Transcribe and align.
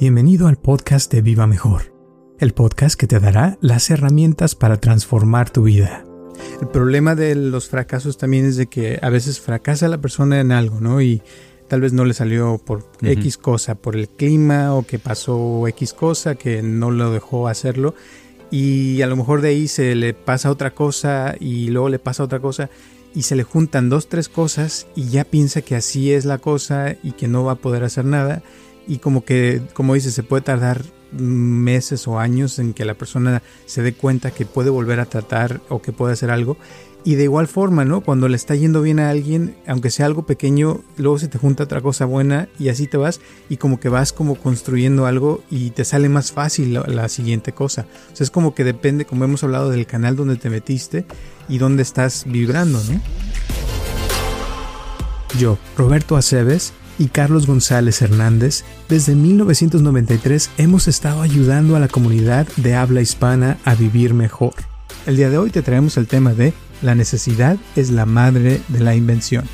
Bienvenido 0.00 0.46
al 0.46 0.58
podcast 0.58 1.12
de 1.12 1.22
Viva 1.22 1.48
Mejor, 1.48 1.92
el 2.38 2.54
podcast 2.54 2.96
que 2.96 3.08
te 3.08 3.18
dará 3.18 3.58
las 3.60 3.90
herramientas 3.90 4.54
para 4.54 4.76
transformar 4.76 5.50
tu 5.50 5.64
vida. 5.64 6.04
El 6.60 6.68
problema 6.68 7.16
de 7.16 7.34
los 7.34 7.68
fracasos 7.68 8.16
también 8.16 8.46
es 8.46 8.56
de 8.56 8.68
que 8.68 9.00
a 9.02 9.10
veces 9.10 9.40
fracasa 9.40 9.88
la 9.88 9.98
persona 10.00 10.38
en 10.38 10.52
algo, 10.52 10.80
¿no? 10.80 11.02
Y 11.02 11.20
tal 11.66 11.80
vez 11.80 11.92
no 11.92 12.04
le 12.04 12.14
salió 12.14 12.58
por 12.64 12.88
X 13.02 13.38
cosa, 13.38 13.74
por 13.74 13.96
el 13.96 14.08
clima 14.08 14.72
o 14.72 14.86
que 14.86 15.00
pasó 15.00 15.66
X 15.66 15.94
cosa 15.94 16.36
que 16.36 16.62
no 16.62 16.92
lo 16.92 17.10
dejó 17.10 17.48
hacerlo. 17.48 17.96
Y 18.52 19.02
a 19.02 19.08
lo 19.08 19.16
mejor 19.16 19.40
de 19.40 19.48
ahí 19.48 19.66
se 19.66 19.96
le 19.96 20.14
pasa 20.14 20.52
otra 20.52 20.76
cosa 20.76 21.34
y 21.40 21.70
luego 21.70 21.88
le 21.88 21.98
pasa 21.98 22.22
otra 22.22 22.38
cosa 22.38 22.70
y 23.16 23.22
se 23.22 23.34
le 23.34 23.42
juntan 23.42 23.88
dos, 23.88 24.08
tres 24.08 24.28
cosas 24.28 24.86
y 24.94 25.08
ya 25.08 25.24
piensa 25.24 25.60
que 25.60 25.74
así 25.74 26.12
es 26.12 26.24
la 26.24 26.38
cosa 26.38 26.94
y 27.02 27.12
que 27.12 27.26
no 27.26 27.42
va 27.42 27.52
a 27.54 27.56
poder 27.56 27.82
hacer 27.82 28.04
nada 28.04 28.44
y 28.88 28.98
como 28.98 29.24
que, 29.24 29.62
como 29.74 29.94
dice, 29.94 30.10
se 30.10 30.22
puede 30.22 30.42
tardar 30.42 30.82
meses 31.12 32.06
o 32.08 32.18
años 32.18 32.58
en 32.58 32.74
que 32.74 32.84
la 32.84 32.94
persona 32.94 33.42
se 33.66 33.82
dé 33.82 33.92
cuenta 33.92 34.30
que 34.30 34.46
puede 34.46 34.70
volver 34.70 35.00
a 35.00 35.06
tratar 35.06 35.60
o 35.68 35.80
que 35.80 35.92
puede 35.92 36.14
hacer 36.14 36.30
algo. 36.30 36.56
Y 37.04 37.14
de 37.14 37.24
igual 37.24 37.46
forma, 37.46 37.84
¿no? 37.84 38.00
Cuando 38.00 38.28
le 38.28 38.36
está 38.36 38.54
yendo 38.54 38.82
bien 38.82 38.98
a 38.98 39.08
alguien, 39.08 39.56
aunque 39.66 39.90
sea 39.90 40.06
algo 40.06 40.26
pequeño, 40.26 40.80
luego 40.96 41.18
se 41.18 41.28
te 41.28 41.38
junta 41.38 41.64
otra 41.64 41.80
cosa 41.80 42.04
buena 42.06 42.48
y 42.58 42.70
así 42.70 42.86
te 42.86 42.96
vas 42.96 43.20
y 43.48 43.56
como 43.56 43.78
que 43.78 43.88
vas 43.88 44.12
como 44.12 44.34
construyendo 44.34 45.06
algo 45.06 45.42
y 45.50 45.70
te 45.70 45.84
sale 45.84 46.08
más 46.08 46.32
fácil 46.32 46.74
la, 46.74 47.08
siguiente 47.08 47.52
cosa. 47.52 47.86
O 48.18 48.22
es 48.22 48.30
como 48.30 48.54
que 48.54 48.64
depende, 48.64 49.04
como 49.04 49.24
hemos 49.24 49.44
hablado 49.44 49.70
del 49.70 49.86
canal 49.86 50.16
donde 50.16 50.36
te 50.36 50.50
metiste 50.50 51.06
y 51.48 51.58
dónde 51.58 51.82
estás 51.82 52.24
vibrando, 52.26 52.82
¿no? 52.84 53.00
Yo, 55.38 55.58
Roberto 55.76 56.16
Aceves, 56.16 56.72
y 56.98 57.08
Carlos 57.08 57.46
González 57.46 58.02
Hernández, 58.02 58.64
desde 58.88 59.14
1993 59.14 60.50
hemos 60.58 60.88
estado 60.88 61.22
ayudando 61.22 61.76
a 61.76 61.80
la 61.80 61.88
comunidad 61.88 62.46
de 62.56 62.74
habla 62.74 63.00
hispana 63.00 63.58
a 63.64 63.74
vivir 63.74 64.14
mejor. 64.14 64.54
El 65.06 65.16
día 65.16 65.30
de 65.30 65.38
hoy 65.38 65.50
te 65.50 65.62
traemos 65.62 65.96
el 65.96 66.06
tema 66.06 66.34
de 66.34 66.52
La 66.82 66.94
necesidad 66.94 67.56
es 67.76 67.90
la 67.90 68.06
madre 68.06 68.60
de 68.68 68.80
la 68.80 68.94
invención. 68.94 69.44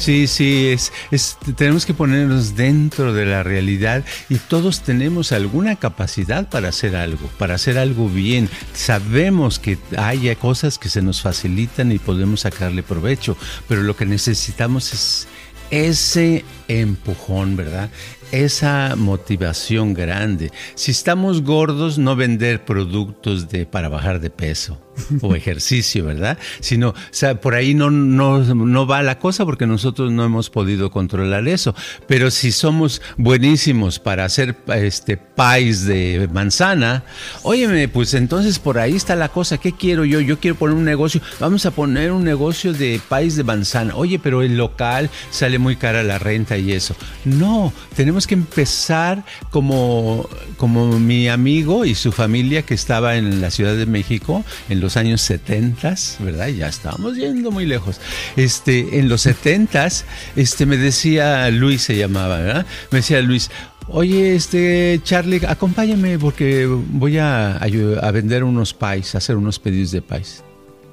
Sí, 0.00 0.26
sí, 0.26 0.74
es, 1.10 1.36
tenemos 1.56 1.84
que 1.84 1.92
ponernos 1.92 2.56
dentro 2.56 3.12
de 3.12 3.26
la 3.26 3.42
realidad 3.42 4.02
y 4.30 4.36
todos 4.36 4.80
tenemos 4.80 5.30
alguna 5.30 5.76
capacidad 5.76 6.48
para 6.48 6.70
hacer 6.70 6.96
algo, 6.96 7.28
para 7.38 7.56
hacer 7.56 7.76
algo 7.76 8.08
bien. 8.08 8.48
Sabemos 8.72 9.58
que 9.58 9.76
hay 9.98 10.34
cosas 10.36 10.78
que 10.78 10.88
se 10.88 11.02
nos 11.02 11.20
facilitan 11.20 11.92
y 11.92 11.98
podemos 11.98 12.40
sacarle 12.40 12.82
provecho, 12.82 13.36
pero 13.68 13.82
lo 13.82 13.94
que 13.94 14.06
necesitamos 14.06 14.94
es 14.94 15.28
ese 15.70 16.46
empujón, 16.68 17.56
¿verdad? 17.56 17.90
Esa 18.32 18.94
motivación 18.96 19.92
grande. 19.92 20.50
Si 20.76 20.92
estamos 20.92 21.42
gordos, 21.42 21.98
no 21.98 22.16
vender 22.16 22.64
productos 22.64 23.50
de, 23.50 23.66
para 23.66 23.90
bajar 23.90 24.18
de 24.20 24.30
peso 24.30 24.80
o 25.20 25.34
ejercicio, 25.34 26.04
¿verdad? 26.04 26.38
Sino, 26.60 26.90
o 26.90 26.94
sea, 27.10 27.40
por 27.40 27.54
ahí 27.54 27.74
no, 27.74 27.90
no, 27.90 28.38
no 28.54 28.86
va 28.86 29.02
la 29.02 29.18
cosa 29.18 29.44
porque 29.44 29.66
nosotros 29.66 30.10
no 30.12 30.24
hemos 30.24 30.50
podido 30.50 30.90
controlar 30.90 31.46
eso. 31.48 31.74
Pero 32.06 32.30
si 32.30 32.52
somos 32.52 33.02
buenísimos 33.16 33.98
para 33.98 34.24
hacer 34.24 34.56
este 34.74 35.16
país 35.16 35.84
de 35.84 36.28
manzana, 36.32 37.04
óyeme, 37.42 37.88
pues 37.88 38.14
entonces 38.14 38.58
por 38.58 38.78
ahí 38.78 38.96
está 38.96 39.16
la 39.16 39.28
cosa. 39.28 39.58
¿Qué 39.58 39.72
quiero 39.72 40.04
yo? 40.04 40.20
Yo 40.20 40.38
quiero 40.38 40.56
poner 40.56 40.76
un 40.76 40.84
negocio. 40.84 41.20
Vamos 41.38 41.66
a 41.66 41.70
poner 41.70 42.12
un 42.12 42.24
negocio 42.24 42.72
de 42.72 43.00
país 43.08 43.36
de 43.36 43.44
manzana. 43.44 43.94
Oye, 43.96 44.18
pero 44.18 44.42
el 44.42 44.56
local 44.56 45.10
sale 45.30 45.58
muy 45.58 45.76
cara 45.76 46.02
la 46.02 46.18
renta 46.18 46.58
y 46.58 46.72
eso. 46.72 46.94
No, 47.24 47.72
tenemos 47.94 48.26
que 48.26 48.34
empezar 48.34 49.24
como, 49.50 50.28
como 50.56 50.98
mi 50.98 51.28
amigo 51.28 51.84
y 51.84 51.94
su 51.94 52.12
familia 52.12 52.62
que 52.62 52.74
estaba 52.74 53.16
en 53.16 53.40
la 53.40 53.50
Ciudad 53.50 53.74
de 53.74 53.86
México 53.86 54.44
en 54.68 54.80
los 54.80 54.89
años 54.96 55.20
70, 55.22 55.94
¿verdad? 56.20 56.48
Ya 56.48 56.68
estábamos 56.68 57.16
yendo 57.16 57.50
muy 57.50 57.66
lejos. 57.66 58.00
Este, 58.36 58.98
en 58.98 59.08
los 59.08 59.22
70, 59.22 59.88
este, 60.36 60.66
me 60.66 60.76
decía 60.76 61.50
Luis, 61.50 61.82
se 61.82 61.96
llamaba, 61.96 62.38
¿verdad? 62.38 62.66
Me 62.90 62.98
decía 62.98 63.20
Luis, 63.20 63.50
Oye, 63.92 64.36
este 64.36 65.00
Charlie, 65.02 65.40
acompáñame 65.48 66.16
porque 66.16 66.64
voy 66.66 67.18
a, 67.18 67.56
a, 67.56 68.10
vender 68.12 68.44
unos 68.44 68.72
pies, 68.72 69.16
a 69.16 69.18
hacer 69.18 69.36
unos 69.36 69.58
pedidos 69.58 69.90
de 69.90 70.00
pies. 70.00 70.44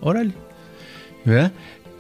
Órale. 0.02 0.34
¿Verdad? 1.24 1.52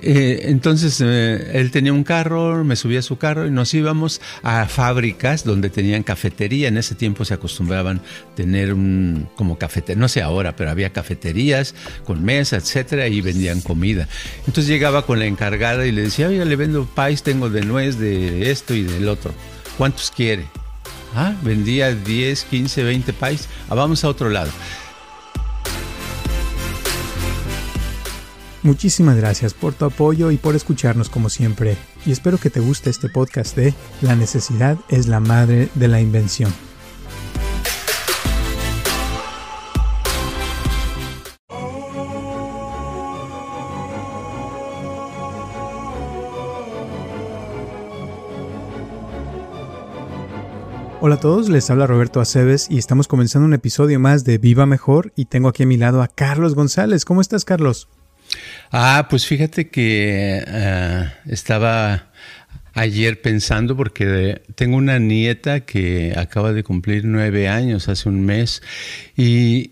Eh, 0.01 0.41
entonces 0.43 1.01
eh, 1.03 1.51
él 1.53 1.71
tenía 1.71 1.91
un 1.91 2.03
carro, 2.03 2.63
me 2.63 2.75
subía 2.75 2.99
a 2.99 3.01
su 3.01 3.17
carro 3.17 3.47
y 3.47 3.51
nos 3.51 3.73
íbamos 3.73 4.21
a 4.43 4.67
fábricas 4.67 5.43
donde 5.43 5.69
tenían 5.69 6.03
cafetería. 6.03 6.67
En 6.67 6.77
ese 6.77 6.95
tiempo 6.95 7.25
se 7.25 7.33
acostumbraban 7.33 8.01
tener 8.35 8.73
un 8.73 9.27
como 9.35 9.57
cafetería, 9.57 9.99
no 9.99 10.07
sé 10.07 10.21
ahora, 10.21 10.55
pero 10.55 10.69
había 10.69 10.91
cafeterías 10.91 11.73
con 12.05 12.23
mesa, 12.23 12.57
etcétera, 12.57 13.07
y 13.07 13.21
vendían 13.21 13.61
comida. 13.61 14.07
Entonces 14.45 14.67
llegaba 14.67 15.05
con 15.05 15.19
la 15.19 15.25
encargada 15.25 15.85
y 15.85 15.91
le 15.91 16.03
decía, 16.03 16.27
oye, 16.27 16.45
le 16.45 16.55
vendo 16.55 16.85
pais, 16.85 17.23
tengo 17.23 17.49
de 17.49 17.61
nuez, 17.61 17.97
de 17.97 18.51
esto 18.51 18.73
y 18.75 18.83
del 18.83 19.07
otro. 19.09 19.33
¿Cuántos 19.77 20.11
quiere? 20.11 20.45
Ah, 21.15 21.33
vendía 21.41 21.93
10, 21.93 22.43
15, 22.43 22.83
20 22.83 23.13
pais. 23.13 23.47
Ah, 23.69 23.75
vamos 23.75 24.03
a 24.03 24.09
otro 24.09 24.29
lado. 24.29 24.51
Muchísimas 28.67 29.15
gracias 29.15 29.53
por 29.53 29.73
tu 29.73 29.85
apoyo 29.85 30.29
y 30.29 30.35
por 30.35 30.53
escucharnos 30.53 31.09
como 31.09 31.29
siempre, 31.29 31.77
y 32.05 32.11
espero 32.11 32.37
que 32.37 32.49
te 32.49 32.59
guste 32.59 32.89
este 32.89 33.07
podcast 33.07 33.55
de 33.55 33.73
La 34.01 34.17
necesidad 34.17 34.77
es 34.89 35.07
la 35.07 35.21
madre 35.21 35.69
de 35.75 35.87
la 35.87 36.01
invención. 36.01 36.53
Hola 50.99 51.15
a 51.15 51.19
todos, 51.21 51.47
les 51.47 51.69
habla 51.69 51.87
Roberto 51.87 52.19
Aceves 52.19 52.67
y 52.69 52.77
estamos 52.77 53.07
comenzando 53.07 53.45
un 53.45 53.53
episodio 53.53 53.97
más 54.01 54.25
de 54.25 54.37
Viva 54.39 54.65
Mejor 54.65 55.13
y 55.15 55.23
tengo 55.23 55.47
aquí 55.47 55.63
a 55.63 55.67
mi 55.67 55.77
lado 55.77 56.01
a 56.01 56.09
Carlos 56.09 56.53
González. 56.53 57.05
¿Cómo 57.05 57.21
estás, 57.21 57.45
Carlos? 57.45 57.87
Ah, 58.71 59.07
pues 59.09 59.25
fíjate 59.25 59.69
que 59.69 60.43
eh, 60.45 61.11
estaba 61.27 62.11
ayer 62.73 63.21
pensando 63.21 63.75
porque 63.75 64.41
tengo 64.55 64.77
una 64.77 64.99
nieta 64.99 65.61
que 65.61 66.13
acaba 66.15 66.53
de 66.53 66.63
cumplir 66.63 67.05
nueve 67.05 67.47
años 67.47 67.89
hace 67.89 68.07
un 68.07 68.23
mes 68.23 68.61
y 69.15 69.71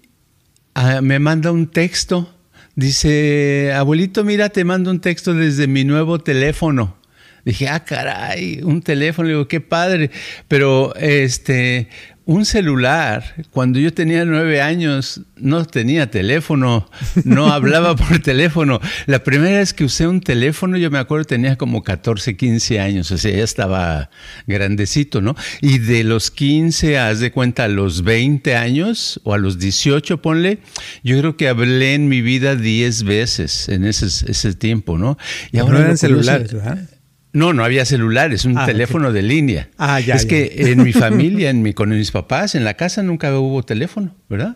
ah, 0.74 1.02
me 1.02 1.20
manda 1.20 1.52
un 1.52 1.68
texto. 1.68 2.32
Dice, 2.76 3.72
abuelito, 3.74 4.24
mira, 4.26 4.50
te 4.50 4.66
mando 4.66 4.92
un 4.92 5.00
texto 5.00 5.34
desde 5.34 5.68
mi 5.68 5.86
nuevo 5.86 6.20
teléfono. 6.20 6.98
Dije, 7.46 7.70
ah, 7.70 7.86
caray, 7.86 8.62
un 8.64 8.82
teléfono. 8.82 9.28
Le 9.28 9.36
digo, 9.36 9.48
qué 9.48 9.62
padre. 9.62 10.10
Pero 10.48 10.94
este, 10.96 11.88
un 12.26 12.44
celular, 12.44 13.46
cuando 13.52 13.80
yo 13.80 13.94
tenía 13.94 14.26
nueve 14.26 14.60
años, 14.60 15.22
no 15.36 15.64
tenía 15.66 16.10
teléfono, 16.10 16.90
no 17.24 17.48
hablaba 17.54 17.96
por 17.96 18.20
teléfono. 18.20 18.80
La 19.06 19.24
primera 19.24 19.60
vez 19.60 19.74
que 19.74 19.84
usé 19.84 20.08
un 20.08 20.22
teléfono, 20.22 20.76
yo 20.78 20.90
me 20.90 20.98
acuerdo, 20.98 21.26
tenía 21.26 21.56
como 21.56 21.84
14, 21.84 22.36
15 22.36 22.80
años, 22.80 23.12
o 23.12 23.18
sea, 23.20 23.32
ya 23.32 23.44
estaba 23.44 24.10
grandecito, 24.48 25.22
¿no? 25.22 25.36
Y 25.62 25.78
de 25.78 26.04
los 26.04 26.32
15, 26.32 26.98
haz 26.98 27.20
de 27.20 27.32
cuenta, 27.32 27.66
a 27.66 27.68
los 27.68 28.04
20 28.04 28.56
años 28.56 29.22
o 29.24 29.36
a 29.36 29.38
los 29.38 29.60
18, 29.60 30.22
ponle, 30.22 30.60
yo 31.04 31.20
creo 31.20 31.38
que 31.38 31.48
hablé 31.48 31.94
en 31.94 32.08
mi 32.08 32.22
vida 32.22 32.56
10 32.56 33.04
veces 33.04 33.70
en 33.70 33.86
ese, 33.86 34.08
ese 34.08 34.54
tiempo, 34.56 34.98
¿no? 34.98 35.18
Y 35.52 35.60
ahora 35.60 35.74
no 35.74 35.86
eran 35.86 35.98
celulares, 35.98 36.54
¿verdad? 36.54 36.90
No, 37.36 37.52
no 37.52 37.66
había 37.66 37.84
celulares, 37.84 38.46
un 38.46 38.58
ah, 38.58 38.66
teléfono 38.66 39.12
de 39.12 39.22
línea. 39.22 39.68
Ah, 39.78 40.00
ya. 40.00 40.16
Es 40.16 40.26
que 40.26 40.72
en 40.72 40.82
mi 40.84 40.94
familia, 41.06 41.50
en 41.50 41.62
mi, 41.62 41.74
con 41.74 41.90
mis 41.90 42.12
papás, 42.12 42.56
en 42.56 42.64
la 42.64 42.76
casa 42.76 43.04
nunca 43.04 43.38
hubo 43.38 43.62
teléfono, 43.62 44.16
¿verdad? 44.30 44.56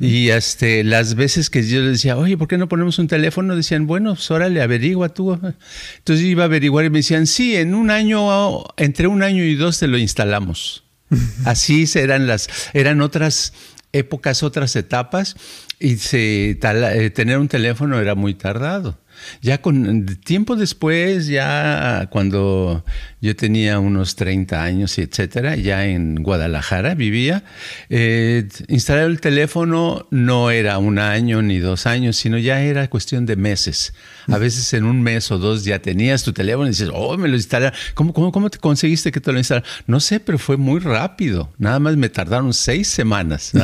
Y 0.00 0.30
este, 0.30 0.82
las 0.82 1.14
veces 1.14 1.50
que 1.50 1.64
yo 1.64 1.82
les 1.82 1.92
decía, 1.92 2.16
oye, 2.16 2.36
¿por 2.36 2.48
qué 2.48 2.58
no 2.58 2.68
ponemos 2.68 2.98
un 2.98 3.06
teléfono? 3.06 3.54
Decían, 3.54 3.86
bueno, 3.86 4.14
pues 4.16 4.28
órale, 4.32 4.60
averigua 4.60 5.10
tú. 5.10 5.34
Entonces 5.34 6.24
yo 6.24 6.26
iba 6.26 6.42
a 6.42 6.46
averiguar 6.46 6.84
y 6.84 6.90
me 6.90 6.98
decían, 6.98 7.28
sí, 7.28 7.54
en 7.54 7.74
un 7.74 7.92
año, 7.92 8.64
entre 8.76 9.06
un 9.06 9.22
año 9.22 9.44
y 9.44 9.54
dos 9.54 9.78
te 9.78 9.86
lo 9.86 9.96
instalamos. 9.96 10.82
Así 11.44 11.84
eran 11.94 12.26
las, 12.26 12.48
eran 12.72 13.02
otras 13.02 13.52
épocas, 13.92 14.42
otras 14.42 14.74
etapas, 14.74 15.36
y 15.78 15.96
se, 15.98 16.58
eh, 16.60 17.10
tener 17.10 17.38
un 17.38 17.46
teléfono 17.46 18.00
era 18.00 18.16
muy 18.16 18.34
tardado. 18.34 18.98
Ya 19.42 19.62
con 19.62 20.06
tiempo 20.16 20.56
después, 20.56 21.26
ya 21.26 22.08
cuando 22.10 22.84
yo 23.20 23.34
tenía 23.36 23.78
unos 23.78 24.16
30 24.16 24.62
años 24.62 24.98
y 24.98 25.02
etcétera, 25.02 25.56
ya 25.56 25.86
en 25.86 26.22
Guadalajara 26.22 26.94
vivía, 26.94 27.44
eh, 27.88 28.48
instalar 28.68 29.06
el 29.06 29.20
teléfono 29.20 30.06
no 30.10 30.50
era 30.50 30.78
un 30.78 30.98
año 30.98 31.42
ni 31.42 31.58
dos 31.58 31.86
años, 31.86 32.16
sino 32.16 32.38
ya 32.38 32.60
era 32.60 32.88
cuestión 32.88 33.26
de 33.26 33.36
meses. 33.36 33.94
A 34.28 34.38
veces 34.38 34.72
en 34.74 34.84
un 34.84 35.02
mes 35.02 35.30
o 35.30 35.38
dos 35.38 35.64
ya 35.64 35.78
tenías 35.80 36.22
tu 36.24 36.32
teléfono 36.32 36.66
y 36.66 36.70
dices, 36.70 36.90
oh, 36.92 37.16
me 37.16 37.28
lo 37.28 37.36
instalaron. 37.36 37.76
¿Cómo, 37.94 38.12
cómo, 38.12 38.32
cómo 38.32 38.50
te 38.50 38.58
conseguiste 38.58 39.12
que 39.12 39.20
te 39.20 39.32
lo 39.32 39.38
instalaran? 39.38 39.68
No 39.86 40.00
sé, 40.00 40.20
pero 40.20 40.38
fue 40.38 40.56
muy 40.56 40.80
rápido. 40.80 41.52
Nada 41.58 41.78
más 41.78 41.96
me 41.96 42.08
tardaron 42.08 42.52
seis 42.52 42.88
semanas. 42.88 43.52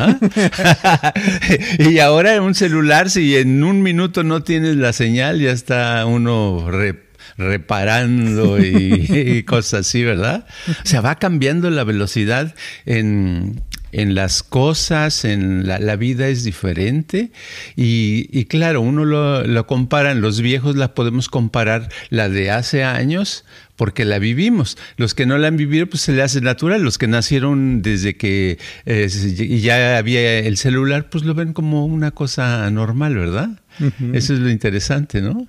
y 1.79 1.99
ahora 1.99 2.35
en 2.35 2.43
un 2.43 2.55
celular, 2.55 3.11
si 3.11 3.37
en 3.37 3.63
un 3.63 3.83
minuto 3.83 4.23
no 4.23 4.43
tienes 4.43 4.77
la 4.77 4.93
señal, 4.93 5.41
ya 5.43 5.53
está 5.53 6.07
uno 6.07 6.69
reparando 7.37 8.59
y, 8.65 9.43
cosas 9.45 9.87
así, 9.87 10.03
¿verdad? 10.03 10.47
O 10.69 10.87
sea, 10.87 11.01
va 11.01 11.17
cambiando 11.17 11.71
la 11.71 11.85
velocidad 11.85 12.55
en, 12.87 13.63
las 13.93 14.43
cosas, 14.43 15.25
en 15.25 15.67
la, 15.67 15.97
vida 15.97 16.29
es 16.29 16.45
diferente 16.45 17.31
y, 17.77 18.45
claro, 18.47 18.81
uno 18.81 19.05
lo, 19.05 19.45
lo, 19.45 19.67
compara, 19.67 20.15
los 20.15 20.41
viejos 20.41 20.77
la 20.77 20.95
podemos 20.95 21.29
comparar 21.29 21.89
la 22.11 22.29
de 22.29 22.51
hace 22.51 22.85
años 22.85 23.45
porque 23.77 24.05
la 24.05 24.19
vivimos. 24.19 24.79
Los 24.97 25.15
que 25.15 25.27
no 25.27 25.39
la 25.39 25.49
han 25.49 25.57
vivido, 25.57 25.87
pues 25.87 26.03
se 26.03 26.13
le 26.13 26.23
hace 26.23 26.41
natural. 26.41 26.83
Los 26.83 26.99
que 26.99 27.09
nacieron 27.09 27.83
desde 27.83 28.17
que 28.17 28.59
eh, 28.87 29.09
ya 29.61 29.99
había 29.99 30.39
el 30.39 30.57
celular, 30.57 31.11
pues 31.11 31.25
lo 31.25 31.35
ven 31.35 31.53
como 31.53 31.85
una 31.87 32.13
cosa 32.13 32.71
normal, 32.71 33.17
¿verdad? 33.17 33.51
Eso 34.13 34.35
es 34.35 34.39
lo 34.39 34.51
interesante, 34.51 35.21
¿no? 35.21 35.47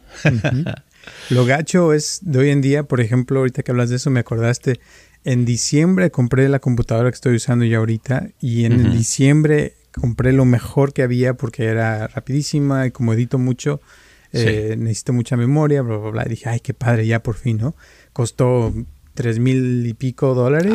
Lo 1.30 1.46
gacho 1.46 1.94
es 1.94 2.20
de 2.22 2.40
hoy 2.40 2.50
en 2.50 2.62
día, 2.62 2.84
por 2.84 3.02
ejemplo, 3.02 3.40
ahorita 3.40 3.64
que 3.64 3.72
hablas 3.72 3.90
de 3.90 3.98
eso, 3.98 4.10
me 4.10 4.22
acordaste, 4.22 4.80
en 5.24 5.46
diciembre 5.46 6.12
compré 6.12 6.50
la 6.50 6.60
computadora 6.60 7.10
que 7.10 7.16
estoy 7.16 7.36
usando 7.36 7.66
ya 7.66 7.78
ahorita 7.78 8.30
y 8.40 8.66
en 8.66 8.92
diciembre 8.92 9.74
compré 9.94 10.34
lo 10.34 10.46
mejor 10.46 10.94
que 10.94 11.04
había 11.04 11.36
porque 11.36 11.66
era 11.66 12.08
rapidísima 12.08 12.88
y 12.88 12.92
como 12.92 13.14
edito 13.14 13.38
mucho, 13.38 13.80
eh, 14.32 14.76
necesito 14.78 15.14
mucha 15.14 15.38
memoria, 15.38 15.82
bla, 15.82 15.98
bla, 15.98 16.10
bla. 16.10 16.24
Y 16.26 16.30
dije, 16.30 16.50
ay, 16.50 16.60
qué 16.60 16.74
padre, 16.74 17.06
ya 17.06 17.22
por 17.22 17.36
fin, 17.36 17.58
¿no? 17.58 17.76
Costó 18.12 18.74
tres 19.14 19.40
mil 19.40 19.86
y 19.86 19.94
pico 19.94 20.34
dólares 20.34 20.74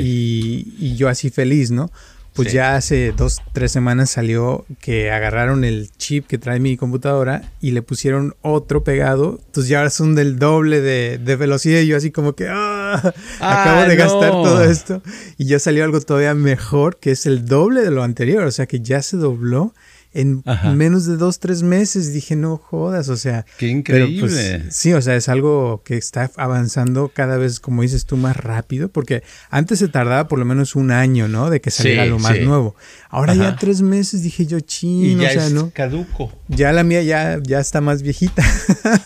Y, 0.00 0.74
y 0.78 0.96
yo 0.96 1.08
así 1.08 1.30
feliz, 1.30 1.70
¿no? 1.70 1.90
Pues 2.36 2.52
ya 2.52 2.76
hace 2.76 3.12
dos, 3.16 3.40
tres 3.54 3.72
semanas 3.72 4.10
salió 4.10 4.66
que 4.80 5.10
agarraron 5.10 5.64
el 5.64 5.90
chip 5.96 6.26
que 6.26 6.36
trae 6.36 6.60
mi 6.60 6.76
computadora 6.76 7.50
y 7.62 7.70
le 7.70 7.80
pusieron 7.80 8.36
otro 8.42 8.84
pegado. 8.84 9.40
Entonces 9.46 9.70
ya 9.70 9.78
ahora 9.78 9.88
son 9.88 10.14
del 10.14 10.38
doble 10.38 10.82
de, 10.82 11.36
velocidad 11.36 11.80
y 11.80 11.86
yo 11.86 11.96
así 11.96 12.10
como 12.10 12.34
que 12.34 12.48
¡ah! 12.50 13.14
acabo 13.40 13.88
de 13.88 13.96
gastar 13.96 14.30
todo 14.30 14.62
esto. 14.64 15.02
Y 15.38 15.46
ya 15.46 15.58
salió 15.58 15.82
algo 15.84 15.98
todavía 16.00 16.34
mejor 16.34 16.98
que 16.98 17.12
es 17.12 17.24
el 17.24 17.46
doble 17.46 17.80
de 17.80 17.90
lo 17.90 18.02
anterior. 18.02 18.44
O 18.44 18.50
sea 18.50 18.66
que 18.66 18.80
ya 18.80 19.00
se 19.00 19.16
dobló 19.16 19.74
en 20.16 20.42
menos 20.76 21.06
de 21.06 21.16
dos, 21.16 21.38
tres 21.38 21.62
meses. 21.62 22.12
Dije, 22.12 22.36
no 22.36 22.56
jodas, 22.56 23.08
o 23.08 23.16
sea. 23.16 23.44
Qué 23.58 23.66
pues, 23.66 23.72
increíble. 23.72 24.64
sí, 24.70 24.92
o 24.94 25.02
sea, 25.02 25.16
es 25.16 25.28
algo 25.28 25.82
que 25.84 25.96
está 25.96 26.30
avanzando 26.36 27.10
cada 27.12 27.36
vez, 27.36 27.60
como 27.60 27.82
dices 27.82 28.06
tú, 28.06 28.16
más 28.16 28.36
rápido, 28.36 28.88
porque 28.88 29.22
antes 29.50 29.78
se 29.78 29.88
tardaba 29.88 30.28
por 30.28 30.38
lo 30.38 30.44
menos 30.44 30.74
un 30.74 30.90
año, 30.90 31.28
¿no? 31.28 31.50
De 31.50 31.60
que 31.60 31.70
saliera 31.70 32.06
lo 32.06 32.18
más 32.18 32.40
nuevo. 32.40 32.74
Ahora 33.10 33.34
ya 33.34 33.56
tres 33.56 33.82
meses 33.82 34.22
dije 34.22 34.46
yo, 34.46 34.60
chino, 34.60 35.24
o 35.24 35.28
sea, 35.28 35.48
¿no? 35.50 35.70
caduco. 35.70 36.32
Ya 36.48 36.72
la 36.72 36.82
mía 36.82 37.02
ya, 37.02 37.38
ya 37.42 37.60
está 37.60 37.80
más 37.80 38.02
viejita. 38.02 38.42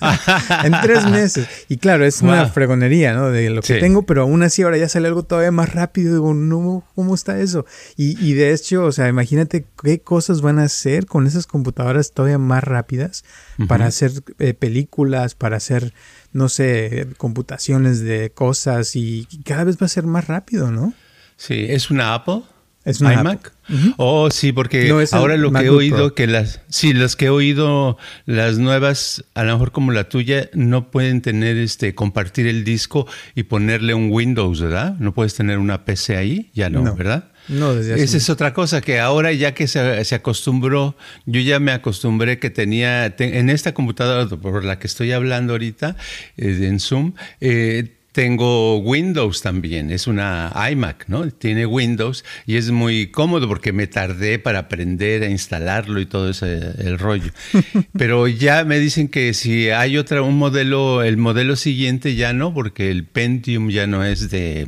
en 0.64 0.72
tres 0.82 1.06
meses. 1.06 1.46
Y 1.68 1.76
claro, 1.78 2.04
es 2.04 2.22
una 2.22 2.46
fregonería, 2.46 3.14
¿no? 3.14 3.30
De 3.30 3.50
lo 3.50 3.62
que 3.62 3.78
tengo, 3.78 4.02
pero 4.02 4.22
aún 4.22 4.42
así 4.42 4.62
ahora 4.62 4.76
ya 4.76 4.88
sale 4.88 5.08
algo 5.08 5.24
todavía 5.24 5.50
más 5.50 5.72
rápido. 5.74 6.14
Digo, 6.14 6.34
no, 6.34 6.84
¿cómo 6.94 7.14
está 7.14 7.40
eso? 7.40 7.66
Y, 7.96 8.18
y 8.24 8.34
de 8.34 8.52
hecho, 8.52 8.84
o 8.84 8.92
sea, 8.92 9.08
imagínate 9.08 9.66
qué 9.82 10.00
cosas 10.00 10.40
van 10.40 10.58
a 10.58 10.64
hacer 10.64 10.99
con 11.06 11.26
esas 11.26 11.46
computadoras 11.46 12.12
todavía 12.12 12.38
más 12.38 12.64
rápidas 12.64 13.24
para 13.68 13.86
hacer 13.86 14.12
eh, 14.38 14.54
películas, 14.54 15.34
para 15.34 15.56
hacer, 15.56 15.92
no 16.32 16.48
sé, 16.48 17.08
computaciones 17.16 18.00
de 18.00 18.30
cosas 18.32 18.96
y 18.96 19.26
cada 19.44 19.64
vez 19.64 19.76
va 19.80 19.86
a 19.86 19.88
ser 19.88 20.04
más 20.04 20.26
rápido, 20.26 20.70
¿no? 20.70 20.94
Sí, 21.36 21.66
¿es 21.68 21.90
una 21.90 22.14
Apple? 22.14 22.42
¿Es 22.84 23.00
una 23.02 23.12
iMac? 23.14 23.52
Oh, 23.98 24.30
sí, 24.30 24.52
porque 24.52 24.90
ahora 25.12 25.36
lo 25.36 25.52
que 25.52 25.64
he 25.64 25.70
oído, 25.70 26.14
que 26.14 26.26
las, 26.26 26.60
sí, 26.70 26.94
las 26.94 27.14
que 27.14 27.26
he 27.26 27.30
oído, 27.30 27.98
las 28.24 28.58
nuevas, 28.58 29.24
a 29.34 29.44
lo 29.44 29.52
mejor 29.52 29.70
como 29.70 29.92
la 29.92 30.08
tuya, 30.08 30.48
no 30.54 30.90
pueden 30.90 31.20
tener 31.20 31.58
este, 31.58 31.94
compartir 31.94 32.46
el 32.46 32.64
disco 32.64 33.06
y 33.34 33.44
ponerle 33.44 33.92
un 33.92 34.10
Windows, 34.10 34.60
¿verdad? 34.62 34.96
No 34.98 35.12
puedes 35.12 35.34
tener 35.34 35.58
una 35.58 35.84
PC 35.84 36.16
ahí, 36.16 36.50
ya 36.54 36.70
no. 36.70 36.94
¿verdad? 36.94 37.30
No, 37.48 37.74
desde 37.74 38.02
Esa 38.02 38.16
es 38.16 38.30
otra 38.30 38.54
cosa, 38.54 38.80
que 38.80 38.98
ahora 38.98 39.32
ya 39.32 39.52
que 39.52 39.68
se, 39.68 40.14
acostumbró, 40.14 40.96
yo 41.26 41.40
ya 41.40 41.60
me 41.60 41.72
acostumbré 41.72 42.38
que 42.38 42.48
tenía, 42.48 43.14
en 43.18 43.50
esta 43.50 43.74
computadora 43.74 44.26
por 44.36 44.64
la 44.64 44.78
que 44.78 44.86
estoy 44.86 45.12
hablando 45.12 45.52
ahorita, 45.52 45.96
eh, 46.36 46.58
en 46.62 46.80
Zoom, 46.80 47.12
eh, 47.40 47.99
tengo 48.12 48.78
Windows 48.78 49.42
también, 49.42 49.90
es 49.90 50.06
una 50.06 50.52
iMac, 50.70 51.08
¿no? 51.08 51.28
Tiene 51.30 51.66
Windows 51.66 52.24
y 52.46 52.56
es 52.56 52.70
muy 52.70 53.08
cómodo 53.08 53.46
porque 53.48 53.72
me 53.72 53.86
tardé 53.86 54.38
para 54.38 54.60
aprender 54.60 55.22
a 55.22 55.28
instalarlo 55.28 56.00
y 56.00 56.06
todo 56.06 56.30
ese 56.30 56.72
el 56.78 56.98
rollo. 56.98 57.30
Pero 57.96 58.26
ya 58.26 58.64
me 58.64 58.78
dicen 58.78 59.08
que 59.08 59.34
si 59.34 59.70
hay 59.70 59.96
otra 59.96 60.22
un 60.22 60.38
modelo, 60.38 61.02
el 61.02 61.16
modelo 61.16 61.56
siguiente 61.56 62.14
ya 62.14 62.32
no, 62.32 62.52
porque 62.52 62.90
el 62.90 63.04
Pentium 63.04 63.70
ya 63.70 63.86
no 63.86 64.04
es 64.04 64.30
de, 64.30 64.66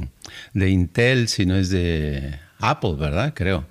de 0.55 0.71
Intel, 0.71 1.29
sino 1.29 1.57
es 1.57 1.71
de 1.71 2.39
Apple, 2.59 2.95
¿verdad? 2.99 3.35
Creo. 3.35 3.67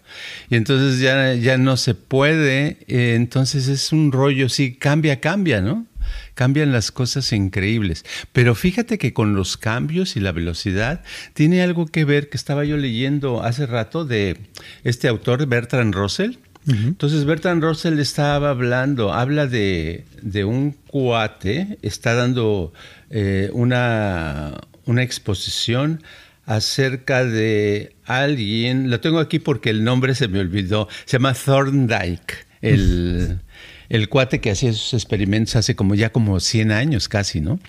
Y 0.49 0.55
entonces 0.55 0.99
ya, 0.99 1.33
ya 1.33 1.57
no 1.57 1.77
se 1.77 1.95
puede, 1.95 2.77
eh, 2.87 3.15
entonces 3.15 3.67
es 3.67 3.91
un 3.93 4.11
rollo, 4.11 4.49
sí, 4.49 4.75
cambia, 4.75 5.19
cambia, 5.19 5.61
¿no? 5.61 5.87
Cambian 6.33 6.71
las 6.71 6.91
cosas 6.91 7.31
increíbles. 7.33 8.05
Pero 8.31 8.55
fíjate 8.55 8.97
que 8.97 9.13
con 9.13 9.35
los 9.35 9.57
cambios 9.57 10.15
y 10.15 10.19
la 10.19 10.31
velocidad 10.31 11.03
tiene 11.33 11.61
algo 11.61 11.87
que 11.87 12.05
ver 12.05 12.29
que 12.29 12.37
estaba 12.37 12.65
yo 12.65 12.77
leyendo 12.77 13.43
hace 13.43 13.65
rato 13.65 14.05
de 14.05 14.37
este 14.83 15.07
autor, 15.07 15.45
Bertrand 15.47 15.93
Russell. 15.93 16.37
Entonces 16.67 17.25
Bertrand 17.25 17.63
Russell 17.63 17.97
estaba 17.99 18.51
hablando, 18.51 19.13
habla 19.13 19.47
de, 19.47 20.05
un 20.45 20.73
cuate, 20.87 21.79
está 21.81 22.13
dando 22.13 22.71
eh, 23.09 23.49
una, 23.53 24.61
una 24.85 25.01
exposición 25.01 26.03
acerca 26.45 27.23
de 27.23 27.95
alguien, 28.05 28.89
lo 28.89 28.99
tengo 28.99 29.19
aquí 29.19 29.39
porque 29.39 29.69
el 29.69 29.83
nombre 29.83 30.15
se 30.15 30.27
me 30.27 30.39
olvidó, 30.39 30.87
se 31.05 31.17
llama 31.17 31.33
Thorndike, 31.33 32.45
el, 32.61 33.39
el 33.91 34.07
cuate 34.07 34.39
que 34.39 34.51
hacía 34.51 34.69
esos 34.69 34.93
experimentos 34.93 35.57
hace 35.57 35.75
como 35.75 35.95
ya 35.95 36.11
como 36.11 36.39
100 36.39 36.71
años 36.71 37.09
casi, 37.09 37.41
¿no? 37.41 37.59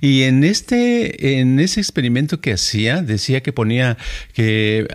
Y 0.00 0.22
en 0.24 0.42
este, 0.42 1.38
en 1.38 1.60
ese 1.60 1.80
experimento 1.80 2.40
que 2.40 2.52
hacía, 2.52 3.02
decía 3.02 3.42
que 3.42 3.52
ponía, 3.52 3.98
que 4.32 4.88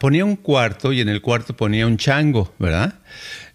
ponía 0.00 0.24
un 0.24 0.36
cuarto 0.36 0.92
y 0.92 1.00
en 1.00 1.08
el 1.08 1.22
cuarto 1.22 1.56
ponía 1.56 1.86
un 1.86 1.96
chango, 1.96 2.54
¿verdad? 2.58 2.98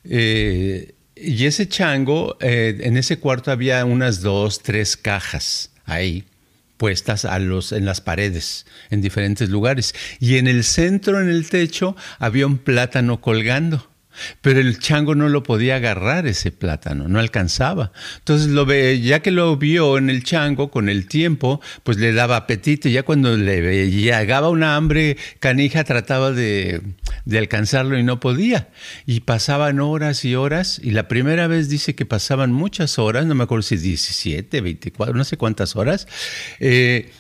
Eh, 0.04 0.96
y 1.16 1.46
ese 1.46 1.68
chango, 1.68 2.38
eh, 2.42 2.78
en 2.82 2.98
ese 2.98 3.20
cuarto 3.20 3.52
había 3.52 3.86
unas 3.86 4.22
dos, 4.22 4.64
tres 4.64 4.98
cajas 4.98 5.72
ahí 5.86 6.24
puestas 6.78 7.26
a 7.26 7.40
los, 7.40 7.74
en 7.74 7.84
las 7.86 8.00
paredes, 8.00 8.66
en 8.90 9.02
diferentes 9.02 9.50
lugares. 9.50 9.94
Y 10.20 10.38
en 10.38 10.48
el 10.48 10.64
centro, 10.64 11.22
en 11.22 11.30
el 11.30 11.50
techo, 11.50 11.96
había 12.20 12.48
un 12.48 12.58
plátano 12.58 13.20
colgando. 13.20 13.89
Pero 14.42 14.60
el 14.60 14.80
chango 14.80 15.16
no 15.16 15.30
lo 15.30 15.44
podía 15.44 15.78
agarrar 15.78 16.28
ese 16.28 16.52
plátano, 16.52 17.08
no 17.08 17.20
alcanzaba. 17.20 17.92
Entonces, 18.20 18.48
lo 18.48 18.66
ve, 18.66 19.02
ya 19.02 19.22
que 19.22 19.32
lo 19.32 19.58
vio 19.58 19.98
en 19.98 20.10
el 20.10 20.24
chango 20.24 20.72
con 20.72 20.90
el 20.90 21.08
tiempo, 21.08 21.62
pues 21.84 21.98
le 21.98 22.14
daba 22.14 22.38
apetito. 22.38 22.90
Ya 22.90 23.04
cuando 23.04 23.36
le 23.38 23.90
llegaba 23.90 24.50
una 24.50 24.76
hambre 24.76 25.18
canija, 25.40 25.84
trataba 25.84 26.32
de, 26.32 26.82
de 27.26 27.38
alcanzarlo 27.38 27.98
y 27.98 28.04
no 28.04 28.20
podía. 28.20 28.70
Y 29.06 29.22
pasaban 29.22 29.80
horas 29.80 30.26
y 30.26 30.36
horas. 30.36 30.80
Y 30.84 30.92
la 30.92 31.08
primera 31.08 31.48
vez 31.48 31.70
dice 31.70 31.96
que 31.96 32.06
pasaban 32.06 32.52
muchas 32.52 33.00
horas, 33.00 33.26
no 33.26 33.36
me 33.36 33.44
acuerdo 33.44 33.64
si 33.64 33.78
17, 33.78 34.62
24, 34.62 35.16
no 35.16 35.24
sé 35.24 35.38
cuántas 35.38 35.76
horas. 35.76 36.08
Eh, 36.60 37.12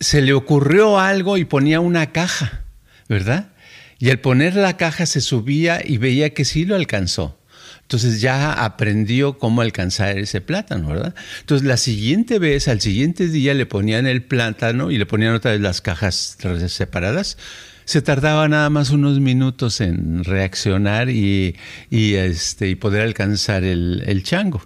se 0.00 0.22
le 0.22 0.32
ocurrió 0.32 0.98
algo 0.98 1.38
y 1.38 1.44
ponía 1.44 1.80
una 1.80 2.12
caja, 2.12 2.64
¿verdad? 3.08 3.53
Y 3.98 4.10
al 4.10 4.20
poner 4.20 4.54
la 4.56 4.76
caja 4.76 5.06
se 5.06 5.20
subía 5.20 5.80
y 5.84 5.98
veía 5.98 6.30
que 6.30 6.44
sí 6.44 6.64
lo 6.64 6.74
alcanzó. 6.74 7.38
Entonces 7.82 8.20
ya 8.20 8.52
aprendió 8.64 9.38
cómo 9.38 9.60
alcanzar 9.60 10.18
ese 10.18 10.40
plátano, 10.40 10.88
¿verdad? 10.88 11.14
Entonces 11.40 11.66
la 11.66 11.76
siguiente 11.76 12.38
vez, 12.38 12.66
al 12.68 12.80
siguiente 12.80 13.28
día 13.28 13.52
le 13.52 13.66
ponían 13.66 14.06
el 14.06 14.22
plátano 14.22 14.90
y 14.90 14.96
le 14.98 15.06
ponían 15.06 15.34
otra 15.34 15.52
vez 15.52 15.60
las 15.60 15.80
cajas 15.80 16.38
separadas. 16.68 17.36
Se 17.84 18.00
tardaba 18.00 18.48
nada 18.48 18.70
más 18.70 18.90
unos 18.90 19.20
minutos 19.20 19.82
en 19.82 20.24
reaccionar 20.24 21.10
y, 21.10 21.56
este, 21.90 22.68
y 22.70 22.74
poder 22.74 23.02
alcanzar 23.02 23.64
el 23.64 24.22
chango. 24.24 24.62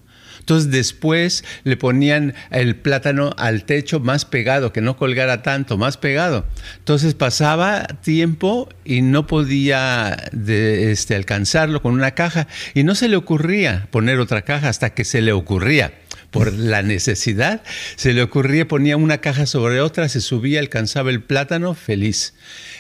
Entonces 0.49 0.71
después 0.71 1.45
le 1.65 1.77
ponían 1.77 2.33
el 2.51 2.75
plátano 2.75 3.35
al 3.37 3.65
techo 3.65 4.01
más 4.01 4.25
pegado, 4.25 4.73
que 4.73 4.81
no 4.81 4.97
colgara 4.97 5.43
tanto, 5.43 5.77
más 5.77 5.99
pegado. 5.99 6.47
Entonces 6.79 7.13
pasaba 7.13 7.87
tiempo 8.01 8.71
y 8.83 9.03
no 9.03 9.27
podía 9.27 10.17
este, 10.49 11.17
alcanzarlo 11.17 11.83
con 11.83 11.93
una 11.93 12.13
caja 12.13 12.47
y 12.73 12.83
no 12.83 12.95
se 12.95 13.09
le 13.09 13.17
ocurría 13.17 13.89
poner 13.91 14.21
otra 14.21 14.41
caja 14.41 14.71
hasta 14.71 14.95
que 14.95 15.05
se 15.05 15.21
le 15.21 15.33
ocurría 15.33 15.93
por 16.31 16.53
la 16.53 16.83
necesidad, 16.83 17.63
se 17.97 18.13
le 18.13 18.23
ocurría, 18.23 18.69
ponía 18.69 18.97
una 18.97 19.19
caja 19.19 19.47
sobre 19.47 19.81
otra, 19.81 20.09
se 20.09 20.21
subía, 20.21 20.61
alcanzaba 20.61 21.11
el 21.11 21.23
plátano, 21.23 21.75
feliz. 21.75 22.35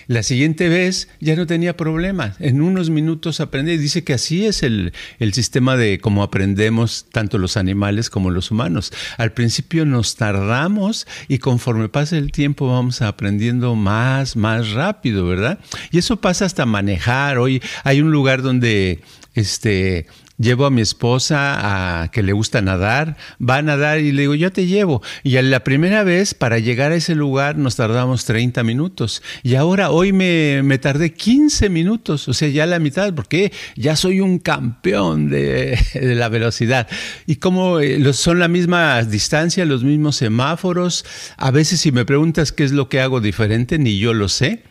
La 0.06 0.22
siguiente 0.22 0.68
vez 0.68 1.08
ya 1.20 1.36
no 1.36 1.46
tenía 1.46 1.76
problema, 1.76 2.34
en 2.38 2.62
unos 2.62 2.90
minutos 2.90 3.40
aprendí. 3.40 3.76
Dice 3.76 4.04
que 4.04 4.14
así 4.14 4.46
es 4.46 4.62
el, 4.62 4.92
el 5.18 5.34
sistema 5.34 5.76
de 5.76 5.98
cómo 5.98 6.22
aprendemos 6.22 7.06
tanto 7.10 7.38
los 7.38 7.56
animales 7.56 8.10
como 8.10 8.30
los 8.30 8.50
humanos. 8.50 8.92
Al 9.16 9.32
principio 9.32 9.84
nos 9.84 10.16
tardamos 10.16 11.06
y 11.28 11.38
conforme 11.38 11.88
pasa 11.88 12.16
el 12.16 12.32
tiempo 12.32 12.72
vamos 12.72 13.02
aprendiendo 13.02 13.74
más, 13.74 14.36
más 14.36 14.70
rápido, 14.70 15.26
¿verdad? 15.26 15.58
Y 15.90 15.98
eso 15.98 16.20
pasa 16.20 16.44
hasta 16.44 16.66
manejar. 16.66 17.38
Hoy 17.38 17.62
hay 17.84 18.00
un 18.00 18.10
lugar 18.10 18.42
donde 18.42 19.00
este, 19.34 20.06
llevo 20.38 20.66
a 20.66 20.70
mi 20.70 20.80
esposa 20.80 22.02
a 22.02 22.10
que 22.10 22.22
le 22.22 22.32
gusta 22.32 22.62
nadar, 22.62 23.16
va 23.38 23.56
a 23.56 23.62
nadar 23.62 23.98
y 23.98 24.12
le 24.12 24.22
digo, 24.22 24.34
yo 24.34 24.52
te 24.52 24.66
llevo. 24.66 25.02
Y 25.22 25.36
a 25.36 25.42
la 25.42 25.64
primera 25.64 26.04
vez, 26.04 26.34
para 26.34 26.58
llegar 26.58 26.92
a 26.92 26.96
ese 26.96 27.14
lugar, 27.14 27.56
nos 27.56 27.76
tardamos 27.76 28.24
30 28.24 28.62
minutos. 28.62 29.22
Y 29.42 29.56
ahora, 29.56 29.90
hoy 29.90 30.12
me, 30.12 30.62
me 30.62 30.78
tardé 30.78 31.12
15 31.12 31.68
minutos, 31.68 32.28
o 32.28 32.34
sea, 32.34 32.48
ya 32.48 32.66
la 32.66 32.78
mitad, 32.78 33.12
porque 33.14 33.52
ya 33.76 33.96
soy 33.96 34.20
un 34.20 34.38
campeón 34.38 35.28
de, 35.28 35.78
de 35.94 36.14
la 36.14 36.28
velocidad. 36.28 36.88
Y 37.26 37.36
como 37.36 37.80
eh, 37.80 38.12
son 38.12 38.38
la 38.38 38.48
misma 38.48 39.02
distancia, 39.02 39.64
los 39.64 39.84
mismos 39.84 40.16
semáforos, 40.16 41.04
a 41.36 41.50
veces 41.50 41.80
si 41.80 41.92
me 41.92 42.04
preguntas 42.04 42.52
qué 42.52 42.64
es 42.64 42.72
lo 42.72 42.88
que 42.88 43.00
hago 43.00 43.20
diferente, 43.20 43.78
ni 43.78 43.98
yo 43.98 44.14
lo 44.14 44.28
sé. 44.28 44.62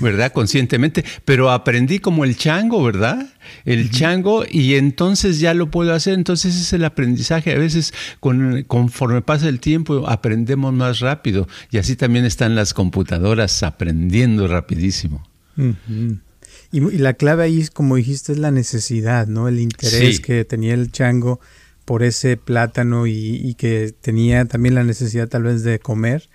¿Verdad? 0.00 0.32
Conscientemente, 0.32 1.04
pero 1.24 1.50
aprendí 1.50 1.98
como 1.98 2.24
el 2.24 2.36
chango, 2.36 2.82
¿verdad? 2.82 3.32
El 3.64 3.90
chango 3.90 4.44
y 4.48 4.74
entonces 4.74 5.38
ya 5.40 5.54
lo 5.54 5.70
puedo 5.70 5.92
hacer, 5.92 6.14
entonces 6.14 6.56
es 6.56 6.72
el 6.72 6.84
aprendizaje. 6.84 7.52
A 7.52 7.58
veces 7.58 7.92
con, 8.20 8.62
conforme 8.64 9.22
pasa 9.22 9.48
el 9.48 9.60
tiempo 9.60 10.08
aprendemos 10.08 10.72
más 10.72 11.00
rápido 11.00 11.46
y 11.70 11.78
así 11.78 11.96
también 11.96 12.24
están 12.24 12.54
las 12.54 12.74
computadoras 12.74 13.62
aprendiendo 13.62 14.48
rapidísimo. 14.48 15.26
y, 16.72 16.80
la 16.80 17.14
clave 17.14 17.44
ahí, 17.44 17.66
como 17.72 17.96
dijiste, 17.96 18.32
es 18.32 18.38
la 18.38 18.50
necesidad, 18.50 19.26
¿no? 19.26 19.48
El 19.48 19.60
interés 19.60 20.20
que 20.20 20.44
tenía 20.44 20.74
el 20.74 20.90
chango 20.90 21.40
por 21.84 22.02
ese 22.02 22.36
plátano 22.36 23.06
y, 23.06 23.12
y 23.12 23.54
que 23.54 23.94
tenía 24.00 24.44
también 24.46 24.74
la 24.74 24.84
necesidad 24.84 25.28
tal 25.28 25.44
vez 25.44 25.62
de 25.62 25.78
comer 25.78 26.28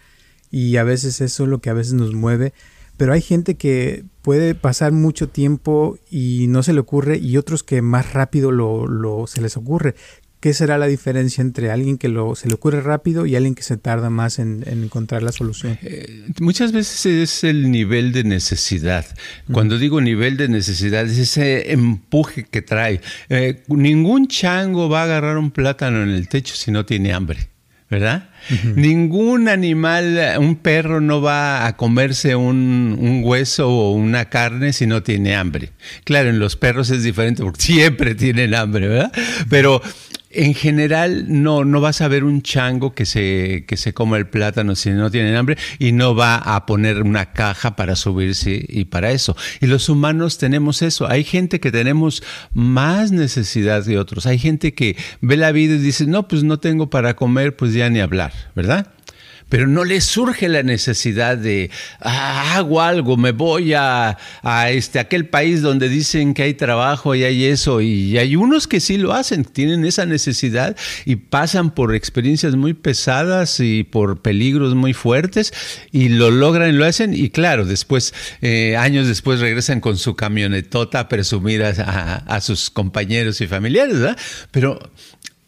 y 0.49 0.77
a 0.77 0.83
veces 0.83 1.21
eso 1.21 1.43
es 1.43 1.49
lo 1.49 1.59
que 1.59 1.69
a 1.69 1.73
veces 1.73 1.93
nos 1.93 2.13
mueve 2.13 2.53
pero 3.01 3.13
hay 3.13 3.21
gente 3.21 3.55
que 3.55 4.03
puede 4.21 4.53
pasar 4.53 4.91
mucho 4.91 5.27
tiempo 5.27 5.97
y 6.11 6.45
no 6.49 6.61
se 6.61 6.71
le 6.71 6.81
ocurre 6.81 7.17
y 7.17 7.37
otros 7.37 7.63
que 7.63 7.81
más 7.81 8.13
rápido 8.13 8.51
lo, 8.51 9.25
se 9.25 9.41
les 9.41 9.57
ocurre. 9.57 9.95
¿Qué 10.39 10.53
será 10.53 10.77
la 10.77 10.85
diferencia 10.85 11.41
entre 11.41 11.71
alguien 11.71 11.97
que 11.97 12.09
lo, 12.09 12.35
se 12.35 12.47
le 12.47 12.53
ocurre 12.53 12.79
rápido 12.79 13.25
y 13.25 13.35
alguien 13.35 13.55
que 13.55 13.63
se 13.63 13.75
tarda 13.75 14.11
más 14.11 14.37
en, 14.37 14.63
encontrar 14.67 15.23
la 15.23 15.31
solución? 15.31 15.79
Eh, 15.81 16.27
muchas 16.41 16.73
veces 16.73 17.07
es 17.07 17.43
el 17.43 17.71
nivel 17.71 18.11
de 18.11 18.23
necesidad. 18.23 19.07
Cuando 19.51 19.79
digo 19.79 19.99
nivel 19.99 20.37
de 20.37 20.47
necesidad, 20.47 21.03
es 21.03 21.17
ese 21.17 21.71
empuje 21.71 22.43
que 22.43 22.61
trae. 22.61 23.01
Eh, 23.29 23.63
ningún 23.67 24.27
chango 24.27 24.89
va 24.89 25.01
a 25.01 25.03
agarrar 25.05 25.39
un 25.39 25.49
plátano 25.49 26.03
en 26.03 26.09
el 26.09 26.27
techo 26.27 26.53
si 26.53 26.69
no 26.69 26.85
tiene 26.85 27.13
hambre. 27.13 27.50
¿Verdad? 27.91 28.29
Ningún 28.75 29.49
animal, 29.49 30.17
un 30.39 30.55
perro 30.55 31.01
no 31.01 31.21
va 31.21 31.67
a 31.67 31.75
comerse 31.75 32.37
un, 32.37 32.97
un, 32.97 33.21
hueso 33.25 33.69
o 33.69 33.91
una 33.91 34.29
carne 34.29 34.71
si 34.71 34.87
no 34.87 35.03
tiene 35.03 35.35
hambre. 35.35 35.71
Claro, 36.05 36.29
en 36.29 36.39
los 36.39 36.55
perros 36.55 36.89
es 36.89 37.03
diferente 37.03 37.43
porque 37.43 37.61
siempre 37.61 38.15
tienen 38.15 38.55
hambre, 38.55 38.87
¿verdad? 38.87 39.11
Pero 39.49 39.81
en 40.33 40.53
general, 40.53 41.25
no, 41.27 41.65
no 41.65 41.81
vas 41.81 42.01
a 42.01 42.07
ver 42.07 42.23
un 42.23 42.41
chango 42.41 42.93
que 42.93 43.05
se, 43.05 43.65
que 43.67 43.77
se 43.77 43.93
coma 43.93 44.17
el 44.17 44.27
plátano 44.27 44.75
si 44.75 44.89
no 44.91 45.11
tiene 45.11 45.35
hambre 45.35 45.57
y 45.79 45.91
no 45.91 46.15
va 46.15 46.35
a 46.35 46.65
poner 46.65 47.01
una 47.01 47.33
caja 47.33 47.75
para 47.75 47.95
subirse 47.95 48.65
y 48.67 48.85
para 48.85 49.11
eso. 49.11 49.35
Y 49.59 49.67
los 49.67 49.89
humanos 49.89 50.37
tenemos 50.37 50.81
eso. 50.81 51.09
Hay 51.09 51.23
gente 51.23 51.59
que 51.59 51.71
tenemos 51.71 52.23
más 52.53 53.11
necesidad 53.11 53.85
que 53.85 53.97
otros. 53.97 54.25
Hay 54.25 54.39
gente 54.39 54.73
que 54.73 54.95
ve 55.21 55.37
la 55.37 55.51
vida 55.51 55.75
y 55.75 55.79
dice, 55.79 56.05
no, 56.05 56.27
pues 56.27 56.43
no 56.43 56.59
tengo 56.59 56.89
para 56.89 57.15
comer, 57.15 57.55
pues 57.55 57.73
ya 57.73 57.89
ni 57.89 57.99
hablar, 57.99 58.33
¿verdad? 58.55 58.87
Pero 59.51 59.67
no 59.67 59.83
le 59.83 59.99
surge 59.99 60.47
la 60.47 60.63
necesidad 60.63 61.37
de 61.37 61.71
ah, 61.99 62.55
hago 62.55 62.81
algo, 62.81 63.17
me 63.17 63.33
voy 63.33 63.73
a, 63.73 64.17
este 64.69 64.97
aquel 64.97 65.27
país 65.27 65.61
donde 65.61 65.89
dicen 65.89 66.33
que 66.33 66.43
hay 66.43 66.53
trabajo 66.53 67.15
y 67.15 67.25
hay 67.25 67.43
eso 67.43 67.81
y 67.81 68.17
hay 68.17 68.37
unos 68.37 68.65
que 68.65 68.79
sí 68.79 68.97
lo 68.97 69.11
hacen, 69.11 69.43
tienen 69.43 69.83
esa 69.83 70.05
necesidad 70.05 70.77
y 71.03 71.17
pasan 71.17 71.71
por 71.71 71.93
experiencias 71.93 72.55
muy 72.55 72.73
pesadas 72.73 73.59
y 73.59 73.83
por 73.83 74.21
peligros 74.21 74.73
muy 74.73 74.93
fuertes 74.93 75.53
y 75.91 76.07
lo 76.07 76.31
logran 76.31 76.69
y 76.69 76.77
lo 76.77 76.85
hacen 76.85 77.13
y 77.13 77.29
claro, 77.29 77.65
después 77.65 78.13
eh, 78.41 78.77
años 78.77 79.05
después 79.05 79.41
regresan 79.41 79.81
con 79.81 79.97
su 79.97 80.15
camionetota 80.15 81.01
a 81.01 81.09
presumir 81.09 81.61
a, 81.63 82.15
a 82.25 82.39
sus 82.39 82.69
compañeros 82.69 83.41
y 83.41 83.47
familiares, 83.47 83.99
¿verdad? 83.99 84.17
Pero 84.51 84.79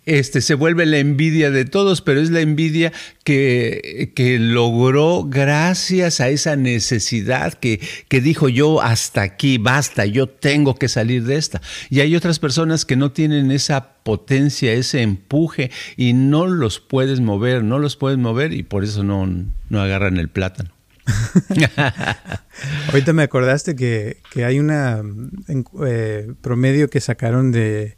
este, 0.05 0.41
se 0.41 0.53
vuelve 0.53 0.86
la 0.86 0.98
envidia 0.98 1.51
de 1.51 1.65
todos, 1.65 2.01
pero 2.01 2.19
es 2.19 2.29
la 2.29 2.41
envidia 2.41 2.91
que, 3.24 4.12
que 4.15 4.39
logró 4.39 5.25
gracias 5.25 6.19
a 6.19 6.29
esa 6.29 6.55
necesidad 6.55 7.53
que, 7.53 7.79
que, 8.07 8.22
dijo 8.22 8.50
yo 8.50 8.81
hasta 8.81 9.22
aquí, 9.22 9.57
basta, 9.57 10.05
yo 10.05 10.27
tengo 10.27 10.75
que 10.75 10.89
salir 10.89 11.24
de 11.24 11.38
esta. 11.38 11.62
Y 11.89 12.01
hay 12.01 12.15
otras 12.15 12.39
personas 12.39 12.86
que 12.86 12.95
no 12.95 13.12
tienen 13.12 13.51
esa 13.51 13.93
potencia, 14.03 14.74
ese 14.74 15.01
empuje 15.01 15.72
y 15.95 16.13
no 16.13 16.48
los 16.48 16.79
puedes 16.79 17.22
mover, 17.22 17.63
no 17.63 17.79
los 17.79 17.95
puedes 17.95 18.17
mover 18.17 18.53
y 18.53 18.63
por 18.63 18.83
eso 18.83 19.03
no, 19.03 19.27
no 19.69 19.81
agarran 19.81 20.17
el 20.17 20.29
plátano. 20.29 20.72
Ahorita 22.88 23.13
me 23.13 23.24
acordaste 23.24 23.75
que, 23.75 24.17
que 24.31 24.45
hay 24.45 24.60
una 24.60 25.01
eh, 25.86 26.33
promedio 26.41 26.89
que 26.89 27.01
sacaron 27.01 27.51
de 27.51 27.98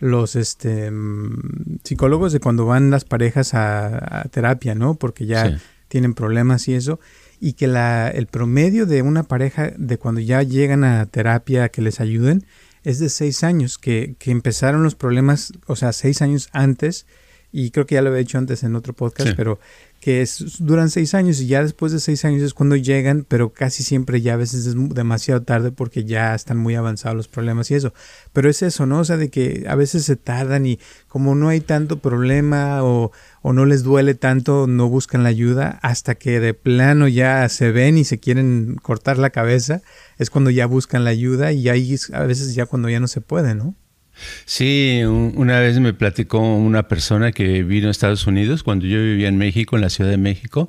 los 0.00 0.34
este, 0.34 0.90
mm, 0.90 1.78
psicólogos 1.84 2.32
de 2.32 2.40
cuando 2.40 2.66
van 2.66 2.90
las 2.90 3.04
parejas 3.04 3.54
a, 3.54 4.26
terapia, 4.30 4.74
¿no? 4.74 4.94
Porque 4.94 5.26
ya 5.26 5.60
tienen 5.88 6.14
problemas 6.14 6.66
y 6.68 6.74
eso. 6.74 6.98
Y 7.38 7.52
que 7.52 7.66
la, 7.66 8.08
el 8.08 8.26
promedio 8.26 8.86
de 8.86 9.02
una 9.02 9.22
pareja 9.22 9.72
de 9.76 9.98
cuando 9.98 10.20
ya 10.20 10.42
llegan 10.42 10.84
a 10.84 11.06
terapia 11.06 11.68
que 11.68 11.82
les 11.82 12.00
ayuden 12.00 12.44
es 12.82 12.98
de 12.98 13.10
seis 13.10 13.44
años, 13.44 13.78
que, 13.78 14.14
que 14.18 14.30
empezaron 14.30 14.82
los 14.82 14.94
problemas, 14.94 15.52
o 15.66 15.76
sea, 15.76 15.92
seis 15.92 16.22
años 16.22 16.48
antes. 16.52 17.06
Y 17.52 17.70
creo 17.70 17.86
que 17.86 17.96
ya 17.96 18.02
lo 18.02 18.08
había 18.08 18.20
dicho 18.20 18.38
antes 18.38 18.62
en 18.62 18.76
otro 18.76 18.94
podcast, 18.94 19.32
pero 19.36 19.58
que 20.00 20.22
es, 20.22 20.56
duran 20.58 20.88
seis 20.88 21.14
años 21.14 21.40
y 21.40 21.46
ya 21.46 21.62
después 21.62 21.92
de 21.92 22.00
seis 22.00 22.24
años 22.24 22.42
es 22.42 22.54
cuando 22.54 22.74
llegan, 22.74 23.26
pero 23.28 23.52
casi 23.52 23.82
siempre 23.82 24.22
ya 24.22 24.34
a 24.34 24.36
veces 24.36 24.66
es 24.66 24.74
demasiado 24.94 25.42
tarde 25.42 25.72
porque 25.72 26.04
ya 26.04 26.34
están 26.34 26.56
muy 26.56 26.74
avanzados 26.74 27.16
los 27.16 27.28
problemas 27.28 27.70
y 27.70 27.74
eso. 27.74 27.92
Pero 28.32 28.48
es 28.48 28.62
eso, 28.62 28.86
¿no? 28.86 29.00
O 29.00 29.04
sea, 29.04 29.18
de 29.18 29.28
que 29.28 29.66
a 29.68 29.74
veces 29.74 30.04
se 30.04 30.16
tardan 30.16 30.64
y 30.64 30.78
como 31.06 31.34
no 31.34 31.48
hay 31.48 31.60
tanto 31.60 31.98
problema 31.98 32.82
o, 32.82 33.12
o 33.42 33.52
no 33.52 33.66
les 33.66 33.82
duele 33.82 34.14
tanto, 34.14 34.66
no 34.66 34.88
buscan 34.88 35.22
la 35.22 35.28
ayuda 35.28 35.78
hasta 35.82 36.14
que 36.14 36.40
de 36.40 36.54
plano 36.54 37.06
ya 37.06 37.46
se 37.50 37.70
ven 37.70 37.98
y 37.98 38.04
se 38.04 38.18
quieren 38.18 38.76
cortar 38.82 39.18
la 39.18 39.30
cabeza, 39.30 39.82
es 40.16 40.30
cuando 40.30 40.48
ya 40.50 40.64
buscan 40.64 41.04
la 41.04 41.10
ayuda 41.10 41.52
y 41.52 41.68
ahí 41.68 41.96
a 42.14 42.24
veces 42.24 42.54
ya 42.54 42.64
cuando 42.64 42.88
ya 42.88 43.00
no 43.00 43.08
se 43.08 43.20
puede, 43.20 43.54
¿no? 43.54 43.74
Sí, 44.44 45.02
una 45.04 45.60
vez 45.60 45.78
me 45.80 45.92
platicó 45.92 46.38
una 46.38 46.88
persona 46.88 47.32
que 47.32 47.62
vino 47.62 47.88
a 47.88 47.90
Estados 47.90 48.26
Unidos 48.26 48.62
cuando 48.62 48.86
yo 48.86 48.98
vivía 48.98 49.28
en 49.28 49.38
México, 49.38 49.76
en 49.76 49.82
la 49.82 49.90
Ciudad 49.90 50.10
de 50.10 50.18
México, 50.18 50.68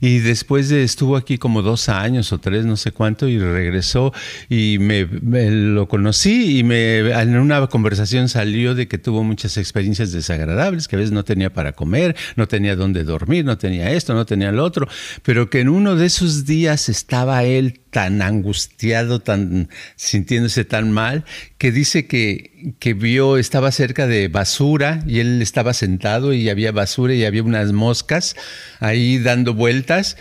y 0.00 0.18
después 0.18 0.68
de, 0.68 0.82
estuvo 0.82 1.16
aquí 1.16 1.38
como 1.38 1.62
dos 1.62 1.88
años 1.88 2.32
o 2.32 2.38
tres, 2.38 2.64
no 2.64 2.76
sé 2.76 2.92
cuánto, 2.92 3.28
y 3.28 3.38
regresó 3.38 4.12
y 4.48 4.78
me, 4.78 5.06
lo 5.50 5.88
conocí 5.88 6.58
y 6.58 6.64
me, 6.64 6.98
en 6.98 7.36
una 7.38 7.66
conversación 7.66 8.28
salió 8.28 8.74
de 8.74 8.88
que 8.88 8.98
tuvo 8.98 9.24
muchas 9.24 9.56
experiencias 9.56 10.12
desagradables, 10.12 10.88
que 10.88 10.96
a 10.96 10.98
veces 10.98 11.12
no 11.12 11.24
tenía 11.24 11.52
para 11.52 11.72
comer, 11.72 12.16
no 12.36 12.48
tenía 12.48 12.76
dónde 12.76 13.04
dormir, 13.04 13.44
no 13.44 13.58
tenía 13.58 13.90
esto, 13.92 14.14
no 14.14 14.26
tenía 14.26 14.52
lo 14.52 14.64
otro, 14.64 14.88
pero 15.22 15.50
que 15.50 15.60
en 15.60 15.68
uno 15.68 15.96
de 15.96 16.06
esos 16.06 16.44
días 16.44 16.88
estaba 16.88 17.44
él 17.44 17.80
tan 17.90 18.20
angustiado, 18.22 19.20
tan 19.20 19.68
sintiéndose 19.96 20.64
tan 20.64 20.92
mal, 20.92 21.24
que 21.56 21.72
dice 21.72 22.06
que, 22.06 22.57
que, 22.78 22.94
vio, 22.94 23.36
estaba 23.36 23.72
cerca 23.72 24.06
de 24.06 24.28
basura 24.28 25.02
y 25.06 25.20
él 25.20 25.42
estaba 25.42 25.74
sentado 25.74 26.32
y 26.32 26.48
había 26.48 26.72
basura 26.72 27.14
y 27.14 27.24
había 27.24 27.42
unas 27.42 27.72
moscas 27.72 28.36
ahí 28.80 29.18
dando 29.18 29.54
vueltas 29.54 30.16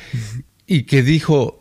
y 0.66 0.84
que 0.84 1.02
dijo, 1.02 1.57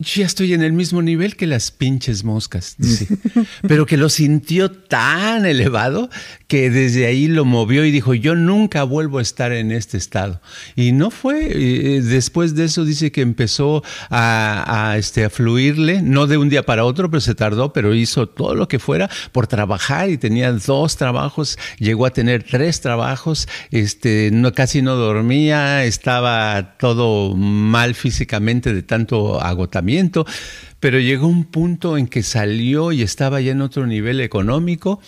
ya 0.00 0.24
estoy 0.24 0.54
en 0.54 0.62
el 0.62 0.72
mismo 0.72 1.02
nivel 1.02 1.36
que 1.36 1.46
las 1.46 1.70
pinches 1.70 2.24
moscas, 2.24 2.76
pero 3.68 3.84
que 3.84 3.98
lo 3.98 4.08
sintió 4.08 4.70
tan 4.70 5.44
elevado 5.44 6.08
que 6.48 6.70
desde 6.70 7.06
ahí 7.06 7.28
lo 7.28 7.44
movió 7.44 7.84
y 7.84 7.90
dijo, 7.90 8.14
yo 8.14 8.34
nunca 8.34 8.82
vuelvo 8.84 9.18
a 9.18 9.22
estar 9.22 9.52
en 9.52 9.70
este 9.70 9.98
estado. 9.98 10.40
Y 10.74 10.92
no 10.92 11.10
fue, 11.10 11.50
eh, 11.50 12.00
después 12.00 12.54
de 12.54 12.64
eso 12.64 12.86
dice 12.86 13.12
que 13.12 13.20
empezó 13.20 13.84
a, 14.08 14.94
este, 14.96 15.24
a 15.24 15.30
fluirle, 15.30 16.00
no 16.00 16.26
de 16.26 16.38
un 16.38 16.48
día 16.48 16.64
para 16.64 16.84
otro, 16.84 17.10
pero 17.10 17.20
se 17.20 17.34
tardó, 17.34 17.74
pero 17.74 17.94
hizo 17.94 18.26
todo 18.26 18.54
lo 18.54 18.68
que 18.68 18.78
fuera 18.78 19.10
por 19.32 19.46
trabajar 19.46 20.08
y 20.08 20.16
tenía 20.16 20.50
dos 20.52 20.96
trabajos, 20.96 21.58
llegó 21.78 22.06
a 22.06 22.10
tener 22.10 22.42
tres 22.42 22.80
trabajos, 22.80 23.48
este, 23.70 24.30
no, 24.32 24.52
casi 24.54 24.80
no 24.80 24.96
dormía, 24.96 25.84
estaba 25.84 26.78
todo 26.78 27.36
mal 27.36 27.94
físicamente 27.94 28.72
de 28.72 28.82
tanto 28.82 29.40
agotamiento 29.42 29.89
pero 30.80 30.98
llegó 30.98 31.26
un 31.26 31.44
punto 31.44 31.96
en 31.96 32.06
que 32.06 32.22
salió 32.22 32.92
y 32.92 33.02
estaba 33.02 33.40
ya 33.40 33.52
en 33.52 33.60
otro 33.60 33.86
nivel 33.86 34.20
económico, 34.20 35.00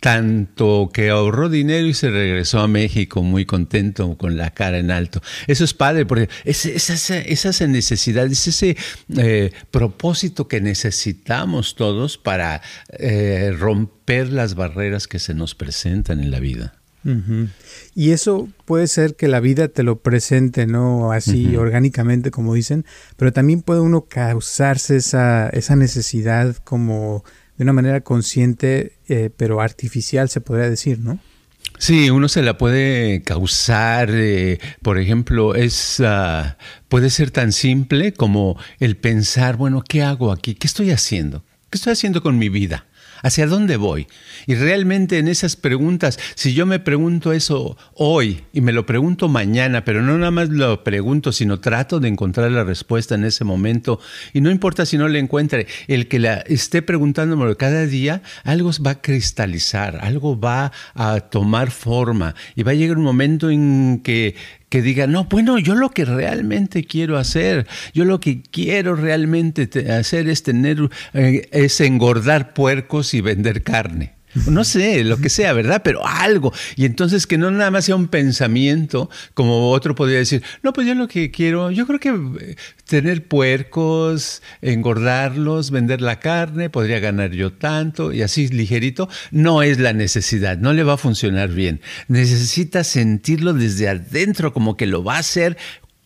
tanto 0.00 0.90
que 0.92 1.10
ahorró 1.10 1.48
dinero 1.48 1.86
y 1.86 1.94
se 1.94 2.10
regresó 2.10 2.60
a 2.60 2.68
México 2.68 3.22
muy 3.22 3.44
contento, 3.44 4.16
con 4.16 4.36
la 4.36 4.50
cara 4.50 4.78
en 4.78 4.90
alto. 4.90 5.20
Eso 5.46 5.64
es 5.64 5.74
padre, 5.74 6.06
porque 6.06 6.28
es, 6.44 6.66
esa, 6.66 7.18
esa, 7.18 7.66
necesidad, 7.66 8.26
es 8.26 8.46
ese 8.46 8.76
eh, 9.16 9.52
propósito 9.70 10.48
que 10.48 10.60
necesitamos 10.60 11.74
todos 11.74 12.16
para 12.16 12.62
eh, 12.90 13.52
romper 13.56 14.32
las 14.32 14.54
barreras 14.54 15.08
que 15.08 15.18
se 15.18 15.34
nos 15.34 15.54
presentan 15.54 16.20
en 16.20 16.30
la 16.30 16.40
vida. 16.40 16.77
Y 17.94 18.10
eso 18.10 18.48
puede 18.64 18.86
ser 18.86 19.14
que 19.14 19.28
la 19.28 19.40
vida 19.40 19.68
te 19.68 19.82
lo 19.82 20.00
presente, 20.00 20.66
¿no? 20.66 21.12
Así 21.12 21.56
orgánicamente, 21.56 22.30
como 22.30 22.54
dicen, 22.54 22.84
pero 23.16 23.32
también 23.32 23.62
puede 23.62 23.80
uno 23.80 24.02
causarse 24.02 24.96
esa, 24.96 25.48
esa 25.50 25.76
necesidad 25.76 26.56
como 26.64 27.24
de 27.56 27.64
una 27.64 27.72
manera 27.72 28.00
consciente, 28.02 28.92
eh, 29.08 29.30
pero 29.36 29.60
artificial, 29.60 30.28
se 30.28 30.40
podría 30.40 30.70
decir, 30.70 31.00
¿no? 31.00 31.18
Sí, 31.78 32.10
uno 32.10 32.28
se 32.28 32.42
la 32.42 32.58
puede 32.58 33.22
causar, 33.22 34.10
eh, 34.12 34.58
por 34.82 34.98
ejemplo, 34.98 35.54
es 35.54 36.00
ah, 36.04 36.56
puede 36.88 37.08
ser 37.10 37.30
tan 37.30 37.52
simple 37.52 38.12
como 38.12 38.58
el 38.80 38.96
pensar, 38.96 39.56
bueno, 39.56 39.82
¿qué 39.86 40.02
hago 40.02 40.32
aquí? 40.32 40.54
¿Qué 40.54 40.66
estoy 40.66 40.90
haciendo? 40.90 41.44
¿Qué 41.70 41.78
estoy 41.78 41.92
haciendo 41.92 42.22
con 42.22 42.36
mi 42.38 42.48
vida? 42.48 42.87
¿Hacia 43.22 43.46
dónde 43.46 43.76
voy? 43.76 44.06
Y 44.46 44.54
realmente 44.54 45.18
en 45.18 45.28
esas 45.28 45.56
preguntas, 45.56 46.18
si 46.34 46.54
yo 46.54 46.66
me 46.66 46.78
pregunto 46.78 47.32
eso 47.32 47.76
hoy 47.94 48.44
y 48.52 48.60
me 48.60 48.72
lo 48.72 48.86
pregunto 48.86 49.28
mañana, 49.28 49.84
pero 49.84 50.02
no 50.02 50.16
nada 50.18 50.30
más 50.30 50.48
lo 50.48 50.84
pregunto, 50.84 51.32
sino 51.32 51.60
trato 51.60 52.00
de 52.00 52.08
encontrar 52.08 52.50
la 52.50 52.64
respuesta 52.64 53.14
en 53.14 53.24
ese 53.24 53.44
momento, 53.44 54.00
y 54.32 54.40
no 54.40 54.50
importa 54.50 54.86
si 54.86 54.98
no 54.98 55.08
la 55.08 55.18
encuentre, 55.18 55.66
el 55.86 56.08
que 56.08 56.18
la 56.18 56.36
esté 56.38 56.82
preguntándome 56.82 57.56
cada 57.56 57.86
día, 57.86 58.22
algo 58.44 58.70
va 58.84 58.92
a 58.92 59.00
cristalizar, 59.00 59.98
algo 60.02 60.38
va 60.38 60.72
a 60.94 61.20
tomar 61.20 61.70
forma, 61.70 62.34
y 62.54 62.62
va 62.62 62.72
a 62.72 62.74
llegar 62.74 62.98
un 62.98 63.04
momento 63.04 63.50
en 63.50 64.00
que 64.02 64.34
que 64.68 64.82
diga, 64.82 65.06
no, 65.06 65.24
bueno, 65.24 65.58
yo 65.58 65.74
lo 65.74 65.90
que 65.90 66.04
realmente 66.04 66.84
quiero 66.84 67.16
hacer, 67.16 67.66
yo 67.94 68.04
lo 68.04 68.20
que 68.20 68.42
quiero 68.42 68.94
realmente 68.94 69.68
hacer 69.90 70.28
es 70.28 70.42
tener, 70.42 70.90
eh, 71.14 71.48
es 71.52 71.80
engordar 71.80 72.52
puercos 72.52 73.14
y 73.14 73.20
vender 73.20 73.62
carne. 73.62 74.17
No 74.46 74.64
sé, 74.64 75.04
lo 75.04 75.18
que 75.18 75.30
sea, 75.30 75.52
¿verdad? 75.52 75.82
Pero 75.82 76.06
algo. 76.06 76.52
Y 76.76 76.84
entonces 76.84 77.26
que 77.26 77.38
no 77.38 77.50
nada 77.50 77.70
más 77.70 77.86
sea 77.86 77.96
un 77.96 78.08
pensamiento, 78.08 79.10
como 79.34 79.70
otro 79.70 79.94
podría 79.94 80.18
decir, 80.18 80.42
no, 80.62 80.72
pues 80.72 80.86
yo 80.86 80.94
lo 80.94 81.08
que 81.08 81.30
quiero, 81.30 81.70
yo 81.70 81.86
creo 81.86 81.98
que 81.98 82.08
eh, 82.10 82.56
tener 82.86 83.26
puercos, 83.26 84.42
engordarlos, 84.60 85.70
vender 85.70 86.00
la 86.00 86.20
carne, 86.20 86.70
podría 86.70 87.00
ganar 87.00 87.30
yo 87.30 87.52
tanto 87.52 88.12
y 88.12 88.22
así 88.22 88.48
ligerito, 88.48 89.08
no 89.30 89.62
es 89.62 89.78
la 89.78 89.92
necesidad, 89.92 90.58
no 90.58 90.72
le 90.72 90.82
va 90.82 90.94
a 90.94 90.98
funcionar 90.98 91.50
bien. 91.50 91.80
Necesita 92.08 92.84
sentirlo 92.84 93.54
desde 93.54 93.88
adentro, 93.88 94.52
como 94.52 94.76
que 94.76 94.86
lo 94.86 95.02
va 95.04 95.16
a 95.16 95.20
hacer 95.20 95.56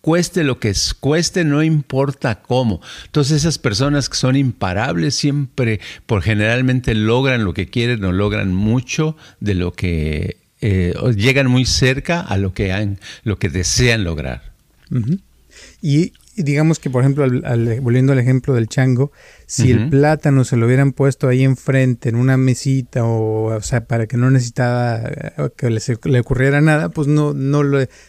cueste 0.02 0.44
lo 0.44 0.58
que 0.58 0.74
cueste, 1.00 1.44
no 1.44 1.62
importa 1.62 2.42
cómo. 2.42 2.82
Entonces 3.06 3.38
esas 3.38 3.56
personas 3.56 4.10
que 4.10 4.16
son 4.16 4.36
imparables 4.36 5.14
siempre, 5.14 5.80
por 6.04 6.20
generalmente 6.22 6.94
logran 6.94 7.44
lo 7.44 7.54
que 7.54 7.68
quieren 7.68 8.04
o 8.04 8.12
logran 8.12 8.52
mucho 8.52 9.16
de 9.40 9.54
lo 9.54 9.72
que 9.72 10.36
eh, 10.60 10.92
llegan 11.16 11.46
muy 11.46 11.64
cerca 11.64 12.20
a 12.20 12.36
lo 12.36 12.52
que 12.52 12.72
han, 12.72 12.98
lo 13.24 13.38
que 13.38 13.48
desean 13.48 14.04
lograr. 14.04 14.52
Y 15.80 16.12
digamos 16.36 16.78
que, 16.78 16.88
por 16.88 17.02
ejemplo, 17.02 17.26
volviendo 17.82 18.12
al 18.12 18.18
ejemplo 18.18 18.54
del 18.54 18.68
chango, 18.68 19.12
si 19.46 19.70
el 19.70 19.90
plátano 19.90 20.44
se 20.44 20.56
lo 20.56 20.66
hubieran 20.66 20.92
puesto 20.92 21.28
ahí 21.28 21.42
enfrente, 21.42 22.08
en 22.08 22.16
una 22.16 22.36
mesita, 22.36 23.04
o, 23.04 23.54
o 23.54 23.60
sea, 23.60 23.84
para 23.84 24.06
que 24.06 24.16
no 24.16 24.30
necesitaba 24.30 25.02
eh, 25.04 25.50
que 25.56 25.70
le, 25.70 26.20
ocurriera 26.20 26.60
nada, 26.60 26.88
pues 26.88 27.08
no, 27.08 27.34
no 27.34 27.62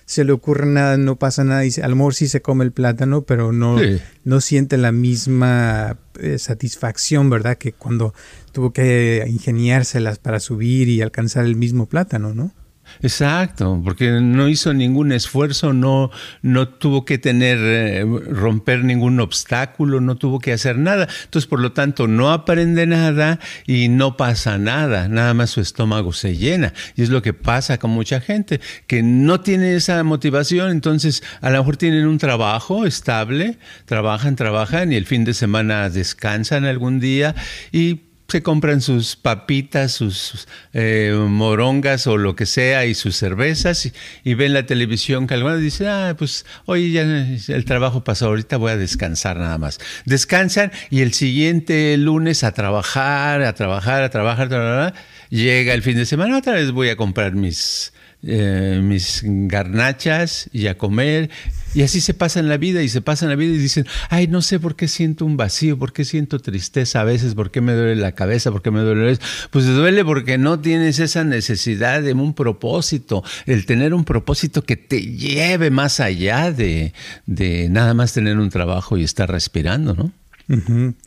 se 0.06 0.24
le 0.24 0.32
ocurre 0.32 0.66
nada, 0.66 0.98
no 0.98 1.18
pasa 1.18 1.44
nada. 1.44 1.66
Y 1.66 1.72
a 1.82 1.88
lo 1.88 1.96
mejor 1.96 2.16
sí 2.16 2.28
se 2.28 2.42
come 2.42 2.64
el 2.64 2.72
plátano, 2.72 3.24
pero 3.24 3.52
no, 3.52 3.78
no 4.24 4.42
siente 4.42 4.78
la 4.78 4.92
misma 4.92 5.98
eh, 6.20 6.38
satisfacción, 6.38 7.30
¿verdad? 7.30 7.58
Que 7.58 7.74
cuando 7.74 8.14
tuvo 8.54 8.72
que 8.72 9.26
ingeniárselas 9.28 10.20
para 10.20 10.40
subir 10.40 10.88
y 10.88 11.02
alcanzar 11.02 11.44
el 11.46 11.56
mismo 11.56 11.88
plátano, 11.88 12.34
¿no? 12.34 12.54
Exacto, 13.02 13.82
porque 13.84 14.12
no 14.22 14.48
hizo 14.48 14.74
ningún 14.74 15.12
esfuerzo, 15.12 15.74
no, 15.74 16.12
no 16.42 16.68
tuvo 16.68 17.06
que 17.06 17.18
tener, 17.18 17.58
eh, 17.62 18.06
romper 18.30 18.84
ningún 18.84 19.20
obstáculo, 19.20 20.02
no 20.02 20.16
tuvo 20.16 20.40
que 20.40 20.54
hacer 20.54 20.78
nada. 20.78 21.08
Entonces, 21.24 21.48
por 21.48 21.60
lo 21.60 21.74
tanto, 21.74 22.08
no 22.08 22.32
aprende 22.32 22.86
nada 22.88 23.40
y 23.66 23.90
no 23.90 24.18
pasa 24.18 24.58
nada, 24.58 25.08
nada 25.08 25.34
más 25.34 25.50
su 25.50 25.62
estómago 25.62 26.14
se 26.14 26.38
llena. 26.38 26.74
Y 26.96 27.04
es 27.04 27.10
lo 27.10 27.22
que 27.22 27.34
pasa 27.34 27.78
con 27.78 27.92
mucha 27.92 28.22
gente, 28.22 28.62
que 28.88 29.04
no 29.04 29.42
tiene 29.42 29.76
esa 29.76 30.04
motivación, 30.04 30.72
entonces 30.72 31.24
a 31.42 31.50
lo 31.50 31.60
mejor 31.60 31.78
tienen 31.78 32.08
un 32.08 32.18
trabajo 32.18 32.86
estable, 32.86 33.58
trabajan, 33.86 34.36
trabajan 34.36 34.92
y 34.92 34.96
el 34.96 35.06
fin 35.06 35.24
de 35.24 35.34
semana 35.34 35.90
descansan 35.90 36.66
algún 36.66 37.00
día 37.00 37.36
y 37.72 38.12
se 38.28 38.42
compran 38.42 38.82
sus 38.82 39.16
papitas, 39.16 39.92
sus 39.92 40.48
eh, 40.74 41.14
morongas 41.28 42.08
o 42.08 42.18
lo 42.18 42.36
que 42.36 42.46
sea 42.46 42.86
y 42.86 42.96
sus 42.96 43.16
cervezas 43.16 43.92
y, 44.24 44.34
ven 44.34 44.54
la 44.54 44.66
televisión 44.66 45.28
que 45.28 45.36
algunos 45.36 45.60
dicen, 45.60 45.88
ah, 45.88 46.16
pues 46.18 46.46
hoy 46.66 46.92
ya 46.92 47.02
el 47.02 47.66
trabajo 47.66 48.04
pasó, 48.04 48.28
ahorita 48.28 48.58
voy 48.58 48.72
a 48.72 48.78
descansar 48.78 49.38
nada 49.38 49.58
más. 49.58 49.80
Descansan 50.06 50.72
y 50.90 51.02
el 51.02 51.14
siguiente 51.14 51.96
lunes 51.98 52.44
a 52.44 52.54
trabajar, 52.54 53.44
a 53.44 53.54
trabajar, 53.54 54.04
a 54.04 54.10
trabajar, 54.10 54.48
a 54.48 54.50
trabajar 54.50 54.94
llega 55.30 55.74
el 55.74 55.82
fin 55.82 55.98
de 55.98 56.06
semana, 56.06 56.38
otra 56.38 56.54
vez 56.54 56.72
voy 56.72 56.90
a 56.90 56.96
comprar 56.96 57.34
mis 57.34 57.94
eh, 58.26 58.80
mis 58.82 59.22
garnachas 59.24 60.50
y 60.54 60.68
a 60.68 60.78
comer. 60.78 61.30
Y 61.74 61.82
así 61.82 62.02
se 62.02 62.14
pasa 62.14 62.40
en 62.40 62.50
la 62.50 62.58
vida 62.58 62.82
y 62.84 62.90
se 62.90 63.02
pasa 63.02 63.26
en 63.26 63.30
la 63.30 63.36
vida 63.36 63.54
y 63.54 63.58
dicen, 63.58 63.86
ay, 64.10 64.28
no 64.28 64.42
sé 64.42 64.60
por 64.60 64.76
qué 64.76 64.88
siento 64.88 65.26
un 65.26 65.38
vacío, 65.38 65.78
por 65.78 65.94
qué 65.94 66.06
siento 66.06 66.40
tristeza 66.40 67.02
a 67.02 67.04
veces, 67.04 67.36
por 67.36 67.52
qué 67.52 67.62
me 67.62 67.74
duele 67.74 67.96
la 67.96 68.14
cabeza, 68.14 68.52
por 68.52 68.62
qué 68.62 68.72
me 68.72 68.82
duele 68.82 69.12
eso. 69.12 69.22
Pues 69.50 69.66
duele 69.66 70.06
porque 70.06 70.38
no 70.38 70.60
tienes 70.60 71.00
esa 71.00 71.24
necesidad 71.24 72.02
de 72.02 72.14
un 72.14 72.34
propósito, 72.34 73.24
el 73.46 73.66
tener 73.66 73.94
un 73.94 74.06
propósito 74.06 74.64
que 74.64 74.78
te 74.78 75.02
lleve 75.02 75.72
más 75.72 76.00
allá 76.00 76.52
de, 76.52 76.94
de 77.26 77.70
nada 77.70 77.94
más 77.94 78.14
tener 78.14 78.38
un 78.38 78.50
trabajo 78.50 78.98
y 78.98 79.04
estar 79.04 79.30
respirando, 79.30 79.94
¿no? 79.94 80.12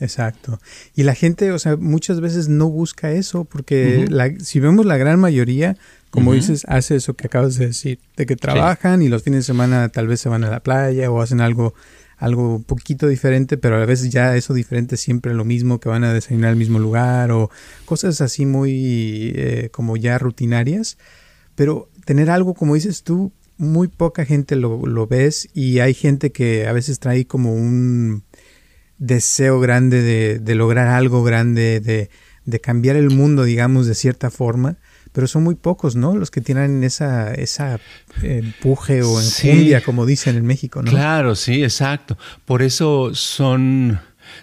exacto. 0.00 0.60
Y 0.94 1.02
la 1.02 1.14
gente, 1.14 1.52
o 1.52 1.58
sea, 1.58 1.76
muchas 1.76 2.20
veces 2.20 2.48
no 2.48 2.68
busca 2.68 3.12
eso 3.12 3.44
porque 3.44 4.06
si 4.40 4.60
vemos 4.60 4.86
la 4.86 4.96
gran 4.96 5.20
mayoría, 5.20 5.76
como 6.16 6.32
dices, 6.32 6.64
hace 6.66 6.96
eso 6.96 7.14
que 7.14 7.26
acabas 7.26 7.56
de 7.56 7.66
decir, 7.66 8.00
de 8.16 8.24
que 8.24 8.36
trabajan 8.36 9.02
y 9.02 9.08
los 9.08 9.22
fines 9.22 9.40
de 9.40 9.44
semana 9.44 9.90
tal 9.90 10.06
vez 10.06 10.18
se 10.18 10.30
van 10.30 10.44
a 10.44 10.50
la 10.50 10.60
playa 10.60 11.10
o 11.10 11.20
hacen 11.20 11.42
algo 11.42 11.74
algo 12.16 12.56
un 12.56 12.64
poquito 12.64 13.06
diferente, 13.06 13.58
pero 13.58 13.76
a 13.76 13.84
veces 13.84 14.08
ya 14.08 14.34
eso 14.34 14.54
diferente 14.54 14.96
siempre 14.96 15.34
lo 15.34 15.44
mismo, 15.44 15.78
que 15.78 15.90
van 15.90 16.04
a 16.04 16.14
desayunar 16.14 16.52
al 16.52 16.56
mismo 16.56 16.78
lugar 16.78 17.30
o 17.30 17.50
cosas 17.84 18.22
así 18.22 18.46
muy 18.46 19.32
eh, 19.34 19.68
como 19.70 19.98
ya 19.98 20.16
rutinarias. 20.16 20.96
Pero 21.54 21.90
tener 22.06 22.30
algo, 22.30 22.54
como 22.54 22.74
dices 22.74 23.02
tú, 23.02 23.32
muy 23.58 23.88
poca 23.88 24.24
gente 24.24 24.56
lo, 24.56 24.86
lo 24.86 25.06
ves 25.06 25.50
y 25.52 25.80
hay 25.80 25.92
gente 25.92 26.32
que 26.32 26.66
a 26.66 26.72
veces 26.72 26.98
trae 26.98 27.26
como 27.26 27.52
un 27.52 28.24
deseo 28.96 29.60
grande 29.60 30.00
de, 30.00 30.38
de 30.38 30.54
lograr 30.54 30.88
algo 30.88 31.22
grande, 31.22 31.80
de, 31.80 32.08
de 32.46 32.60
cambiar 32.60 32.96
el 32.96 33.10
mundo, 33.10 33.44
digamos, 33.44 33.86
de 33.86 33.94
cierta 33.94 34.30
forma 34.30 34.78
pero 35.16 35.26
son 35.26 35.44
muy 35.44 35.54
pocos, 35.54 35.96
¿no? 35.96 36.14
Los 36.14 36.30
que 36.30 36.42
tienen 36.42 36.84
esa, 36.84 37.32
esa 37.32 37.80
empuje 38.22 39.02
o 39.02 39.18
enjundia, 39.18 39.80
como 39.80 40.04
dicen 40.04 40.36
en 40.36 40.44
México, 40.44 40.82
¿no? 40.82 40.90
Claro, 40.90 41.34
sí, 41.34 41.64
exacto. 41.64 42.18
Por 42.44 42.60
eso 42.60 43.14
son 43.14 43.98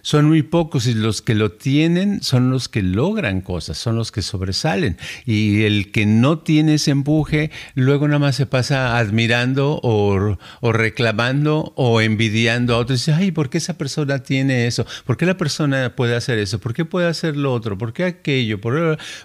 Son 0.06 0.26
muy 0.26 0.44
pocos 0.44 0.86
y 0.86 0.94
los 0.94 1.22
que 1.22 1.34
lo 1.34 1.54
tienen 1.54 2.22
son 2.22 2.50
los 2.50 2.68
que 2.68 2.82
logran 2.82 3.40
cosas, 3.40 3.78
son 3.78 3.96
los 3.96 4.12
que 4.12 4.22
sobresalen. 4.22 4.98
Y 5.26 5.64
el 5.64 5.94
que 5.94 6.06
no 6.06 6.40
tiene 6.40 6.74
ese 6.74 6.92
empuje, 6.92 7.52
luego 7.74 8.06
nada 8.10 8.20
más 8.20 8.36
se 8.36 8.46
pasa 8.46 8.98
admirando 8.98 9.80
o, 9.82 10.38
reclamando 10.74 11.72
o 11.78 12.02
envidiando 12.02 12.76
a 12.76 12.80
otros. 12.80 13.00
Dice, 13.00 13.14
ay, 13.14 13.32
¿por 13.32 13.50
qué 13.50 13.60
esa 13.60 13.78
persona 13.78 14.20
tiene 14.20 14.68
eso? 14.68 14.86
¿Por 15.06 15.16
qué 15.16 15.26
la 15.26 15.38
persona 15.38 15.96
puede 15.96 16.18
hacer 16.18 16.38
eso? 16.38 16.60
¿Por 16.60 16.74
qué 16.74 16.84
puede 16.84 17.08
hacer 17.08 17.38
lo 17.38 17.54
otro? 17.54 17.78
¿Por 17.78 17.94
qué 17.94 18.04
aquello? 18.04 18.60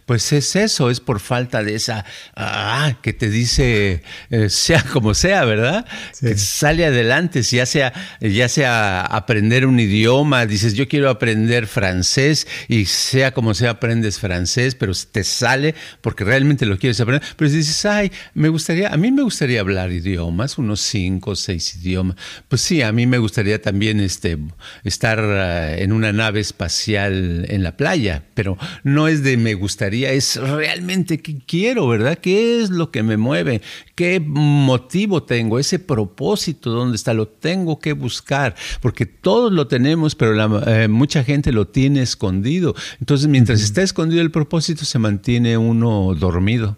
Pues 0.06 0.32
es 0.32 0.54
eso, 0.54 0.90
es 0.90 1.00
por 1.00 1.18
falta 1.18 1.64
de 1.64 1.74
esa, 1.74 2.04
ah, 2.36 2.98
que 3.02 3.12
te 3.12 3.30
dice, 3.30 4.04
eh, 4.30 4.48
sea 4.48 4.84
como 4.84 5.14
sea, 5.14 5.44
¿verdad? 5.44 5.84
Que 6.20 6.38
sale 6.38 6.86
adelante, 6.86 7.42
ya 7.42 7.66
sea, 7.66 7.92
ya 8.20 8.48
sea 8.48 9.00
aprender 9.00 9.66
un 9.66 9.80
idioma, 9.80 10.46
yo 10.74 10.88
quiero 10.88 11.10
aprender 11.10 11.66
francés 11.66 12.46
y 12.68 12.86
sea 12.86 13.32
como 13.32 13.54
sea 13.54 13.70
aprendes 13.70 14.18
francés, 14.18 14.74
pero 14.74 14.92
te 15.10 15.24
sale 15.24 15.74
porque 16.00 16.24
realmente 16.24 16.66
lo 16.66 16.78
quieres 16.78 17.00
aprender. 17.00 17.26
Pero 17.36 17.50
si 17.50 17.58
dices, 17.58 17.84
ay, 17.86 18.10
me 18.34 18.48
gustaría, 18.48 18.92
a 18.92 18.96
mí 18.96 19.10
me 19.10 19.22
gustaría 19.22 19.60
hablar 19.60 19.92
idiomas, 19.92 20.58
unos 20.58 20.80
cinco 20.80 21.32
o 21.32 21.36
seis 21.36 21.76
idiomas. 21.76 22.16
Pues 22.48 22.60
sí, 22.60 22.82
a 22.82 22.92
mí 22.92 23.06
me 23.06 23.18
gustaría 23.18 23.60
también 23.60 24.00
este, 24.00 24.38
estar 24.84 25.18
eh, 25.20 25.82
en 25.82 25.92
una 25.92 26.12
nave 26.12 26.40
espacial 26.40 27.46
en 27.48 27.62
la 27.62 27.76
playa, 27.76 28.24
pero 28.34 28.58
no 28.82 29.08
es 29.08 29.22
de 29.22 29.36
me 29.36 29.54
gustaría, 29.54 30.12
es 30.12 30.36
realmente 30.36 31.18
que 31.18 31.38
quiero, 31.46 31.86
¿verdad? 31.88 32.18
¿Qué 32.18 32.60
es 32.60 32.70
lo 32.70 32.90
que 32.90 33.02
me 33.02 33.16
mueve? 33.16 33.62
¿Qué 33.94 34.20
motivo 34.20 35.22
tengo? 35.22 35.58
Ese 35.58 35.78
propósito, 35.78 36.70
¿dónde 36.70 36.96
está? 36.96 37.14
Lo 37.14 37.28
tengo 37.28 37.78
que 37.78 37.92
buscar, 37.92 38.54
porque 38.80 39.06
todos 39.06 39.52
lo 39.52 39.66
tenemos, 39.66 40.14
pero 40.14 40.34
la, 40.34 40.46
eh, 40.66 40.88
mucha 40.88 41.24
gente 41.24 41.52
lo 41.52 41.68
tiene 41.68 42.02
escondido. 42.02 42.74
Entonces, 43.00 43.28
mientras 43.28 43.60
está 43.60 43.82
escondido 43.82 44.22
el 44.22 44.30
propósito, 44.30 44.84
se 44.84 44.98
mantiene 44.98 45.56
uno 45.56 46.14
dormido. 46.14 46.76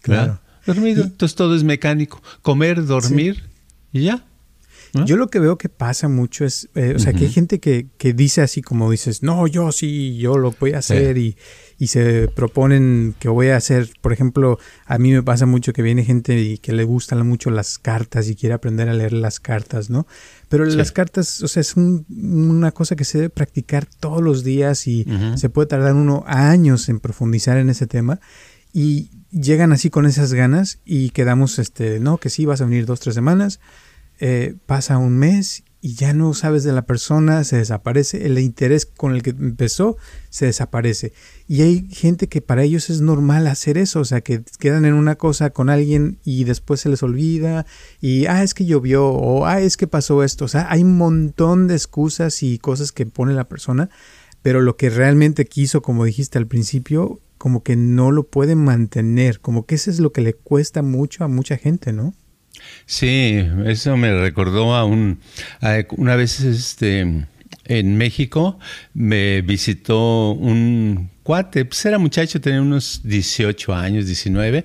Claro. 0.00 0.40
Dormido. 0.66 1.04
Entonces 1.04 1.34
todo 1.34 1.54
es 1.56 1.64
mecánico. 1.64 2.22
Comer, 2.42 2.84
dormir 2.84 3.44
y 3.92 4.02
ya. 4.02 4.24
Yo 4.92 5.16
lo 5.16 5.28
que 5.28 5.38
veo 5.38 5.56
que 5.56 5.70
pasa 5.70 6.08
mucho 6.08 6.44
es, 6.44 6.68
eh, 6.74 6.92
o 6.94 6.98
sea, 6.98 7.14
que 7.14 7.24
hay 7.24 7.32
gente 7.32 7.60
que, 7.60 7.86
que, 7.96 8.12
dice 8.12 8.42
así 8.42 8.60
como 8.60 8.90
dices, 8.90 9.22
no, 9.22 9.46
yo 9.46 9.72
sí, 9.72 10.18
yo 10.18 10.36
lo 10.36 10.54
voy 10.60 10.72
a 10.72 10.78
hacer 10.78 11.16
y, 11.16 11.36
y, 11.78 11.86
se 11.86 12.28
proponen 12.28 13.14
que 13.18 13.30
voy 13.30 13.48
a 13.48 13.56
hacer, 13.56 13.88
por 14.02 14.12
ejemplo, 14.12 14.58
a 14.84 14.98
mí 14.98 15.12
me 15.12 15.22
pasa 15.22 15.46
mucho 15.46 15.72
que 15.72 15.80
viene 15.80 16.04
gente 16.04 16.38
y 16.38 16.58
que 16.58 16.72
le 16.72 16.84
gustan 16.84 17.26
mucho 17.26 17.50
las 17.50 17.78
cartas 17.78 18.28
y 18.28 18.36
quiere 18.36 18.54
aprender 18.54 18.90
a 18.90 18.92
leer 18.92 19.14
las 19.14 19.40
cartas, 19.40 19.88
¿no? 19.88 20.06
Pero 20.50 20.66
las 20.66 20.92
cartas, 20.92 21.42
o 21.42 21.48
sea, 21.48 21.62
es 21.62 21.74
una 21.76 22.72
cosa 22.72 22.94
que 22.94 23.04
se 23.04 23.16
debe 23.16 23.30
practicar 23.30 23.86
todos 23.86 24.20
los 24.20 24.44
días 24.44 24.86
y 24.86 25.06
se 25.36 25.48
puede 25.48 25.68
tardar 25.68 25.94
uno 25.94 26.24
años 26.26 26.90
en 26.90 27.00
profundizar 27.00 27.56
en 27.56 27.70
ese 27.70 27.86
tema 27.86 28.20
y 28.74 29.10
llegan 29.30 29.72
así 29.72 29.88
con 29.88 30.04
esas 30.04 30.34
ganas 30.34 30.80
y 30.84 31.10
quedamos, 31.10 31.58
este, 31.58 32.00
no, 32.00 32.18
que 32.18 32.28
sí, 32.28 32.44
vas 32.44 32.60
a 32.60 32.66
venir 32.66 32.84
dos, 32.84 33.00
tres 33.00 33.14
semanas 33.14 33.58
eh, 34.24 34.54
pasa 34.66 34.98
un 34.98 35.18
mes 35.18 35.64
y 35.80 35.96
ya 35.96 36.12
no 36.12 36.32
sabes 36.32 36.62
de 36.62 36.70
la 36.70 36.82
persona, 36.82 37.42
se 37.42 37.56
desaparece, 37.56 38.24
el 38.24 38.38
interés 38.38 38.86
con 38.86 39.16
el 39.16 39.22
que 39.24 39.30
empezó 39.30 39.96
se 40.30 40.46
desaparece. 40.46 41.12
Y 41.48 41.62
hay 41.62 41.88
gente 41.90 42.28
que 42.28 42.40
para 42.40 42.62
ellos 42.62 42.88
es 42.88 43.00
normal 43.00 43.48
hacer 43.48 43.78
eso, 43.78 43.98
o 43.98 44.04
sea, 44.04 44.20
que 44.20 44.44
quedan 44.60 44.84
en 44.84 44.94
una 44.94 45.16
cosa 45.16 45.50
con 45.50 45.70
alguien 45.70 46.18
y 46.24 46.44
después 46.44 46.78
se 46.78 46.88
les 46.88 47.02
olvida 47.02 47.66
y, 48.00 48.26
ah, 48.26 48.44
es 48.44 48.54
que 48.54 48.64
llovió 48.64 49.08
o, 49.08 49.44
ah, 49.44 49.60
es 49.60 49.76
que 49.76 49.88
pasó 49.88 50.22
esto, 50.22 50.44
o 50.44 50.48
sea, 50.48 50.70
hay 50.70 50.84
un 50.84 50.96
montón 50.96 51.66
de 51.66 51.74
excusas 51.74 52.44
y 52.44 52.58
cosas 52.58 52.92
que 52.92 53.06
pone 53.06 53.32
la 53.32 53.48
persona, 53.48 53.90
pero 54.40 54.60
lo 54.60 54.76
que 54.76 54.88
realmente 54.88 55.46
quiso, 55.46 55.82
como 55.82 56.04
dijiste 56.04 56.38
al 56.38 56.46
principio, 56.46 57.18
como 57.38 57.64
que 57.64 57.74
no 57.74 58.12
lo 58.12 58.22
puede 58.22 58.54
mantener, 58.54 59.40
como 59.40 59.66
que 59.66 59.74
eso 59.74 59.90
es 59.90 59.98
lo 59.98 60.12
que 60.12 60.20
le 60.20 60.34
cuesta 60.34 60.82
mucho 60.82 61.24
a 61.24 61.28
mucha 61.28 61.56
gente, 61.56 61.92
¿no? 61.92 62.14
Sí, 62.86 63.44
eso 63.66 63.96
me 63.96 64.12
recordó 64.20 64.74
a 64.74 64.84
un 64.84 65.20
una 65.96 66.16
vez 66.16 66.40
este 66.40 67.26
en 67.64 67.96
México 67.96 68.58
me 68.92 69.40
visitó 69.42 70.32
un 70.32 71.10
cuate, 71.22 71.64
pues 71.64 71.84
era 71.86 71.98
muchacho, 71.98 72.40
tenía 72.40 72.60
unos 72.60 73.02
18 73.04 73.74
años, 73.74 74.06
19, 74.06 74.64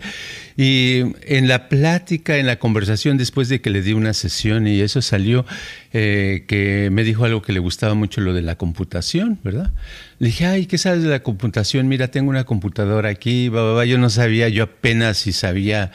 y 0.56 1.03
en 1.21 1.47
la 1.47 1.69
plática, 1.69 2.38
en 2.38 2.47
la 2.47 2.58
conversación, 2.58 3.17
después 3.17 3.49
de 3.49 3.62
que 3.62 3.69
le 3.69 3.84
di 3.84 3.93
una 3.93 4.13
sesión 4.13 4.67
y 4.67 4.82
eso 4.82 5.03
salió, 5.03 5.45
eh, 5.93 6.45
que 6.47 6.89
me 6.91 7.03
dijo 7.03 7.25
algo 7.25 7.43
que 7.43 7.53
le 7.53 7.60
gustaba 7.60 7.93
mucho, 7.93 8.21
lo 8.21 8.34
de 8.34 8.41
la 8.41 8.58
computación, 8.58 9.39
¿verdad? 9.43 9.71
Le 10.17 10.27
dije, 10.27 10.47
ay, 10.47 10.65
¿qué 10.65 10.80
sabes 10.80 11.03
de 11.03 11.10
la 11.10 11.21
computación? 11.21 11.88
Mira, 11.88 12.08
tengo 12.08 12.32
una 12.32 12.45
computadora 12.45 13.10
aquí, 13.10 13.51
yo 13.51 13.97
no 13.99 14.10
sabía, 14.10 14.49
yo 14.49 14.63
apenas 14.63 15.17
si 15.17 15.34
sabía 15.34 15.91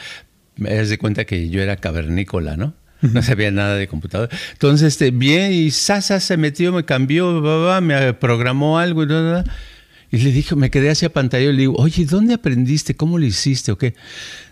me 0.57 0.75
das 0.75 0.89
de 0.89 0.99
cuenta 0.99 1.25
que 1.25 1.49
yo 1.49 1.63
era 1.63 1.77
cavernícola, 1.77 2.57
¿no? 2.57 2.75
No 3.03 3.21
sabía 3.23 3.51
nada 3.51 3.75
de 3.75 3.89
computador. 3.89 4.29
Entonces, 4.53 4.89
este, 4.89 5.11
bien, 5.11 5.53
y 5.53 5.71
Sasa 5.73 6.21
se 6.21 6.37
metió, 6.37 6.73
me 6.73 6.85
cambió, 6.85 7.81
me 7.81 8.15
programó 8.15 8.79
algo 8.79 9.03
y 9.03 9.09
Y 10.13 10.19
le 10.19 10.31
dije, 10.31 10.55
me 10.55 10.71
quedé 10.71 10.91
hacia 10.91 11.13
pantalla 11.13 11.47
y 11.47 11.53
le 11.53 11.59
digo, 11.59 11.75
oye, 11.79 12.05
¿dónde 12.05 12.35
aprendiste? 12.35 12.95
¿Cómo 12.95 13.19
lo 13.19 13.25
hiciste? 13.27 13.73
¿O 13.73 13.79
qué? 13.79 13.95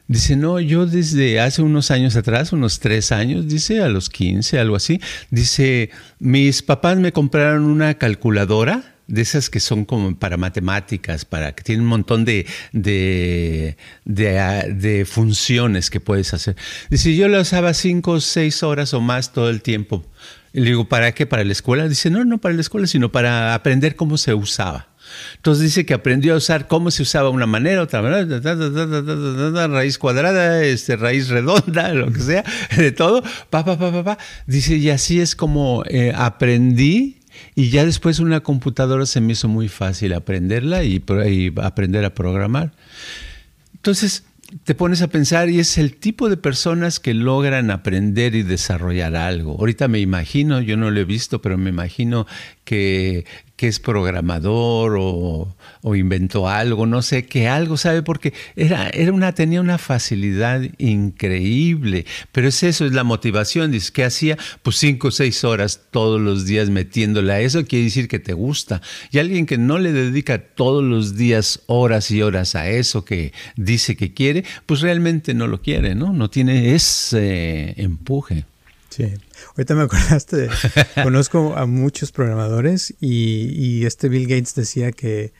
Dice, 0.09 0.35
no, 0.35 0.59
yo 0.59 0.87
desde 0.87 1.39
hace 1.39 1.63
unos 1.63 1.93
años 1.93 2.17
atrás, 2.17 2.53
unos 2.53 2.81
tres 2.81 3.13
años, 3.13 3.47
dice, 3.47 3.81
a 3.81 3.89
los 3.89 4.11
15, 4.11 4.59
algo 4.59 4.75
así, 4.75 5.01
dice, 5.31 5.91
mis 6.19 6.63
papás 6.63 6.99
me 6.99 7.13
compraron 7.13 7.63
una 7.63 7.95
calculadora 7.95 8.90
de 9.11 9.23
esas 9.23 9.51
que 9.51 9.61
son 9.61 9.85
como 9.85 10.17
para 10.17 10.37
matemáticas, 10.37 11.25
para 11.25 11.53
que 11.53 11.65
tienen 11.65 11.83
un 11.83 11.89
montón 11.89 12.25
de, 12.25 12.47
de, 12.73 13.77
de, 14.05 15.05
funciones 15.05 15.91
que 15.91 16.01
puedes 16.01 16.33
hacer. 16.33 16.57
Dice, 16.89 17.15
yo 17.15 17.29
la 17.29 17.41
usaba 17.41 17.75
cinco 17.75 18.13
o 18.13 18.21
seis 18.21 18.63
horas 18.63 18.95
o 18.95 19.01
más 19.01 19.33
todo 19.33 19.51
el 19.51 19.63
tiempo. 19.63 20.05
Y 20.53 20.61
le 20.61 20.67
digo, 20.67 20.89
¿para 20.89 21.13
qué? 21.13 21.27
¿Para 21.27 21.45
la 21.45 21.53
escuela? 21.53 21.89
Dice, 21.89 22.11
no, 22.11 22.25
no 22.25 22.39
para 22.39 22.55
la 22.55 22.61
escuela, 22.61 22.87
sino 22.87 23.11
para 23.11 23.55
aprender 23.55 23.97
cómo 23.97 24.17
se 24.17 24.33
usaba. 24.33 24.89
Entonces 25.37 25.65
dice 25.65 25.85
que 25.85 25.95
aprendió 25.95 26.35
a 26.35 26.37
usar 26.37 26.69
cómo 26.69 26.93
se 26.93 27.03
usaba 27.03 27.31
una 27.31 27.47
manera, 27.47 27.83
otra 27.83 28.01
manera, 28.01 29.67
raíz 29.67 29.99
cuadrada, 29.99 30.63
este, 30.63 30.95
raíz 30.95 31.29
redonda, 31.29 31.93
lo 31.95 32.13
que 32.13 32.21
sea, 32.21 32.45
de 32.77 32.93
todo, 32.93 33.23
pa, 33.51 33.65
pa, 33.65 33.77
pa, 33.77 34.05
pa, 34.05 34.19
Dice, 34.47 34.77
y 34.77 34.91
así 34.91 35.21
es 35.21 35.35
como 35.35 35.83
eh, 35.89 36.13
aprendí 36.15 37.20
y 37.55 37.71
ya 37.71 37.85
después 37.85 38.19
una 38.19 38.41
computadora 38.41 39.07
se 39.07 39.21
me 39.21 39.33
hizo 39.33 39.49
muy 39.49 39.69
fácil 39.69 40.13
aprenderla 40.13 40.85
y, 40.85 41.03
aprender 41.63 42.05
a 42.05 42.15
programar. 42.15 42.73
Entonces 43.75 44.25
te 44.65 44.75
pones 44.75 45.01
a 45.03 45.09
pensar 45.09 45.49
y 45.49 45.61
es 45.61 45.79
el 45.79 45.97
tipo 45.97 46.29
de 46.29 46.37
personas 46.37 46.99
que 46.99 47.15
logran 47.15 47.71
aprender 47.71 48.35
y 48.35 48.43
desarrollar 48.43 49.15
algo. 49.15 49.57
Ahorita 49.59 49.89
me 49.89 50.01
imagino, 50.01 50.61
yo 50.61 50.77
no 50.77 50.91
lo 50.91 51.01
he 51.01 51.05
visto, 51.05 51.41
pero 51.41 51.57
me 51.57 51.71
imagino 51.71 52.27
que 52.65 53.27
que 53.61 53.69
es 53.69 53.79
programador 53.79 54.97
o, 54.99 55.55
inventó 55.95 56.49
algo, 56.49 56.87
no 56.87 57.03
sé, 57.03 57.27
que 57.27 57.47
algo 57.47 57.77
sabe, 57.77 58.03
porque 58.03 58.33
era, 58.57 58.89
era 58.89 59.13
una, 59.13 59.35
tenía 59.35 59.61
una 59.61 59.77
facilidad 59.77 60.63
increíble. 60.79 62.07
Pero 62.33 62.49
es 62.49 62.63
eso, 62.63 62.87
es 62.87 62.93
la 62.93 63.05
motivación. 63.05 63.71
Dice, 63.71 63.93
¿qué 63.93 64.05
hacía? 64.05 64.39
Pues 64.63 64.77
cinco 64.77 65.09
o 65.09 65.11
seis 65.11 65.45
horas 65.45 65.83
todos 65.91 66.19
los 66.19 66.47
días 66.47 66.71
metiéndole 66.71 67.35
a 67.35 67.41
eso, 67.43 67.67
quiere 67.67 67.85
decir 67.85 68.09
que 68.09 68.19
te 68.19 68.33
gusta. 68.33 68.81
Y 69.11 69.19
alguien 69.19 69.45
que 69.45 69.59
no 69.59 69.79
le 69.79 69.93
dedica 69.93 70.39
todos 70.39 70.83
los 70.83 71.19
días 71.19 71.61
horas 71.67 72.11
y 72.11 72.23
horas 72.23 72.55
a 72.55 72.71
eso 72.71 73.05
que 73.05 73.35
dice 73.57 73.95
que 73.95 74.15
quiere, 74.15 74.43
pues 74.65 74.81
realmente 74.81 75.35
no 75.35 75.47
lo 75.47 75.61
quiere, 75.61 75.95
¿no? 75.95 76.15
No 76.15 76.31
tiene 76.31 76.75
ese 76.75 77.75
empuje. 77.77 78.47
Sí. 78.91 79.15
Ahorita 79.51 79.75
me 79.75 79.83
acordaste, 79.83 80.49
conozco 81.03 81.57
a 81.57 81.67
muchos 81.67 82.13
programadores 82.13 82.95
y, 83.01 83.85
este 83.87 84.09
Bill 84.09 84.27
Gates 84.27 84.55
decía 84.55 84.93
que 84.93 85.33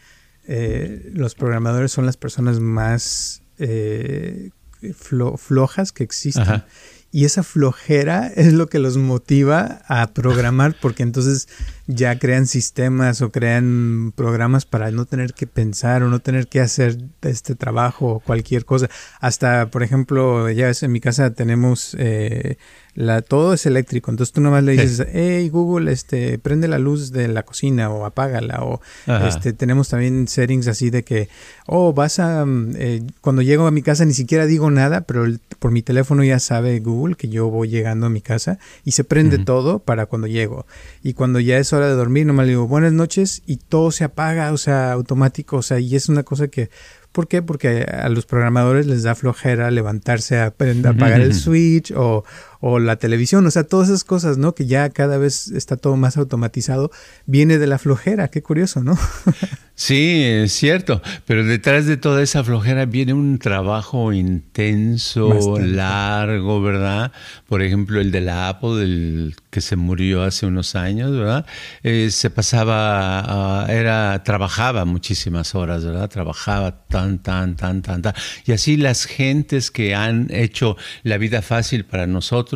eh, 0.47 1.11
los 1.13 1.35
programadores 1.35 1.93
son 1.93 2.07
las 2.07 2.17
personas 2.17 2.61
más 2.61 3.43
eh, 3.59 4.51
flojas 4.95 5.93
que 5.93 6.05
existen. 6.05 6.65
Y 7.13 7.25
esa 7.25 7.43
flojera 7.43 8.29
es 8.29 8.53
lo 8.53 8.69
que 8.69 8.79
los 8.79 8.97
motiva 8.97 9.83
a 9.89 10.13
programar 10.13 10.77
porque 10.81 11.03
entonces 11.03 11.49
ya 11.95 12.19
crean 12.19 12.47
sistemas 12.47 13.21
o 13.23 13.31
crean 13.31 14.13
programas 14.15 14.65
para 14.65 14.91
no 14.91 15.05
tener 15.07 15.35
que 15.35 15.47
pensar 15.47 16.03
o 16.03 16.09
no 16.09 16.21
tener 16.21 16.47
que 16.47 16.61
hacer 16.61 16.99
este 17.23 17.55
trabajo 17.55 18.07
o 18.07 18.21
cualquier 18.21 18.65
cosa. 18.65 18.89
Hasta, 19.21 19.71
por 19.71 19.83
ejemplo, 19.83 20.51
ya 20.51 20.67
ves, 20.67 20.83
en 20.83 20.93
mi 20.93 21.01
casa 21.01 21.35
tenemos 21.35 21.97
eh, 21.99 22.57
la, 22.95 23.23
todo 23.23 23.55
es 23.55 23.67
eléctrico, 23.67 24.11
entonces 24.11 24.33
tú 24.33 24.41
nomás 24.41 24.65
le 24.65 24.73
dices, 24.73 25.07
hey 25.13 25.49
Google, 25.49 25.93
este, 25.93 26.39
prende 26.39 26.69
la 26.69 26.79
luz 26.79 27.13
de 27.13 27.29
la 27.29 27.45
cocina 27.45 27.91
o 27.91 28.05
apágala, 28.05 28.63
o 28.63 28.81
este, 29.27 29.53
tenemos 29.53 29.89
también 29.89 30.29
settings 30.29 30.67
así 30.67 30.91
de 30.91 31.05
que, 31.05 31.29
oh, 31.67 31.93
vas 31.93 32.19
a, 32.19 32.45
mm, 32.45 32.75
eh, 32.77 33.03
cuando 33.21 33.43
llego 33.43 33.67
a 33.67 33.71
mi 33.71 33.83
casa 33.83 34.05
ni 34.05 34.13
siquiera 34.13 34.47
digo 34.47 34.71
nada, 34.71 35.03
pero 35.03 35.25
por 35.59 35.71
mi 35.71 35.83
teléfono 35.83 36.25
ya 36.25 36.39
sabe 36.39 36.79
Google 36.81 37.15
que 37.15 37.29
yo 37.29 37.49
voy 37.49 37.69
llegando 37.69 38.07
a 38.07 38.11
mi 38.11 38.21
casa 38.21 38.59
y 38.85 38.93
se 38.93 39.05
prende 39.05 39.39
todo 39.39 39.79
para 39.79 40.07
cuando 40.07 40.27
llego. 40.27 40.67
Y 41.03 41.15
cuando 41.15 41.41
ya 41.41 41.59
eso 41.59 41.80
hora 41.81 41.89
de 41.89 41.97
dormir, 41.97 42.27
nomás 42.27 42.47
le 42.47 42.53
digo 42.53 42.67
buenas 42.67 42.93
noches 42.93 43.43
y 43.47 43.57
todo 43.57 43.91
se 43.91 44.05
apaga, 44.05 44.53
o 44.53 44.57
sea, 44.57 44.93
automático, 44.93 45.57
o 45.57 45.63
sea, 45.63 45.81
y 45.81 45.97
es 45.97 46.09
una 46.09 46.23
cosa 46.23 46.49
que 46.49 46.71
¿Por 47.13 47.27
qué? 47.27 47.43
Porque 47.43 47.83
a 47.83 48.09
los 48.09 48.25
programadores 48.25 48.87
les 48.87 49.03
da 49.03 49.17
flojera 49.17 49.71
levantarse 49.73 50.39
a, 50.39 50.47
apagar 50.47 51.21
el 51.21 51.35
switch 51.35 51.93
o, 51.97 52.25
o 52.61 52.79
la 52.79 52.97
televisión, 52.97 53.47
o 53.47 53.51
sea, 53.51 53.65
todas 53.65 53.89
esas 53.89 54.05
cosas, 54.05 54.39
¿no? 54.39 54.55
Que 54.55 54.67
ya 54.67 54.91
cada 54.91 55.19
vez 55.19 55.49
está 55.49 55.77
todo 55.77 55.97
más 55.97 56.17
automatizado, 56.17 56.91
viene 57.27 57.59
de 57.59 57.67
la 57.67 57.79
flojera, 57.79 58.29
qué 58.29 58.43
curioso, 58.43 58.83
¿no? 58.83 58.99
sí, 59.75 60.23
es 60.23 60.53
cierto, 60.53 61.01
pero 61.25 61.45
detrás 61.45 61.87
de 61.87 61.97
toda 61.97 62.23
esa 62.23 62.45
flojera 62.45 62.85
viene 62.85 63.15
un 63.15 63.39
trabajo 63.39 64.13
intenso, 64.13 65.59
largo, 65.59 66.61
¿verdad? 66.61 67.13
Por 67.49 67.63
ejemplo, 67.63 68.01
el 68.01 68.11
de 68.11 68.21
la 68.21 68.49
Apple, 68.51 68.83
el 68.83 69.37
que 69.51 69.61
se 69.61 69.77
murió 69.77 70.23
hace 70.23 70.47
unos 70.47 70.77
años, 70.77 71.13
¿verdad? 71.13 71.47
Eh, 71.83 72.11
se 72.11 72.31
pasaba, 72.31 73.67
era, 73.69 74.23
trabajaba 74.23 74.85
muchísimas 74.85 75.55
horas, 75.55 75.85
¿verdad? 75.85 76.09
Trabajaba 76.09 76.87
tan, 76.87 77.19
tan, 77.19 77.57
tan, 77.57 77.83
tan, 77.83 78.03
tan. 78.03 78.15
Y 78.45 78.53
así 78.53 78.77
las 78.77 79.07
gentes 79.07 79.71
que 79.71 79.95
han 79.95 80.29
hecho 80.31 80.77
la 81.03 81.19
vida 81.19 81.43
fácil 81.43 81.85
para 81.85 82.07
nosotros, 82.07 82.50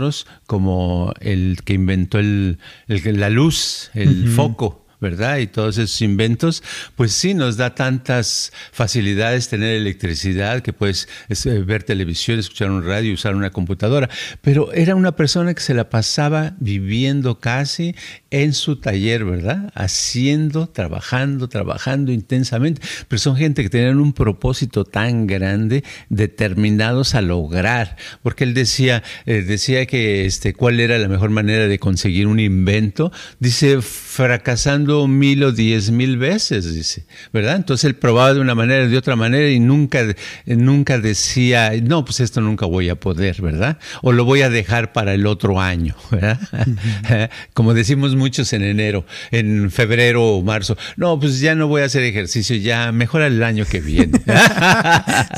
como 0.47 1.13
el 1.21 1.63
que 1.65 1.75
inventó 1.75 2.19
el, 2.19 2.59
la 2.87 3.31
luz, 3.31 3.91
el 3.95 4.29
foco 4.29 4.84
¿verdad? 5.01 5.39
Y 5.39 5.47
todos 5.47 5.79
esos 5.79 6.01
inventos, 6.03 6.63
pues 6.97 7.13
sí 7.13 7.35
nos 7.35 7.57
da 7.57 7.75
tantas 7.75 8.53
facilidades 8.73 9.49
tener 9.49 9.75
electricidad, 9.75 10.63
que 10.63 10.73
puedes 10.73 11.09
eh, 11.29 11.51
ver 11.67 11.83
televisión, 11.83 12.39
escuchar 12.39 12.71
un 12.71 12.85
radio, 12.85 13.15
usar 13.15 13.35
una 13.35 13.51
computadora, 13.51 14.09
pero 14.41 14.73
era 14.73 14.95
una 14.95 15.17
persona 15.17 15.55
que 15.55 15.61
se 15.61 15.75
la 15.75 15.91
pasaba 15.91 16.55
viviendo 16.59 17.41
casi 17.41 17.95
en 18.31 18.53
su 18.53 18.77
taller, 18.77 19.25
¿verdad? 19.25 19.73
Haciendo, 19.75 20.69
trabajando, 20.69 21.49
trabajando 21.49 22.13
intensamente, 22.13 22.83
pero 23.09 23.19
son 23.19 23.37
gente 23.37 23.63
que 23.63 23.71
tenían 23.71 24.01
un 24.01 24.13
propósito 24.13 24.85
tan 24.85 25.27
grande, 25.27 25.85
determinados 26.09 27.15
a 27.15 27.23
lograr, 27.23 27.97
porque 28.23 28.45
él 28.45 28.55
decía, 28.55 29.03
eh, 29.27 29.43
decía 29.43 29.87
que 29.87 30.27
este, 30.27 30.53
cuál 30.53 30.81
era 30.81 30.99
la 30.99 31.09
mejor 31.09 31.31
manera 31.31 31.69
de 31.69 31.79
conseguir 31.79 32.27
un 32.27 32.41
invento, 32.41 33.13
dice, 33.39 33.81
fracasando 33.83 34.84
mil 35.09 35.45
o 35.45 35.53
diez 35.53 35.91
mil 35.91 36.17
veces, 36.17 36.73
dice, 36.75 37.05
¿verdad? 37.33 37.57
Entonces 37.57 37.85
él 37.85 37.97
probaba 37.97 38.35
de 38.35 38.41
una 38.41 38.55
manera, 38.55 38.87
de 38.87 38.97
otra 38.97 39.17
manera 39.17 39.49
y 39.49 39.61
nunca, 39.61 40.01
nunca 40.47 40.99
decía, 40.99 41.73
no, 41.83 42.05
pues 42.05 42.21
esto 42.21 42.41
nunca 42.41 42.67
voy 42.67 42.89
a 42.89 42.95
poder, 42.95 43.41
¿verdad? 43.43 43.79
O 44.03 44.13
lo 44.13 44.25
voy 44.25 44.43
a 44.43 44.51
dejar 44.51 44.93
para 44.93 45.15
el 45.15 45.27
otro 45.27 45.61
año, 45.61 45.95
¿verdad? 46.11 46.39
Como 47.55 47.75
decimos 47.75 48.15
muchos 48.17 48.53
en 48.53 48.63
enero, 48.63 49.07
en 49.31 49.71
febrero 49.71 50.25
o 50.25 50.43
marzo, 50.43 50.77
no, 50.97 51.19
pues 51.19 51.41
ya 51.41 51.55
no 51.55 51.69
voy 51.69 51.83
a 51.83 51.87
hacer 51.87 52.03
ejercicio, 52.03 52.57
ya 52.57 52.93
mejora 52.93 53.27
el 53.27 53.43
año 53.43 53.65
que 53.65 53.81
viene. 53.81 54.21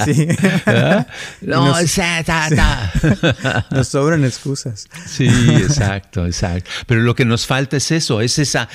sí. 0.04 0.26
No, 1.40 1.66
nos, 1.66 1.98
nos 3.70 3.88
sobran 3.88 4.24
excusas. 4.24 4.88
Sí, 5.06 5.26
exacto, 5.26 6.26
exacto. 6.26 6.70
Pero 6.86 7.02
lo 7.02 7.14
que 7.14 7.24
nos 7.24 7.46
falta 7.46 7.76
es 7.76 7.90
eso, 7.90 8.20
es 8.20 8.38
esa 8.38 8.68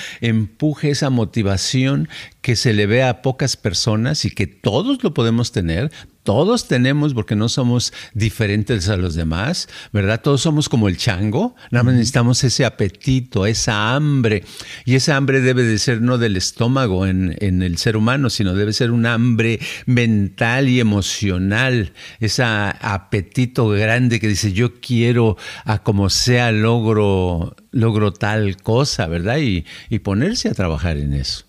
empuje 0.62 0.90
esa 0.90 1.10
motivación 1.10 2.08
que 2.40 2.54
se 2.54 2.72
le 2.72 2.86
ve 2.86 3.02
a 3.02 3.20
pocas 3.20 3.56
personas 3.56 4.24
y 4.24 4.30
que 4.30 4.46
todos 4.46 5.02
lo 5.02 5.12
podemos 5.12 5.50
tener, 5.50 5.90
todos 6.22 6.68
tenemos 6.68 7.14
porque 7.14 7.34
no 7.34 7.48
somos 7.48 7.92
diferentes 8.14 8.88
a 8.88 8.96
los 8.96 9.14
demás, 9.14 9.68
¿verdad? 9.92 10.20
Todos 10.22 10.40
somos 10.40 10.68
como 10.68 10.88
el 10.88 10.96
chango, 10.96 11.56
nada 11.70 11.82
más 11.82 11.94
necesitamos 11.94 12.42
ese 12.44 12.64
apetito, 12.64 13.46
esa 13.46 13.94
hambre. 13.94 14.44
Y 14.84 14.94
esa 14.94 15.16
hambre 15.16 15.40
debe 15.40 15.62
de 15.64 15.78
ser 15.78 16.00
no 16.00 16.18
del 16.18 16.36
estómago 16.36 17.06
en, 17.06 17.36
en 17.40 17.62
el 17.62 17.78
ser 17.78 17.96
humano, 17.96 18.30
sino 18.30 18.54
debe 18.54 18.72
ser 18.72 18.90
un 18.90 19.06
hambre 19.06 19.58
mental 19.86 20.68
y 20.68 20.80
emocional, 20.80 21.92
ese 22.20 22.42
apetito 22.44 23.68
grande 23.68 24.20
que 24.20 24.28
dice 24.28 24.52
yo 24.52 24.80
quiero 24.80 25.36
a 25.64 25.82
como 25.82 26.10
sea 26.10 26.52
logro, 26.52 27.56
logro 27.70 28.12
tal 28.12 28.56
cosa, 28.56 29.06
¿verdad? 29.06 29.38
Y, 29.38 29.64
y 29.90 29.98
ponerse 30.00 30.48
a 30.48 30.54
trabajar 30.54 30.96
en 30.96 31.14
eso. 31.14 31.44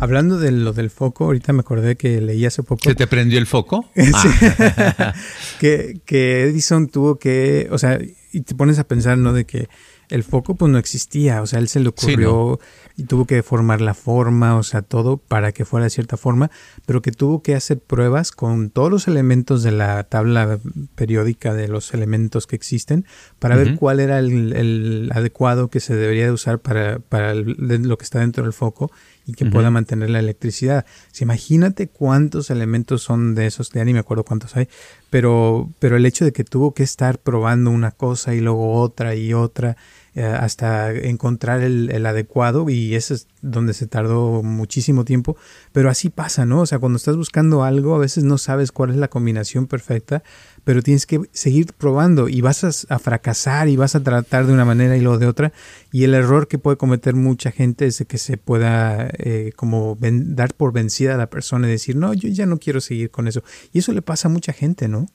Hablando 0.00 0.38
de 0.38 0.50
lo 0.50 0.72
del 0.72 0.90
foco, 0.90 1.24
ahorita 1.24 1.52
me 1.52 1.60
acordé 1.60 1.96
que 1.96 2.20
leí 2.20 2.46
hace 2.46 2.62
poco. 2.62 2.82
¿Se 2.82 2.94
te 2.94 3.06
prendió 3.06 3.38
el 3.38 3.46
foco? 3.46 3.84
Ah. 4.12 5.14
que, 5.60 6.00
que 6.04 6.42
Edison 6.42 6.88
tuvo 6.88 7.18
que, 7.18 7.68
o 7.70 7.78
sea, 7.78 7.98
y 8.32 8.40
te 8.40 8.54
pones 8.54 8.78
a 8.78 8.84
pensar, 8.84 9.18
¿no? 9.18 9.32
De 9.32 9.44
que 9.44 9.68
el 10.10 10.24
foco 10.24 10.56
pues 10.56 10.70
no 10.70 10.78
existía, 10.78 11.40
o 11.40 11.46
sea, 11.46 11.60
él 11.60 11.68
se 11.68 11.80
le 11.80 11.88
ocurrió 11.88 12.58
y 12.96 13.04
tuvo 13.04 13.26
que 13.26 13.42
formar 13.42 13.80
la 13.80 13.94
forma, 13.94 14.56
o 14.56 14.62
sea, 14.64 14.82
todo 14.82 15.16
para 15.16 15.52
que 15.52 15.64
fuera 15.64 15.84
de 15.84 15.90
cierta 15.90 16.16
forma, 16.16 16.50
pero 16.84 17.00
que 17.00 17.12
tuvo 17.12 17.42
que 17.42 17.54
hacer 17.54 17.78
pruebas 17.78 18.32
con 18.32 18.70
todos 18.70 18.90
los 18.90 19.06
elementos 19.06 19.62
de 19.62 19.70
la 19.70 20.02
tabla 20.04 20.58
periódica 20.96 21.54
de 21.54 21.68
los 21.68 21.94
elementos 21.94 22.48
que 22.48 22.56
existen 22.56 23.06
para 23.38 23.56
ver 23.56 23.76
cuál 23.76 24.00
era 24.00 24.18
el, 24.18 25.10
adecuado 25.14 25.70
que 25.70 25.80
se 25.80 25.94
debería 25.94 26.24
de 26.24 26.32
usar 26.32 26.58
para, 26.58 26.98
para 26.98 27.34
lo 27.34 27.96
que 27.96 28.04
está 28.04 28.18
dentro 28.18 28.42
del 28.42 28.52
foco 28.52 28.90
y 29.26 29.34
que 29.34 29.46
pueda 29.46 29.70
mantener 29.70 30.10
la 30.10 30.18
electricidad. 30.18 30.84
imagínate 31.20 31.88
cuántos 31.88 32.50
elementos 32.50 33.02
son 33.02 33.34
de 33.34 33.46
esos, 33.46 33.70
ya 33.70 33.84
ni 33.84 33.92
me 33.92 34.00
acuerdo 34.00 34.24
cuántos 34.24 34.56
hay, 34.56 34.68
pero, 35.10 35.70
pero 35.78 35.96
el 35.96 36.06
hecho 36.06 36.24
de 36.24 36.32
que 36.32 36.44
tuvo 36.44 36.74
que 36.74 36.82
estar 36.82 37.18
probando 37.18 37.70
una 37.70 37.90
cosa 37.90 38.34
y 38.34 38.40
luego 38.40 38.80
otra 38.80 39.14
y 39.14 39.34
otra 39.34 39.76
eh, 40.16 40.24
hasta 40.24 40.90
encontrar 40.92 41.60
el, 41.60 42.04
adecuado 42.04 42.68
y 42.68 42.96
eso 42.96 43.14
es 43.14 43.28
donde 43.42 43.74
se 43.74 43.86
tardó 43.86 44.42
muchísimo 44.42 45.04
tiempo, 45.04 45.36
pero 45.70 45.88
así 45.88 46.10
pasa, 46.10 46.44
¿no? 46.44 46.62
O 46.62 46.66
sea, 46.66 46.80
cuando 46.80 46.96
estás 46.96 47.16
buscando 47.16 47.62
algo, 47.62 47.94
a 47.94 47.98
veces 47.98 48.24
no 48.24 48.36
sabes 48.36 48.72
cuál 48.72 48.90
es 48.90 48.96
la 48.96 49.06
combinación 49.06 49.68
perfecta, 49.68 50.24
pero 50.64 50.82
tienes 50.82 51.06
que 51.06 51.20
seguir 51.32 51.72
probando 51.72 52.28
y 52.28 52.40
vas 52.40 52.64
a, 52.64 52.98
fracasar 52.98 53.68
y 53.68 53.76
vas 53.76 53.94
a 53.94 54.02
tratar 54.02 54.46
de 54.46 54.52
una 54.52 54.64
manera 54.64 54.96
y 54.96 55.00
luego 55.00 55.18
de 55.18 55.26
otra, 55.26 55.52
y 55.92 56.04
el 56.04 56.14
error 56.14 56.48
que 56.48 56.58
puede 56.58 56.76
cometer 56.76 57.14
mucha 57.14 57.50
gente 57.50 57.86
es 57.86 58.04
que 58.06 58.18
se 58.18 58.36
pueda 58.36 59.10
eh, 59.18 59.52
como 59.56 59.96
dar 60.00 60.54
por 60.54 60.72
vencida 60.72 61.14
a 61.14 61.18
la 61.18 61.30
persona 61.30 61.68
y 61.68 61.72
decir, 61.72 61.96
no, 61.96 62.14
yo 62.14 62.28
ya 62.28 62.46
no 62.46 62.58
quiero 62.58 62.80
seguir 62.80 63.10
con 63.10 63.28
eso, 63.28 63.42
y 63.72 63.78
eso 63.78 63.92
le 63.92 64.02
pasa 64.02 64.28
a 64.28 64.30
mucha 64.30 64.52
gente, 64.52 64.88
¿no? 64.88 65.06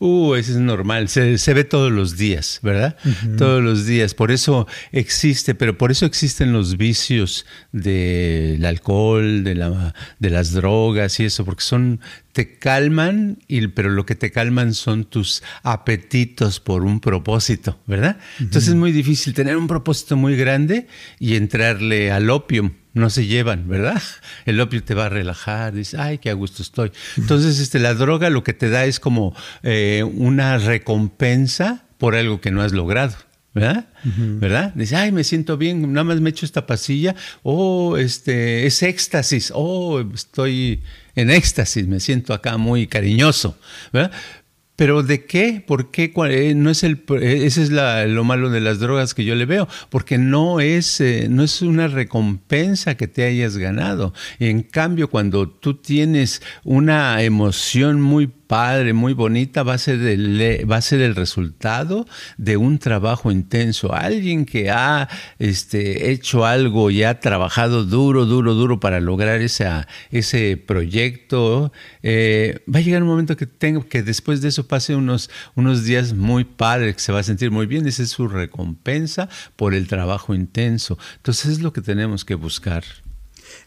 Uh, 0.00 0.34
eso 0.34 0.52
es 0.52 0.58
normal, 0.58 1.08
se, 1.08 1.54
ve 1.54 1.64
todos 1.64 1.90
los 1.90 2.16
días, 2.16 2.60
¿verdad? 2.62 2.96
Todos 3.36 3.60
los 3.60 3.84
días, 3.84 4.14
por 4.14 4.30
eso 4.30 4.68
existe, 4.92 5.56
pero 5.56 5.76
por 5.76 5.90
eso 5.90 6.06
existen 6.06 6.52
los 6.52 6.76
vicios 6.76 7.46
del 7.72 8.64
alcohol, 8.64 9.42
de, 9.42 9.56
la, 9.56 9.94
de 10.20 10.30
las 10.30 10.52
drogas 10.52 11.18
y 11.18 11.24
eso, 11.24 11.44
porque 11.44 11.64
son, 11.64 12.00
te 12.32 12.58
calman, 12.58 13.38
y, 13.48 13.66
pero 13.66 13.90
lo 13.90 14.06
que 14.06 14.14
te 14.14 14.30
calman 14.30 14.72
son 14.72 15.04
tus 15.04 15.42
apetitos 15.64 16.60
por 16.60 16.84
un 16.84 17.00
propósito, 17.00 17.80
¿verdad? 17.86 18.18
Entonces 18.38 18.68
es 18.68 18.76
muy 18.76 18.92
difícil 18.92 19.34
tener 19.34 19.56
un 19.56 19.66
propósito 19.66 20.16
muy 20.16 20.36
grande 20.36 20.86
y 21.18 21.34
entrarle 21.34 22.12
al 22.12 22.30
opium 22.30 22.70
no 22.98 23.10
se 23.10 23.26
llevan, 23.26 23.68
¿verdad? 23.68 24.02
El 24.44 24.60
opio 24.60 24.82
te 24.82 24.94
va 24.94 25.06
a 25.06 25.08
relajar, 25.08 25.72
dices, 25.72 25.98
ay, 25.98 26.18
qué 26.18 26.30
a 26.30 26.34
gusto 26.34 26.62
estoy. 26.62 26.92
Entonces, 27.16 27.58
este, 27.58 27.78
la 27.78 27.94
droga 27.94 28.30
lo 28.30 28.44
que 28.44 28.52
te 28.52 28.68
da 28.68 28.84
es 28.84 29.00
como 29.00 29.34
eh, 29.62 30.04
una 30.04 30.58
recompensa 30.58 31.84
por 31.98 32.14
algo 32.14 32.40
que 32.40 32.50
no 32.50 32.62
has 32.62 32.72
logrado. 32.72 33.16
¿verdad? 33.54 33.88
¿Verdad? 34.04 34.72
Dice, 34.74 34.94
ay, 34.94 35.10
me 35.10 35.24
siento 35.24 35.56
bien, 35.56 35.92
nada 35.92 36.04
más 36.04 36.20
me 36.20 36.30
echo 36.30 36.46
esta 36.46 36.66
pasilla, 36.66 37.16
oh, 37.42 37.96
este, 37.96 38.66
es 38.66 38.82
éxtasis, 38.82 39.50
oh, 39.54 40.00
estoy 40.14 40.82
en 41.16 41.30
éxtasis, 41.30 41.88
me 41.88 41.98
siento 41.98 42.34
acá 42.34 42.56
muy 42.56 42.86
cariñoso, 42.86 43.58
¿verdad? 43.92 44.12
Pero 44.78 45.02
¿de 45.02 45.24
qué? 45.24 45.60
¿Por 45.66 45.90
qué? 45.90 46.12
Eh, 46.28 46.54
no 46.54 46.70
es 46.70 46.84
el, 46.84 47.02
eh, 47.20 47.40
ese 47.42 47.64
es 47.64 47.70
lo 47.70 48.22
malo 48.22 48.48
de 48.48 48.60
las 48.60 48.78
drogas 48.78 49.12
que 49.12 49.24
yo 49.24 49.34
le 49.34 49.44
veo, 49.44 49.66
porque 49.90 50.18
no 50.18 50.60
es, 50.60 51.00
eh, 51.00 51.26
no 51.28 51.42
es 51.42 51.62
una 51.62 51.88
recompensa 51.88 52.96
que 52.96 53.08
te 53.08 53.24
hayas 53.24 53.56
ganado. 53.56 54.14
en 54.38 54.62
cambio, 54.62 55.10
cuando 55.10 55.48
tú 55.48 55.74
tienes 55.74 56.42
una 56.62 57.20
emoción 57.24 58.00
muy 58.00 58.30
padre, 58.48 58.94
muy 58.94 59.12
bonita, 59.12 59.62
va 59.62 59.74
a 59.74 59.78
ser 59.78 60.00
el, 60.00 60.68
va 60.68 60.76
a 60.76 60.80
ser 60.80 61.00
el 61.02 61.14
resultado 61.14 62.06
de 62.38 62.56
un 62.56 62.78
trabajo 62.78 63.30
intenso. 63.30 63.94
Alguien 63.94 64.44
que 64.46 64.70
ha 64.70 65.08
este, 65.38 66.10
hecho 66.10 66.44
algo 66.44 66.90
y 66.90 67.04
ha 67.04 67.20
trabajado 67.20 67.84
duro, 67.84 68.24
duro, 68.24 68.54
duro 68.54 68.80
para 68.80 68.98
lograr 69.00 69.40
esa, 69.42 69.86
ese 70.10 70.56
proyecto, 70.56 71.72
eh, 72.02 72.64
va 72.74 72.80
a 72.80 72.82
llegar 72.82 73.02
un 73.02 73.08
momento 73.08 73.36
que, 73.36 73.46
tenga, 73.46 73.84
que 73.84 74.02
después 74.02 74.40
de 74.40 74.48
eso 74.48 74.66
pase 74.66 74.96
unos, 74.96 75.30
unos 75.54 75.84
días 75.84 76.14
muy 76.14 76.44
padres, 76.44 76.94
que 76.96 77.00
se 77.00 77.12
va 77.12 77.20
a 77.20 77.24
sentir 77.24 77.50
muy 77.50 77.66
bien. 77.66 77.86
Esa 77.86 78.02
es 78.02 78.08
su 78.08 78.28
recompensa 78.28 79.28
por 79.56 79.74
el 79.74 79.86
trabajo 79.86 80.34
intenso. 80.34 80.98
Entonces 81.16 81.52
es 81.52 81.60
lo 81.60 81.72
que 81.72 81.82
tenemos 81.82 82.24
que 82.24 82.34
buscar. 82.34 82.82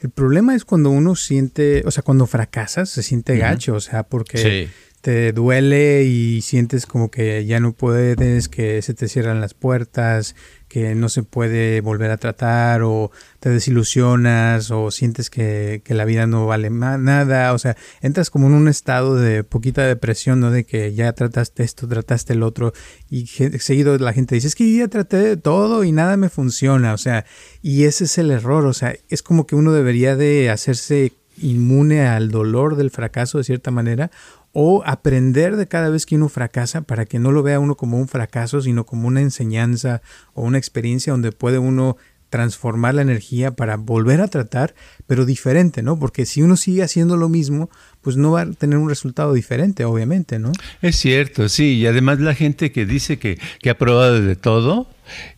El 0.02 0.10
problema 0.10 0.56
es 0.56 0.66
cuando 0.66 0.90
uno 0.90 1.16
siente, 1.16 1.84
o 1.86 1.92
sea, 1.92 2.04
cuando 2.04 2.28
fracasas, 2.28 2.90
se 2.90 3.04
siente 3.04 3.38
gacho, 3.38 3.76
o 3.76 3.80
sea, 3.80 4.04
porque 4.04 4.70
te 5.02 5.34
duele 5.34 6.04
y 6.04 6.42
sientes 6.42 6.86
como 6.86 7.10
que 7.10 7.46
ya 7.46 7.60
no 7.60 7.74
puedes, 7.74 8.48
que 8.48 8.82
se 8.82 8.94
te 8.94 9.08
cierran 9.08 9.42
las 9.42 9.54
puertas, 9.54 10.36
que 10.72 10.96
no 10.96 11.10
se 11.10 11.24
puede 11.24 11.82
volver 11.82 12.12
a 12.12 12.18
tratar 12.18 12.82
o 12.84 13.12
te 13.42 13.50
desilusionas 13.50 14.72
o 14.72 14.90
sientes 14.90 15.30
que, 15.30 15.84
la 15.86 16.06
vida 16.06 16.28
no 16.28 16.46
vale 16.46 16.70
nada, 16.70 17.52
o 17.52 17.60
sea, 17.60 17.76
entras 18.00 18.30
como 18.30 18.48
en 18.48 18.54
un 18.54 18.70
estado 18.70 19.18
de 19.18 19.44
poquita 19.44 19.86
depresión, 19.86 20.40
¿no? 20.40 20.50
De 20.50 20.64
que 20.64 20.94
ya 20.94 21.12
trataste 21.12 21.64
esto, 21.64 21.90
trataste 21.90 22.32
el 22.32 22.44
otro 22.44 22.72
y 23.10 23.28
seguido 23.28 23.98
la 23.98 24.14
gente 24.14 24.36
dice, 24.36 24.48
es 24.48 24.56
que 24.56 24.74
ya 24.74 24.88
traté 24.88 25.18
de 25.18 25.36
todo 25.36 25.84
y 25.84 25.92
nada 25.92 26.16
me 26.16 26.30
funciona, 26.30 26.94
o 26.94 26.98
sea, 26.98 27.26
y 27.62 27.84
ese 27.84 28.06
es 28.06 28.18
el 28.18 28.32
error, 28.32 28.66
o 28.66 28.74
sea, 28.74 28.96
es 29.10 29.22
como 29.24 29.46
que 29.46 29.58
uno 29.58 29.74
debería 29.74 30.16
de 30.16 30.50
hacerse 30.50 31.12
inmune 31.38 32.08
al 32.08 32.32
dolor 32.32 32.78
del 32.78 32.92
fracaso 32.92 33.40
de 33.40 33.44
cierta 33.44 33.72
manera 33.72 34.10
o 34.54 34.84
aprender 34.86 35.56
de 35.56 35.68
cada 35.68 35.90
vez 35.90 36.06
que 36.06 36.16
uno 36.16 36.30
fracasa 36.30 36.82
para 36.82 37.06
que 37.06 37.20
no 37.20 37.32
lo 37.32 37.44
vea 37.44 37.60
uno 37.60 37.76
como 37.76 37.98
un 37.98 38.08
fracaso, 38.08 38.62
sino 38.62 38.86
como 38.86 39.08
una 39.08 39.22
enseñanza 39.22 40.02
o 40.34 40.44
una 40.44 40.58
experiencia 40.58 41.14
donde 41.14 41.32
puede 41.32 41.58
uno 41.58 41.98
transformar 42.32 42.96
la 42.96 43.02
energía 43.02 43.52
para 43.52 43.76
volver 43.76 44.22
a 44.22 44.30
tratar, 44.30 44.74
pero 45.06 45.26
diferente, 45.26 45.84
¿no? 45.84 46.00
Porque 46.00 46.26
si 46.26 46.42
uno 46.42 46.56
sigue 46.56 46.82
haciendo 46.82 47.18
lo 47.18 47.28
mismo, 47.28 47.70
pues 48.00 48.16
no 48.16 48.32
va 48.32 48.42
a 48.42 48.52
tener 48.52 48.78
un 48.78 48.88
resultado 48.88 49.34
diferente, 49.34 49.84
obviamente, 49.84 50.40
¿no? 50.40 50.54
Es 50.82 50.96
cierto, 50.96 51.50
sí, 51.50 51.74
y 51.74 51.88
además 51.88 52.22
la 52.22 52.34
gente 52.34 52.72
que 52.72 52.86
dice 52.86 53.20
que, 53.20 53.38
que 53.60 53.70
ha 53.70 53.78
probado 53.78 54.22
de 54.22 54.38
todo, 54.38 54.88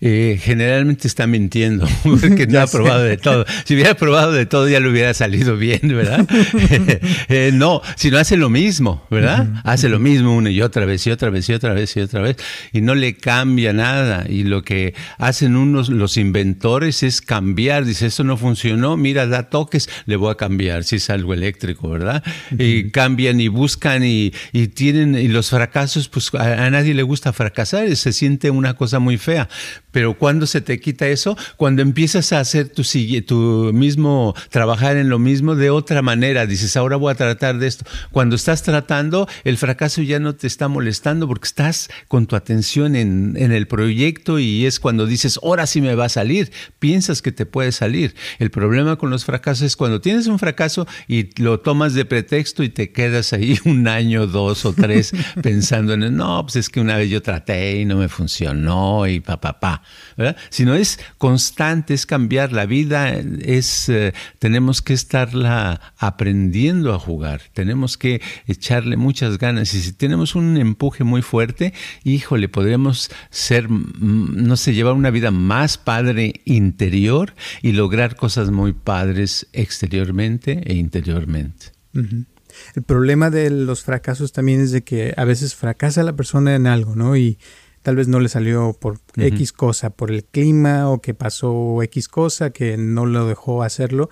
eh, 0.01 0.39
generalmente 0.41 1.07
está 1.07 1.27
mintiendo, 1.27 1.87
porque 2.03 2.47
no 2.47 2.59
ha 2.61 2.67
probado 2.67 3.03
de 3.03 3.17
todo. 3.17 3.45
Si 3.65 3.73
hubiera 3.73 3.95
probado 3.95 4.31
de 4.31 4.45
todo 4.45 4.67
ya 4.69 4.79
le 4.79 4.89
hubiera 4.89 5.13
salido 5.13 5.57
bien, 5.57 5.81
¿verdad? 5.83 6.27
Eh, 7.29 7.51
no, 7.53 7.81
si 7.95 8.11
no 8.11 8.17
hace 8.17 8.37
lo 8.37 8.49
mismo, 8.49 9.05
¿verdad? 9.09 9.47
Hace 9.63 9.89
lo 9.89 9.99
mismo 9.99 10.35
una 10.35 10.49
y 10.49 10.61
otra 10.61 10.85
vez 10.85 11.05
y 11.07 11.11
otra 11.11 11.29
vez 11.29 11.47
y 11.49 11.53
otra 11.53 11.73
vez 11.73 11.95
y 11.95 12.01
otra 12.01 12.21
vez 12.21 12.37
y 12.71 12.81
no 12.81 12.95
le 12.95 13.15
cambia 13.15 13.73
nada. 13.73 14.25
Y 14.27 14.43
lo 14.43 14.63
que 14.63 14.93
hacen 15.17 15.55
unos 15.55 15.89
los 15.89 16.17
inventores 16.17 17.03
es 17.03 17.21
cambiar. 17.21 17.85
Dice, 17.85 18.07
esto 18.07 18.23
no 18.23 18.37
funcionó, 18.37 18.97
mira, 18.97 19.27
da 19.27 19.49
toques, 19.49 19.89
le 20.05 20.15
voy 20.15 20.31
a 20.31 20.35
cambiar, 20.35 20.83
si 20.83 20.97
es 20.97 21.09
algo 21.09 21.33
eléctrico, 21.33 21.89
¿verdad? 21.89 22.23
Y 22.57 22.91
cambian 22.91 23.39
y 23.39 23.47
buscan 23.47 24.03
y, 24.03 24.31
tienen, 24.73 25.15
y 25.15 25.27
los 25.27 25.49
fracasos, 25.49 26.09
pues 26.09 26.33
a, 26.33 26.65
a 26.65 26.69
nadie 26.69 26.93
le 26.93 27.03
gusta 27.03 27.33
fracasar, 27.33 27.93
se 27.95 28.13
siente 28.13 28.49
una 28.49 28.75
cosa 28.75 28.99
muy 28.99 29.17
fea. 29.17 29.49
Pero 29.91 30.17
cuando 30.17 30.47
se 30.47 30.59
te 30.59 30.79
quita 30.79 31.07
eso, 31.07 31.37
cuando 31.55 31.83
empiezas 31.83 32.33
a 32.33 32.39
hacer 32.39 32.69
tu, 32.69 32.81
tu 33.27 33.71
mismo, 33.73 34.33
trabajar 34.49 34.97
en 34.97 35.07
lo 35.07 35.19
mismo 35.19 35.55
de 35.55 35.69
otra 35.69 36.01
manera, 36.01 36.47
dices, 36.47 36.75
ahora 36.75 36.95
voy 36.95 37.11
a 37.11 37.15
tratar 37.15 37.59
de 37.59 37.67
esto. 37.67 37.85
Cuando 38.11 38.35
estás 38.35 38.63
tratando, 38.63 39.27
el 39.43 39.57
fracaso 39.57 40.01
ya 40.01 40.19
no 40.19 40.35
te 40.35 40.47
está 40.47 40.67
molestando 40.67 41.27
porque 41.27 41.45
estás 41.45 41.89
con 42.07 42.25
tu 42.25 42.35
atención 42.35 42.95
en, 42.95 43.35
en 43.37 43.51
el 43.51 43.67
proyecto 43.67 44.39
y 44.39 44.65
es 44.65 44.79
cuando 44.79 45.05
dices, 45.05 45.39
ahora 45.43 45.67
sí 45.67 45.79
me 45.79 45.93
va 45.93 46.05
a 46.05 46.09
salir, 46.09 46.51
piensas 46.79 47.21
que 47.21 47.31
te 47.31 47.45
puede 47.45 47.71
salir. 47.71 48.15
El 48.39 48.49
problema 48.49 48.95
con 48.95 49.11
los 49.11 49.25
fracasos 49.25 49.61
es 49.63 49.75
cuando 49.75 50.01
tienes 50.01 50.25
un 50.25 50.39
fracaso 50.39 50.87
y 51.07 51.39
lo 51.39 51.59
tomas 51.59 51.93
de 51.93 52.05
pretexto 52.05 52.63
y 52.63 52.69
te 52.69 52.91
quedas 52.91 53.33
ahí 53.33 53.59
un 53.65 53.87
año, 53.87 54.25
dos 54.25 54.65
o 54.65 54.73
tres 54.73 55.13
pensando 55.43 55.93
en, 55.93 56.15
no, 56.15 56.41
pues 56.43 56.55
es 56.55 56.69
que 56.69 56.79
una 56.79 56.97
vez 56.97 57.11
yo 57.11 57.21
traté 57.21 57.81
y 57.81 57.85
no 57.85 57.97
me 57.97 58.09
funcionó 58.09 59.05
y 59.07 59.19
papá 59.19 59.52
papá, 59.53 59.83
¿verdad? 60.17 60.37
Sino 60.49 60.75
es 60.75 60.99
constante, 61.17 61.93
es 61.93 62.05
cambiar. 62.05 62.51
La 62.51 62.65
vida 62.65 63.11
es, 63.13 63.89
eh, 63.89 64.13
tenemos 64.39 64.81
que 64.81 64.93
estarla 64.93 65.93
aprendiendo 65.97 66.93
a 66.93 66.99
jugar, 66.99 67.41
tenemos 67.53 67.97
que 67.97 68.21
echarle 68.47 68.97
muchas 68.97 69.37
ganas. 69.37 69.73
Y 69.73 69.81
si 69.81 69.93
tenemos 69.93 70.35
un 70.35 70.57
empuje 70.57 71.03
muy 71.03 71.21
fuerte, 71.21 71.73
híjole, 72.03 72.49
podríamos 72.49 73.11
ser, 73.29 73.69
mm, 73.69 74.45
no 74.47 74.57
sé, 74.57 74.73
llevar 74.73 74.93
una 74.93 75.11
vida 75.11 75.31
más 75.31 75.77
padre 75.77 76.41
interior 76.45 77.33
y 77.61 77.73
lograr 77.73 78.15
cosas 78.15 78.51
muy 78.51 78.73
padres 78.73 79.47
exteriormente 79.53 80.61
e 80.65 80.75
interiormente. 80.75 81.67
El 82.75 82.83
problema 82.83 83.29
de 83.29 83.49
los 83.49 83.83
fracasos 83.83 84.31
también 84.31 84.61
es 84.61 84.71
de 84.71 84.83
que 84.83 85.13
a 85.17 85.25
veces 85.25 85.55
fracasa 85.55 86.03
la 86.03 86.15
persona 86.15 86.55
en 86.55 86.67
algo, 86.67 86.95
¿no? 86.95 87.15
Y 87.15 87.37
tal 87.83 87.95
vez 87.97 88.07
no 88.07 88.19
le 88.19 88.29
salió 88.29 88.73
por 88.73 88.99
X 89.15 89.51
cosa, 89.51 89.91
por 89.91 90.09
el 90.09 90.23
clima 90.23 90.89
o 90.89 91.01
que 91.01 91.13
pasó 91.13 91.83
X 91.83 92.07
cosa 92.07 92.49
que 92.49 92.77
no 92.77 93.05
lo 93.05 93.27
dejó 93.27 93.61
hacerlo 93.61 94.09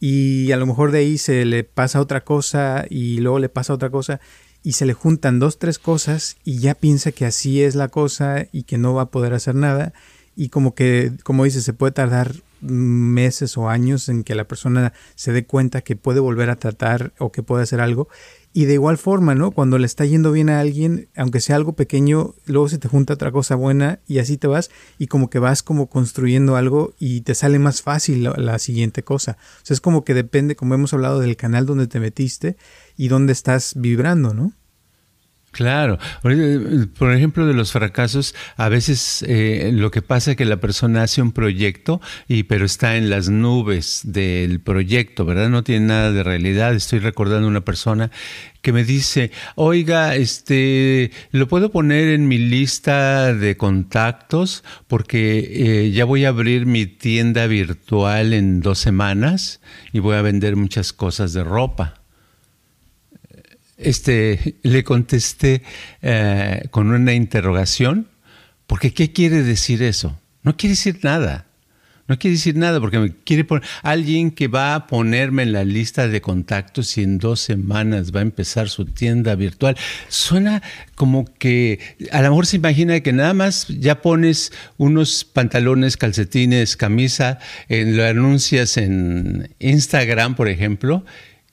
y 0.00 0.52
a 0.52 0.56
lo 0.56 0.66
mejor 0.66 0.92
de 0.92 1.00
ahí 1.00 1.18
se 1.18 1.44
le 1.44 1.64
pasa 1.64 2.00
otra 2.00 2.24
cosa 2.24 2.86
y 2.88 3.18
luego 3.18 3.40
le 3.40 3.48
pasa 3.48 3.74
otra 3.74 3.90
cosa 3.90 4.20
y 4.62 4.72
se 4.72 4.86
le 4.86 4.94
juntan 4.94 5.38
dos, 5.40 5.58
tres 5.58 5.78
cosas 5.78 6.36
y 6.44 6.58
ya 6.58 6.74
piensa 6.74 7.12
que 7.12 7.26
así 7.26 7.62
es 7.62 7.74
la 7.74 7.88
cosa 7.88 8.46
y 8.52 8.62
que 8.62 8.78
no 8.78 8.94
va 8.94 9.02
a 9.02 9.10
poder 9.10 9.34
hacer 9.34 9.54
nada 9.54 9.92
y 10.36 10.50
como 10.50 10.74
que, 10.76 11.12
como 11.24 11.42
dice, 11.42 11.60
se 11.60 11.72
puede 11.72 11.90
tardar 11.90 12.32
meses 12.60 13.56
o 13.56 13.68
años 13.68 14.08
en 14.08 14.22
que 14.22 14.36
la 14.36 14.44
persona 14.44 14.92
se 15.16 15.32
dé 15.32 15.44
cuenta 15.44 15.80
que 15.80 15.96
puede 15.96 16.20
volver 16.20 16.50
a 16.50 16.56
tratar 16.56 17.12
o 17.18 17.32
que 17.32 17.42
puede 17.42 17.64
hacer 17.64 17.80
algo 17.80 18.08
y 18.52 18.64
de 18.64 18.74
igual 18.74 18.98
forma, 18.98 19.34
¿no? 19.34 19.50
Cuando 19.50 19.78
le 19.78 19.86
está 19.86 20.04
yendo 20.04 20.32
bien 20.32 20.48
a 20.48 20.60
alguien, 20.60 21.08
aunque 21.16 21.40
sea 21.40 21.56
algo 21.56 21.74
pequeño, 21.74 22.34
luego 22.46 22.68
se 22.68 22.78
te 22.78 22.88
junta 22.88 23.14
otra 23.14 23.30
cosa 23.30 23.54
buena 23.54 24.00
y 24.06 24.18
así 24.18 24.36
te 24.36 24.46
vas 24.46 24.70
y 24.98 25.06
como 25.06 25.30
que 25.30 25.38
vas 25.38 25.62
como 25.62 25.88
construyendo 25.88 26.56
algo 26.56 26.94
y 26.98 27.20
te 27.20 27.34
sale 27.34 27.58
más 27.58 27.82
fácil 27.82 28.24
la, 28.24 28.58
siguiente 28.58 29.02
cosa. 29.02 29.36
O 29.62 29.66
sea, 29.66 29.74
es 29.74 29.80
como 29.80 30.04
que 30.04 30.14
depende, 30.14 30.56
como 30.56 30.74
hemos 30.74 30.92
hablado, 30.92 31.20
del 31.20 31.36
canal 31.36 31.66
donde 31.66 31.86
te 31.86 32.00
metiste 32.00 32.56
y 32.96 33.08
dónde 33.08 33.32
estás 33.32 33.74
vibrando, 33.76 34.34
¿no? 34.34 34.52
Claro, 35.50 35.98
por 36.22 37.12
ejemplo, 37.12 37.46
de 37.46 37.54
los 37.54 37.72
fracasos, 37.72 38.34
a 38.56 38.68
veces 38.68 39.24
eh, 39.26 39.70
lo 39.72 39.90
que 39.90 40.02
pasa 40.02 40.32
es 40.32 40.36
que 40.36 40.44
la 40.44 40.58
persona 40.58 41.02
hace 41.02 41.22
un 41.22 41.32
proyecto 41.32 42.00
y 42.28 42.44
pero 42.44 42.66
está 42.66 42.96
en 42.96 43.08
las 43.08 43.28
nubes 43.30 44.02
del 44.04 44.60
proyecto, 44.60 45.24
¿verdad? 45.24 45.48
No 45.48 45.64
tiene 45.64 45.86
nada 45.86 46.12
de 46.12 46.22
realidad. 46.22 46.74
Estoy 46.74 46.98
recordando 46.98 47.48
una 47.48 47.62
persona 47.62 48.10
que 48.62 48.72
me 48.72 48.84
dice, 48.84 49.30
oiga, 49.54 50.14
este, 50.16 51.10
lo 51.32 51.48
puedo 51.48 51.70
poner 51.70 52.08
en 52.08 52.28
mi 52.28 52.38
lista 52.38 53.32
de 53.32 53.56
contactos 53.56 54.64
porque 54.86 55.86
eh, 55.86 55.90
ya 55.92 56.04
voy 56.04 56.24
a 56.24 56.28
abrir 56.28 56.66
mi 56.66 56.86
tienda 56.86 57.46
virtual 57.46 58.34
en 58.34 58.60
dos 58.60 58.78
semanas 58.78 59.60
y 59.92 60.00
voy 60.00 60.16
a 60.16 60.22
vender 60.22 60.56
muchas 60.56 60.92
cosas 60.92 61.32
de 61.32 61.42
ropa 61.42 61.97
este, 63.78 64.56
le 64.62 64.84
contesté 64.84 65.62
eh, 66.02 66.66
con 66.70 66.90
una 66.90 67.14
interrogación, 67.14 68.08
porque 68.66 68.92
¿qué 68.92 69.12
quiere 69.12 69.42
decir 69.42 69.82
eso? 69.82 70.20
No 70.42 70.56
quiere 70.56 70.72
decir 70.72 71.00
nada. 71.02 71.48
No 72.08 72.18
quiere 72.18 72.36
decir 72.36 72.56
nada 72.56 72.80
porque 72.80 72.98
me 72.98 73.12
quiere 73.12 73.44
poner 73.44 73.68
alguien 73.82 74.30
que 74.30 74.48
va 74.48 74.74
a 74.74 74.86
ponerme 74.86 75.42
en 75.42 75.52
la 75.52 75.64
lista 75.64 76.08
de 76.08 76.22
contactos 76.22 76.96
y 76.96 77.02
en 77.02 77.18
dos 77.18 77.38
semanas 77.40 78.12
va 78.16 78.20
a 78.20 78.22
empezar 78.22 78.70
su 78.70 78.86
tienda 78.86 79.34
virtual. 79.34 79.76
Suena 80.08 80.62
como 80.94 81.26
que 81.26 81.80
a 82.10 82.22
lo 82.22 82.30
mejor 82.30 82.46
se 82.46 82.56
imagina 82.56 83.00
que 83.00 83.12
nada 83.12 83.34
más 83.34 83.68
ya 83.68 84.00
pones 84.00 84.52
unos 84.78 85.24
pantalones, 85.24 85.98
calcetines, 85.98 86.78
camisa, 86.78 87.40
lo 87.68 88.06
anuncias 88.06 88.78
en 88.78 89.54
Instagram, 89.58 90.34
por 90.34 90.48
ejemplo, 90.48 91.04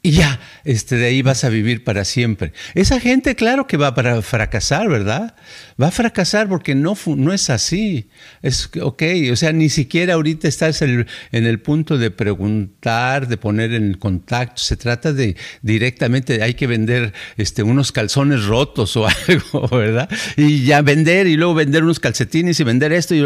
y 0.05 0.11
ya, 0.11 0.39
este, 0.65 0.97
de 0.97 1.07
ahí 1.07 1.23
vas 1.23 1.43
a 1.45 1.49
vivir 1.49 1.83
para 1.83 2.05
siempre. 2.05 2.53
Esa 2.75 2.99
gente, 2.99 3.33
claro 3.33 3.65
que 3.65 3.75
va 3.75 3.95
para 3.95 4.21
fracasar, 4.21 4.87
¿verdad? 4.87 5.33
Va 5.81 5.87
a 5.87 5.91
fracasar 5.91 6.47
porque 6.47 6.75
no, 6.75 6.95
no 7.07 7.33
es 7.33 7.49
así. 7.49 8.07
Es 8.43 8.69
ok, 8.79 9.01
o 9.31 9.35
sea, 9.35 9.51
ni 9.51 9.67
siquiera 9.69 10.13
ahorita 10.13 10.47
estás 10.47 10.83
en 10.83 11.07
el, 11.31 11.59
punto 11.59 11.97
de 11.97 12.11
preguntar, 12.11 13.27
de 13.27 13.37
poner 13.37 13.73
en 13.73 13.95
contacto. 13.95 14.61
Se 14.61 14.77
trata 14.77 15.11
de 15.11 15.37
directamente, 15.63 16.43
hay 16.43 16.53
que 16.53 16.67
vender 16.67 17.11
este, 17.37 17.63
unos 17.63 17.91
calzones 17.91 18.45
rotos 18.45 18.95
o 18.97 19.07
algo, 19.27 19.67
¿verdad? 19.75 20.07
Y 20.37 20.65
ya 20.65 20.83
vender 20.83 21.25
y 21.25 21.35
luego 21.35 21.55
vender 21.55 21.83
unos 21.83 21.99
calcetines 21.99 22.59
y 22.59 22.63
vender 22.63 22.93
esto 22.93 23.15
y 23.15 23.25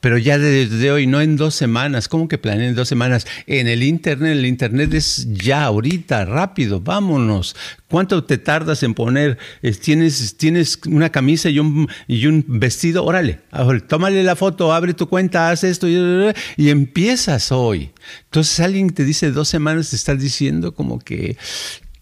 pero 0.00 0.18
ya 0.18 0.38
desde 0.38 0.90
hoy, 0.90 1.06
no 1.06 1.20
en 1.20 1.36
dos 1.36 1.54
semanas. 1.54 2.08
¿Cómo 2.08 2.26
que 2.26 2.36
planean 2.36 2.70
en 2.70 2.74
dos 2.74 2.88
semanas? 2.88 3.28
En 3.46 3.68
el 3.68 3.84
Internet, 3.84 4.32
el 4.32 4.46
Internet 4.46 4.92
es 4.92 5.28
ya 5.30 5.62
ahorita 5.62 5.83
ahorita, 5.84 6.24
rápido, 6.24 6.80
vámonos. 6.80 7.54
¿Cuánto 7.88 8.24
te 8.24 8.38
tardas 8.38 8.82
en 8.82 8.94
poner? 8.94 9.38
¿Tienes, 9.82 10.36
tienes 10.38 10.80
una 10.86 11.10
camisa 11.10 11.50
y 11.50 11.58
un, 11.58 11.88
y 12.08 12.26
un 12.26 12.42
vestido? 12.48 13.04
Órale, 13.04 13.40
tómale 13.86 14.22
la 14.24 14.34
foto, 14.34 14.72
abre 14.72 14.94
tu 14.94 15.08
cuenta, 15.08 15.50
haz 15.50 15.62
esto 15.62 15.86
y, 15.86 16.32
y 16.56 16.70
empiezas 16.70 17.52
hoy. 17.52 17.90
Entonces 18.24 18.60
alguien 18.60 18.90
te 18.90 19.04
dice 19.04 19.30
dos 19.30 19.48
semanas, 19.48 19.90
te 19.90 19.96
está 19.96 20.14
diciendo 20.14 20.74
como 20.74 20.98
que 20.98 21.36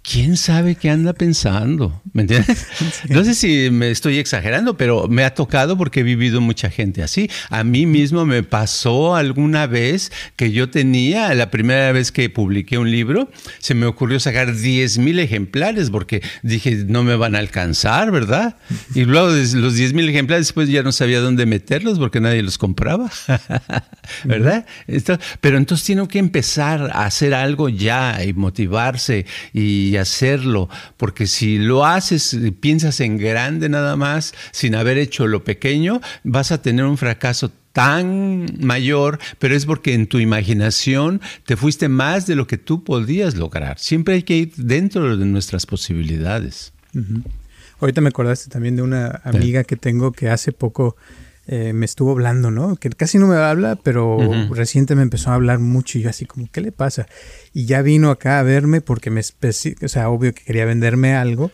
¿quién 0.02 0.36
sabe 0.36 0.74
qué 0.74 0.90
anda 0.90 1.12
pensando? 1.12 2.02
¿Me 2.12 2.22
entiendes? 2.22 2.66
No 3.08 3.24
sé 3.24 3.34
si 3.34 3.70
me 3.70 3.90
estoy 3.90 4.18
exagerando, 4.18 4.76
pero 4.76 5.06
me 5.08 5.24
ha 5.24 5.34
tocado 5.34 5.76
porque 5.76 6.00
he 6.00 6.02
vivido 6.02 6.40
mucha 6.40 6.70
gente 6.70 7.02
así. 7.02 7.30
A 7.50 7.64
mí 7.64 7.86
mismo 7.86 8.24
me 8.24 8.42
pasó 8.42 9.14
alguna 9.14 9.66
vez 9.66 10.12
que 10.36 10.52
yo 10.52 10.70
tenía, 10.70 11.34
la 11.34 11.50
primera 11.50 11.92
vez 11.92 12.12
que 12.12 12.30
publiqué 12.30 12.78
un 12.78 12.90
libro, 12.90 13.30
se 13.58 13.74
me 13.74 13.86
ocurrió 13.86 14.18
sacar 14.20 14.56
10 14.56 14.98
mil 14.98 15.18
ejemplares 15.18 15.90
porque 15.90 16.22
dije, 16.42 16.84
no 16.86 17.02
me 17.02 17.16
van 17.16 17.34
a 17.34 17.38
alcanzar, 17.38 18.10
¿verdad? 18.10 18.56
Y 18.94 19.04
luego 19.04 19.28
los 19.28 19.74
10 19.74 19.92
mil 19.92 20.08
ejemplares, 20.08 20.46
después 20.46 20.68
ya 20.68 20.82
no 20.82 20.92
sabía 20.92 21.20
dónde 21.20 21.46
meterlos 21.46 21.98
porque 21.98 22.20
nadie 22.20 22.42
los 22.42 22.58
compraba, 22.58 23.10
¿verdad? 24.24 24.66
pero 25.40 25.56
entonces 25.56 25.86
tiene 25.86 26.06
que 26.08 26.18
empezar 26.18 26.90
a 26.92 27.04
hacer 27.04 27.34
algo 27.34 27.68
ya 27.68 28.24
y 28.24 28.32
motivarse 28.32 29.26
y 29.52 29.91
hacerlo, 29.96 30.68
porque 30.96 31.26
si 31.26 31.58
lo 31.58 31.84
haces, 31.84 32.36
piensas 32.60 33.00
en 33.00 33.18
grande 33.18 33.68
nada 33.68 33.96
más, 33.96 34.34
sin 34.52 34.74
haber 34.74 34.98
hecho 34.98 35.26
lo 35.26 35.44
pequeño, 35.44 36.00
vas 36.24 36.52
a 36.52 36.62
tener 36.62 36.84
un 36.84 36.98
fracaso 36.98 37.50
tan 37.72 38.46
mayor, 38.60 39.18
pero 39.38 39.56
es 39.56 39.66
porque 39.66 39.94
en 39.94 40.06
tu 40.06 40.18
imaginación 40.18 41.20
te 41.46 41.56
fuiste 41.56 41.88
más 41.88 42.26
de 42.26 42.36
lo 42.36 42.46
que 42.46 42.58
tú 42.58 42.84
podías 42.84 43.36
lograr. 43.36 43.78
Siempre 43.78 44.14
hay 44.14 44.22
que 44.22 44.36
ir 44.36 44.52
dentro 44.56 45.16
de 45.16 45.24
nuestras 45.24 45.66
posibilidades. 45.66 46.72
Ahorita 47.80 48.00
me 48.00 48.10
acordaste 48.10 48.50
también 48.50 48.76
de 48.76 48.82
una 48.82 49.20
amiga 49.24 49.64
que 49.64 49.76
tengo 49.76 50.12
que 50.12 50.28
hace 50.28 50.52
poco 50.52 50.96
eh, 51.46 51.72
me 51.72 51.86
estuvo 51.86 52.12
hablando, 52.12 52.52
¿no? 52.52 52.76
Que 52.76 52.88
casi 52.90 53.18
no 53.18 53.26
me 53.26 53.36
habla, 53.36 53.76
pero 53.76 54.18
reciente 54.50 54.94
me 54.94 55.02
empezó 55.02 55.30
a 55.30 55.34
hablar 55.34 55.58
mucho 55.58 55.98
y 55.98 56.02
yo 56.02 56.10
así 56.10 56.24
como, 56.24 56.48
¿qué 56.52 56.60
le 56.60 56.70
pasa? 56.70 57.06
Y 57.52 57.66
ya 57.66 57.82
vino 57.82 58.10
acá 58.10 58.38
a 58.38 58.42
verme 58.44 58.80
porque 58.80 59.10
me, 59.10 59.20
o 59.20 59.88
sea, 59.88 60.08
obvio 60.08 60.32
que 60.34 60.44
quería 60.44 60.64
venderme 60.64 61.14
algo 61.14 61.50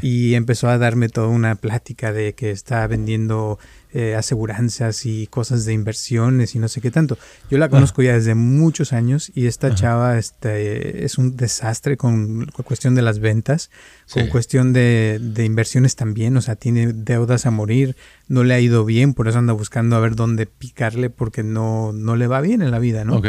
y 0.00 0.34
empezó 0.34 0.68
a 0.68 0.78
darme 0.78 1.08
toda 1.08 1.26
una 1.28 1.56
plática 1.56 2.12
de 2.12 2.34
que 2.34 2.50
está 2.50 2.86
vendiendo 2.86 3.58
eh, 3.94 4.14
aseguranzas 4.14 5.04
y 5.06 5.26
cosas 5.26 5.64
de 5.64 5.72
inversiones 5.72 6.54
y 6.54 6.58
no 6.58 6.68
sé 6.68 6.80
qué 6.80 6.90
tanto. 6.90 7.18
Yo 7.50 7.58
la 7.58 7.68
conozco 7.68 8.02
ya 8.02 8.14
desde 8.14 8.34
muchos 8.34 8.92
años 8.92 9.30
y 9.34 9.46
esta 9.46 9.74
chava 9.74 10.18
este, 10.18 11.04
es 11.04 11.18
un 11.18 11.36
desastre 11.36 11.96
con, 11.96 12.46
cuestión 12.64 12.94
de 12.94 13.02
las 13.02 13.18
ventas, 13.18 13.70
con 14.12 14.28
cuestión 14.28 14.72
de, 14.72 15.18
de, 15.20 15.44
inversiones 15.44 15.94
también, 15.94 16.36
o 16.36 16.40
sea, 16.40 16.56
tiene 16.56 16.92
deudas 16.92 17.44
a 17.46 17.50
morir, 17.50 17.96
no 18.28 18.44
le 18.44 18.54
ha 18.54 18.60
ido 18.60 18.84
bien, 18.84 19.14
por 19.14 19.28
eso 19.28 19.38
anda 19.38 19.52
buscando 19.52 19.96
a 19.96 20.00
ver 20.00 20.16
dónde 20.16 20.46
picarle 20.46 21.10
porque 21.10 21.42
no, 21.42 21.92
no 21.92 22.16
le 22.16 22.26
va 22.26 22.40
bien 22.40 22.62
en 22.62 22.70
la 22.70 22.78
vida, 22.78 23.04
¿no? 23.04 23.20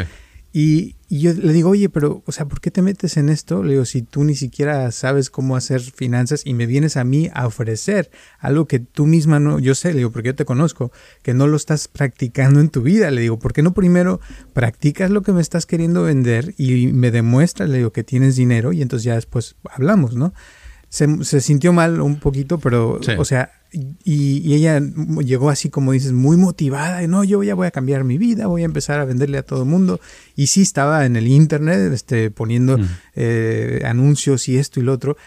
Y, 0.56 0.98
yo 1.10 1.34
le 1.34 1.54
digo, 1.54 1.70
oye, 1.70 1.90
pero, 1.90 2.24
o 2.26 2.32
sea, 2.32 2.48
¿por 2.48 2.60
qué 2.60 2.72
te 2.72 2.82
metes 2.82 3.18
en 3.18 3.30
esto? 3.30 3.64
Le 3.64 3.74
digo, 3.74 3.86
si 3.86 4.02
tú 4.02 4.24
ni 4.24 4.36
siquiera 4.36 4.92
sabes 4.92 5.30
cómo 5.30 5.56
hacer 5.56 5.82
finanzas 5.82 6.42
y 6.46 6.54
me 6.54 6.66
vienes 6.66 6.98
a 6.98 7.04
mí 7.04 7.30
a 7.34 7.46
ofrecer 7.46 8.10
algo 8.40 8.68
que 8.68 8.80
tú 8.80 9.06
misma 9.06 9.40
no, 9.40 9.60
yo 9.60 9.76
sé, 9.76 9.90
le 9.90 10.00
digo, 10.00 10.12
porque 10.12 10.30
yo 10.30 10.36
te 10.36 10.46
conozco, 10.46 10.92
que 11.22 11.36
no 11.36 11.46
lo 11.46 11.56
estás 11.56 11.88
practicando 11.88 12.60
en 12.60 12.70
tu 12.70 12.82
vida. 12.82 13.12
Le 13.12 13.22
digo, 13.22 13.38
¿por 13.38 13.54
qué 13.54 13.62
no 13.62 13.74
primero 13.74 14.22
practicas 14.54 15.12
lo 15.12 15.22
que 15.22 15.34
me 15.34 15.42
estás 15.42 15.66
queriendo 15.66 16.04
vender 16.04 16.56
y 16.58 16.88
me 16.88 17.12
demuestras, 17.12 17.70
le 17.70 17.78
digo, 17.78 17.92
que 17.92 18.04
tienes 18.04 18.36
dinero 18.36 18.74
y 18.74 18.82
entonces 18.82 19.04
ya 19.04 19.16
después 19.16 19.56
hablamos, 19.70 20.16
¿no? 20.16 20.34
Se, 20.94 21.24
se 21.24 21.42
sintió 21.42 21.74
mal 21.74 22.02
un 22.02 22.20
poquito, 22.20 22.60
pero, 22.60 23.00
o 23.18 23.26
sea, 23.26 23.52
y, 23.72 24.54
ella 24.54 24.80
llegó 25.26 25.50
así 25.50 25.72
como 25.72 25.92
dices, 25.92 26.12
muy 26.12 26.38
motivada, 26.38 27.02
y 27.02 27.08
no, 27.08 27.24
yo 27.24 27.42
ya 27.42 27.56
voy 27.56 27.66
a 27.66 27.72
cambiar 27.72 28.04
mi 28.04 28.20
vida, 28.20 28.46
voy 28.46 28.62
a 28.62 28.66
empezar 28.66 29.00
a 29.00 29.06
venderle 29.06 29.40
a 29.40 29.44
todo 29.44 29.64
el 29.64 29.70
mundo. 29.70 30.00
Y 30.36 30.48
sí 30.48 30.62
estaba 30.62 31.08
en 31.08 31.16
el 31.16 31.26
internet 31.26 31.92
este, 31.92 32.30
poniendo 32.30 32.78
eh, 33.16 33.82
anuncios 33.86 34.48
y 34.48 34.60
esto 34.60 34.80
y 34.80 34.84
lo 34.84 34.94
otro. 34.94 35.18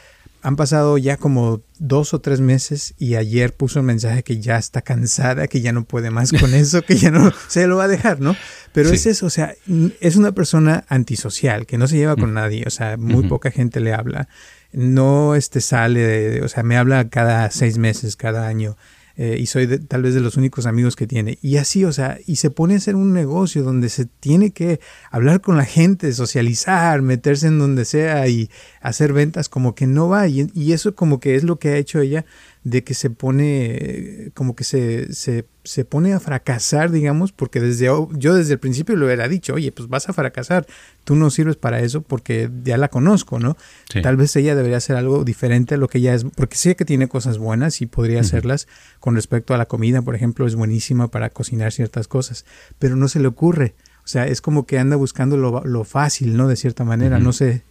Han 0.41 0.55
pasado 0.55 0.99
ya 0.99 1.17
como 1.17 1.63
dos 1.81 2.15
o 2.15 2.21
tres 2.21 2.41
meses 2.41 2.95
y 2.97 3.17
ayer 3.17 3.53
puso 3.53 3.81
un 3.81 3.87
mensaje 3.87 4.23
que 4.23 4.39
ya 4.39 4.59
está 4.59 4.83
cansada, 4.83 5.49
que 5.49 5.61
ya 5.61 5.73
no 5.73 5.83
puede 5.83 6.13
más 6.13 6.31
con 6.31 6.55
eso, 6.55 6.83
que 6.83 6.95
ya 6.95 7.11
no 7.11 7.33
se 7.49 7.67
lo 7.67 7.79
va 7.79 7.85
a 7.85 7.89
dejar, 7.89 8.21
¿no? 8.21 8.37
Pero 8.73 8.91
es 8.91 9.07
eso, 9.07 9.27
o 9.27 9.31
sea, 9.31 9.57
es 9.99 10.15
una 10.15 10.31
persona 10.31 10.85
antisocial, 10.89 11.67
que 11.67 11.77
no 11.77 11.89
se 11.89 11.97
lleva 11.97 12.15
con 12.15 12.35
nadie, 12.35 12.63
o 12.69 12.71
sea, 12.71 12.97
muy 12.97 13.27
poca 13.27 13.51
gente 13.51 13.81
le 13.81 13.93
habla 13.93 14.29
no 14.73 15.35
este 15.35 15.61
sale, 15.61 16.43
o 16.43 16.49
sea, 16.49 16.63
me 16.63 16.77
habla 16.77 17.09
cada 17.09 17.51
seis 17.51 17.79
meses, 17.79 18.17
cada 18.17 18.47
año. 18.47 18.77
Eh, 19.19 19.39
y 19.41 19.47
soy 19.47 19.67
tal 19.79 20.03
vez 20.03 20.13
de 20.13 20.21
los 20.21 20.37
únicos 20.37 20.67
amigos 20.67 20.95
que 20.95 21.07
tiene. 21.07 21.39
Y 21.41 21.57
así, 21.57 21.87
o 21.87 21.93
sea, 21.93 22.19
y 22.27 22.37
se 22.37 22.51
pone 22.51 22.75
a 22.75 22.77
hacer 22.77 22.97
un 22.97 23.15
negocio 23.15 23.63
donde 23.63 23.89
se 23.89 24.05
tiene 24.05 24.51
que 24.51 24.79
hablar 25.11 25.41
con 25.41 25.57
la 25.57 25.65
gente, 25.65 26.13
socializar, 26.13 27.01
meterse 27.01 27.47
en 27.47 27.59
donde 27.59 27.87
sea 27.87 28.29
y 28.29 28.51
hacer 28.83 29.15
ventas 29.15 29.49
como 29.49 29.75
que 29.75 29.87
no 29.87 30.09
va. 30.09 30.29
Y 30.29 30.73
eso 30.73 30.95
como 30.95 31.19
que 31.19 31.35
es 31.35 31.45
lo 31.45 31.59
que 31.59 31.71
ha 31.71 31.77
hecho 31.79 32.01
ella 32.01 32.27
de 32.67 32.83
que 32.83 32.95
se 32.95 33.11
pone, 33.11 34.33
como 34.35 34.57
que 34.57 34.65
se, 34.65 35.15
se, 35.15 35.85
pone 35.85 36.15
a 36.15 36.19
fracasar, 36.19 36.91
digamos, 36.91 37.31
porque 37.31 37.61
desde 37.61 37.85
yo 37.85 38.35
desde 38.35 38.55
el 38.55 38.59
principio 38.59 38.97
lo 38.97 39.07
hubiera 39.07 39.29
dicho, 39.29 39.55
oye, 39.55 39.71
pues 39.71 39.89
vas 39.89 40.09
a 40.09 40.13
fracasar, 40.13 40.67
tú 41.05 41.15
no 41.15 41.31
sirves 41.31 41.55
para 41.55 41.79
eso 41.79 42.01
porque 42.03 42.51
ya 42.65 42.77
la 42.77 42.89
conozco, 42.89 43.39
¿no? 43.39 43.57
Tal 44.03 44.17
vez 44.17 44.35
ella 44.35 44.57
debería 44.57 44.79
hacer 44.79 44.97
algo 44.97 45.23
diferente 45.23 45.77
a 45.77 45.79
lo 45.79 45.87
que 45.87 45.99
ella 45.99 46.13
es, 46.13 46.25
porque 46.25 46.57
sé 46.57 46.75
que 46.75 46.85
tiene 46.85 47.07
cosas 47.07 47.39
buenas 47.39 47.81
y 47.83 47.87
podría 47.87 48.23
hacerlas 48.23 48.67
con 48.99 49.15
respecto 49.15 49.55
a 49.55 49.59
la 49.59 49.67
comida, 49.67 50.03
por 50.03 50.17
ejemplo, 50.17 50.45
es 50.45 50.57
buenísima 50.57 51.07
para 51.07 51.31
cocinar 51.31 51.71
ciertas 51.71 52.09
cosas, 52.09 52.47
pero 52.81 52.97
no 52.97 53.07
se 53.07 53.21
le 53.21 53.29
ocurre. 53.29 53.77
O 54.05 54.09
sea, 54.09 54.27
es 54.27 54.41
como 54.41 54.67
que 54.67 54.81
anda 54.81 54.97
buscando 54.97 55.37
lo, 55.37 55.85
fácil, 55.85 56.37
¿no? 56.37 56.49
De 56.49 56.57
cierta 56.57 56.83
manera, 56.83 57.21
no 57.21 57.33
sé 57.33 57.63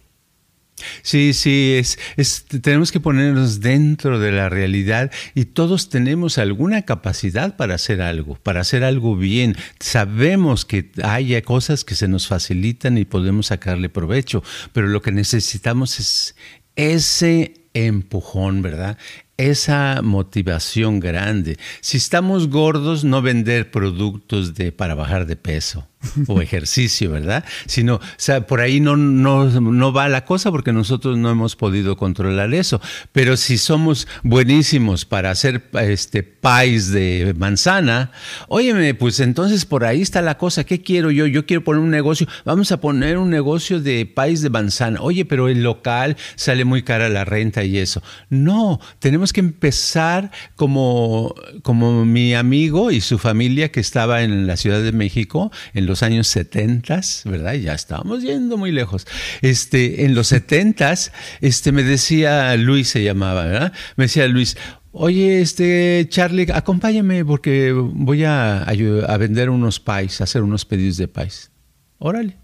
Sí, 1.02 1.32
sí, 1.32 1.80
es, 2.16 2.44
tenemos 2.44 2.92
que 2.92 3.00
ponernos 3.00 3.60
dentro 3.60 4.18
de 4.18 4.32
la 4.32 4.48
realidad 4.48 5.10
y 5.34 5.46
todos 5.46 5.88
tenemos 5.88 6.36
alguna 6.38 6.82
capacidad 6.82 7.56
para 7.56 7.76
hacer 7.76 8.02
algo, 8.02 8.34
para 8.42 8.60
hacer 8.60 8.84
algo 8.84 9.16
bien. 9.16 9.56
Sabemos 9.80 10.64
que 10.64 10.90
hay 11.02 11.40
cosas 11.42 11.84
que 11.84 11.94
se 11.94 12.08
nos 12.08 12.26
facilitan 12.26 12.98
y 12.98 13.04
podemos 13.04 13.46
sacarle 13.46 13.88
provecho, 13.88 14.42
pero 14.72 14.88
lo 14.88 15.00
que 15.00 15.12
necesitamos 15.12 15.98
es 15.98 16.36
ese 16.76 17.54
empujón, 17.72 18.62
¿verdad? 18.62 18.98
Esa 19.38 20.00
motivación 20.02 21.00
grande. 21.00 21.58
Si 21.80 21.96
estamos 21.96 22.48
gordos, 22.48 23.04
no 23.04 23.22
vender 23.22 23.70
productos 23.70 24.54
de, 24.54 24.72
para 24.72 24.94
bajar 24.94 25.26
de 25.26 25.36
peso 25.36 25.88
o 26.26 26.40
ejercicio, 26.40 27.10
¿verdad? 27.10 27.44
Sino, 27.66 27.96
o 27.96 28.00
sea, 28.16 28.46
por 28.46 28.60
ahí 28.60 28.80
no, 28.80 28.96
no, 28.96 29.44
no 29.60 29.92
va 29.92 30.08
la 30.08 30.24
cosa 30.24 30.50
porque 30.50 30.72
nosotros 30.72 31.16
no 31.18 31.30
hemos 31.30 31.56
podido 31.56 31.96
controlar 31.96 32.52
eso. 32.54 32.80
Pero 33.12 33.36
si 33.36 33.58
somos 33.58 34.06
buenísimos 34.22 35.04
para 35.04 35.30
hacer 35.30 35.68
este 35.80 36.22
país 36.22 36.90
de 36.90 37.34
manzana, 37.36 38.10
óyeme, 38.48 38.94
pues 38.94 39.20
entonces 39.20 39.64
por 39.64 39.84
ahí 39.84 40.02
está 40.02 40.22
la 40.22 40.38
cosa. 40.38 40.64
¿Qué 40.64 40.82
quiero 40.82 41.10
yo? 41.10 41.26
Yo 41.26 41.46
quiero 41.46 41.64
poner 41.64 41.82
un 41.82 41.90
negocio. 41.90 42.26
Vamos 42.44 42.72
a 42.72 42.80
poner 42.80 43.18
un 43.18 43.30
negocio 43.30 43.80
de 43.80 44.06
país 44.06 44.42
de 44.42 44.50
manzana. 44.50 45.00
Oye, 45.00 45.24
pero 45.24 45.48
el 45.48 45.62
local 45.62 46.16
sale 46.34 46.64
muy 46.64 46.82
cara 46.82 47.08
la 47.08 47.24
renta 47.24 47.64
y 47.64 47.78
eso. 47.78 48.02
No, 48.30 48.80
tenemos 48.98 49.32
que 49.32 49.40
empezar 49.40 50.30
como, 50.54 51.34
como 51.62 52.04
mi 52.04 52.34
amigo 52.34 52.90
y 52.90 53.00
su 53.00 53.18
familia 53.18 53.70
que 53.70 53.80
estaba 53.80 54.22
en 54.22 54.46
la 54.46 54.56
Ciudad 54.56 54.82
de 54.82 54.92
México 54.92 55.50
en 55.74 55.86
los 55.86 55.95
años 56.02 56.26
70, 56.28 57.00
¿verdad? 57.24 57.54
Ya 57.54 57.74
estábamos 57.74 58.22
yendo 58.22 58.56
muy 58.56 58.72
lejos. 58.72 59.06
Este, 59.42 60.04
en 60.04 60.14
los 60.14 60.28
70, 60.28 60.94
este, 61.40 61.72
me 61.72 61.82
decía 61.82 62.56
Luis, 62.56 62.88
se 62.88 63.02
llamaba, 63.02 63.44
¿verdad? 63.44 63.72
Me 63.96 64.04
decía 64.04 64.26
Luis, 64.28 64.56
Oye, 64.98 65.42
este 65.42 66.06
Charlie, 66.08 66.46
acompáñame 66.54 67.22
porque 67.22 67.70
voy 67.72 68.24
a, 68.24 68.62
a, 68.62 69.16
vender 69.18 69.50
unos 69.50 69.78
pies, 69.78 70.22
a 70.22 70.24
hacer 70.24 70.40
unos 70.42 70.64
pedidos 70.64 70.96
de 70.96 71.06
pies. 71.06 71.50
Órale. 71.98 72.38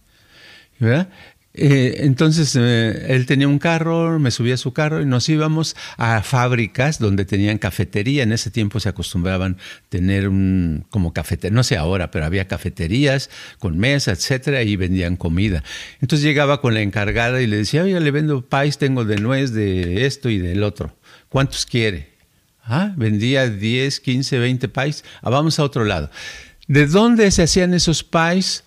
¿Verdad? 0.78 1.09
Eh, 1.55 1.96
entonces 1.98 2.57
eh, 2.59 3.07
él 3.09 3.26
tenía 3.26 3.46
un 3.46 3.59
carro, 3.59 4.18
me 4.18 4.30
subía 4.30 4.55
a 4.55 4.57
su 4.57 4.72
carro 4.72 5.03
y 5.03 5.07
nos 5.07 5.28
íbamos 5.28 5.76
a 5.98 6.22
fábricas 6.22 6.98
donde 6.98 7.24
tenían 7.24 7.59
cafetería. 7.59 8.22
En 8.22 8.32
ese 8.32 8.50
tiempo 8.50 8.80
se 8.80 8.88
acostumbraban 8.88 9.59
tener 9.88 10.28
un 10.28 10.86
como 10.90 11.12
cafetería, 11.12 11.55
no 11.55 11.62
sé 11.62 11.76
ahora, 11.76 12.11
pero 12.11 12.24
había 12.24 12.48
cafeterías 12.48 13.28
con 13.59 13.78
mesa, 13.78 14.12
etcétera, 14.12 14.62
y 14.62 14.76
vendían 14.76 15.16
comida. 15.16 15.62
Entonces 16.00 16.24
llegaba 16.24 16.61
con 16.61 16.74
la 16.74 16.80
encargada 16.80 17.42
y 17.42 17.46
le 17.46 17.57
decía, 17.59 17.82
oye, 17.82 18.00
le 18.00 18.11
vendo 18.11 18.48
pais, 18.48 18.78
tengo 18.78 19.05
de 19.05 19.16
nuez, 19.16 19.53
de 19.53 20.07
esto 20.07 20.30
y 20.30 20.38
del 20.38 20.62
otro. 20.62 20.96
¿Cuántos 21.28 21.66
quiere? 21.66 22.12
Ah, 22.64 22.92
vendía 22.96 23.48
10, 23.48 24.00
15, 24.00 24.38
20 24.38 24.68
pais. 24.68 25.05
Ah, 25.20 25.30
vamos 25.30 25.59
a 25.59 25.64
otro 25.64 25.84
lado. 25.84 26.11
¿De 26.68 26.86
dónde 26.86 27.30
se 27.30 27.42
hacían 27.42 27.74
esos 27.74 28.05
pais? 28.05 28.64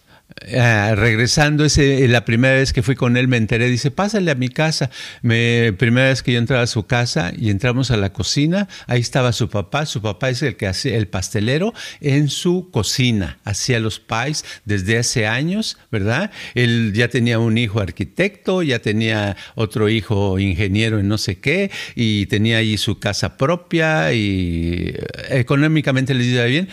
Ah, 0.53 0.93
regresando, 0.95 1.65
ese, 1.65 2.07
la 2.07 2.25
primera 2.25 2.55
vez 2.55 2.73
que 2.73 2.83
fui 2.83 2.95
con 2.95 3.15
él 3.15 3.27
me 3.27 3.37
enteré, 3.37 3.69
dice, 3.69 3.89
pásale 3.89 4.31
a 4.31 4.35
mi 4.35 4.49
casa. 4.49 4.89
Me, 5.21 5.71
primera 5.73 6.09
vez 6.09 6.23
que 6.23 6.33
yo 6.33 6.39
entraba 6.39 6.63
a 6.63 6.67
su 6.67 6.85
casa 6.85 7.31
y 7.35 7.49
entramos 7.51 7.89
a 7.89 7.97
la 7.97 8.11
cocina, 8.11 8.67
ahí 8.87 9.01
estaba 9.01 9.31
su 9.33 9.49
papá, 9.49 9.85
su 9.85 10.01
papá 10.01 10.29
es 10.29 10.41
el 10.41 10.57
que 10.57 10.67
hacía 10.67 10.97
el 10.97 11.07
pastelero 11.07 11.73
en 12.01 12.29
su 12.29 12.69
cocina, 12.71 13.39
hacía 13.43 13.79
los 13.79 13.99
pies 13.99 14.45
desde 14.65 14.97
hace 14.97 15.25
años, 15.25 15.77
¿verdad? 15.91 16.31
Él 16.53 16.91
ya 16.93 17.07
tenía 17.07 17.39
un 17.39 17.57
hijo 17.57 17.79
arquitecto, 17.79 18.61
ya 18.61 18.79
tenía 18.79 19.37
otro 19.55 19.89
hijo 19.89 20.37
ingeniero 20.39 20.99
en 20.99 21.07
no 21.07 21.17
sé 21.17 21.39
qué, 21.39 21.71
y 21.95 22.25
tenía 22.25 22.57
ahí 22.57 22.77
su 22.77 22.99
casa 22.99 23.37
propia 23.37 24.11
y 24.13 24.93
eh, 24.95 25.05
económicamente 25.29 26.13
le 26.13 26.25
iba 26.25 26.43
bien 26.45 26.67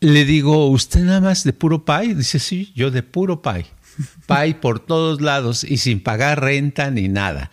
le 0.00 0.24
digo, 0.24 0.68
¿usted 0.68 1.00
nada 1.00 1.20
más 1.20 1.44
de 1.44 1.52
puro 1.52 1.84
pay? 1.84 2.14
Dice, 2.14 2.38
sí, 2.38 2.72
yo 2.74 2.90
de 2.90 3.02
puro 3.02 3.42
pay. 3.42 3.66
Pay 4.26 4.54
por 4.54 4.80
todos 4.80 5.20
lados 5.20 5.64
y 5.64 5.78
sin 5.78 6.02
pagar 6.02 6.40
renta 6.40 6.90
ni 6.90 7.08
nada. 7.08 7.50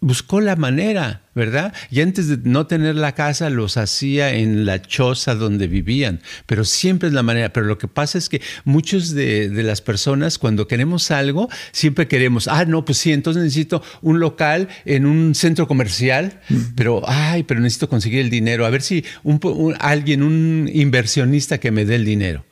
Buscó 0.00 0.40
la 0.40 0.56
manera, 0.56 1.22
¿verdad? 1.34 1.74
Y 1.90 2.00
antes 2.00 2.28
de 2.28 2.38
no 2.48 2.66
tener 2.66 2.94
la 2.94 3.14
casa, 3.14 3.50
los 3.50 3.76
hacía 3.76 4.34
en 4.34 4.66
la 4.66 4.82
choza 4.82 5.34
donde 5.34 5.66
vivían, 5.66 6.20
pero 6.46 6.64
siempre 6.64 7.08
es 7.08 7.14
la 7.14 7.22
manera. 7.22 7.52
Pero 7.52 7.66
lo 7.66 7.78
que 7.78 7.88
pasa 7.88 8.18
es 8.18 8.28
que 8.28 8.40
muchos 8.64 9.14
de, 9.14 9.50
las 9.64 9.80
personas, 9.80 10.38
cuando 10.38 10.68
queremos 10.68 11.10
algo, 11.10 11.48
siempre 11.72 12.06
queremos, 12.06 12.48
ah, 12.48 12.64
no, 12.64 12.84
pues 12.84 12.98
sí, 12.98 13.12
entonces 13.12 13.42
necesito 13.42 13.82
un 14.02 14.20
local 14.20 14.68
en 14.84 15.06
un 15.06 15.34
centro 15.34 15.66
comercial, 15.66 16.40
pero, 16.76 17.02
ay, 17.06 17.42
pero 17.44 17.60
necesito 17.60 17.88
conseguir 17.88 18.20
el 18.20 18.30
dinero, 18.30 18.66
a 18.66 18.70
ver 18.70 18.82
si 18.82 19.04
alguien, 19.80 20.22
un 20.22 20.70
inversionista 20.72 21.58
que 21.58 21.70
me 21.70 21.84
dé 21.84 21.96
el 21.96 22.04
dinero 22.04 22.44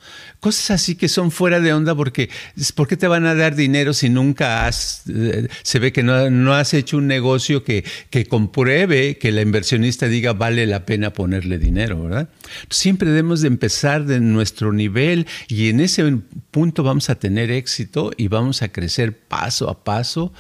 cosas 0.43 0.73
así 0.73 0.97
que 0.97 1.09
son 1.09 1.31
fuera 1.31 1.61
de 1.61 1.73
onda 1.73 1.95
porque 1.95 2.29
¿por 2.75 2.89
qué 2.89 2.97
te 2.97 3.07
van 3.07 3.27
a 3.27 3.37
dar 3.37 3.55
dinero 3.55 3.93
si 3.93 4.11
nunca 4.11 4.67
has, 4.67 5.05
eh, 5.09 5.47
se 5.63 5.79
ve 5.79 5.93
que 5.93 6.03
no, 6.03 6.53
has 6.53 6.75
hecho 6.75 6.97
un 6.97 7.07
negocio 7.07 7.63
que, 7.63 7.85
que, 8.11 8.27
compruebe 8.27 9.19
que 9.19 9.31
la 9.31 9.41
inversionista 9.41 10.09
diga 10.09 10.33
vale 10.33 10.67
la 10.67 10.85
pena 10.85 11.13
ponerle 11.13 11.59
dinero, 11.59 12.03
¿verdad? 12.03 12.29
Siempre 12.71 13.11
debemos 13.11 13.41
de 13.41 13.49
empezar 13.49 14.05
de 14.05 14.19
nuestro 14.19 14.73
nivel 14.73 15.29
y 15.47 15.69
en 15.69 15.79
ese 15.79 16.19
punto 16.51 16.83
vamos 16.83 17.09
a 17.09 17.15
tener 17.15 17.53
éxito 17.53 18.11
y 18.17 18.27
vamos 18.27 18.63
a 18.63 18.71
crecer 18.71 19.17
paso 19.17 19.71
a 19.71 19.85
paso 19.85 20.33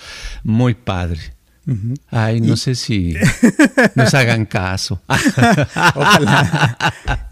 muy 0.43 0.75
padre. 0.75 1.21
Ay, 2.11 2.41
no 2.41 2.57
sé 2.57 2.75
si 2.75 3.15
nos 3.95 4.15
hagan 4.15 4.47
caso. 4.47 5.01
Ojalá. 5.95 6.77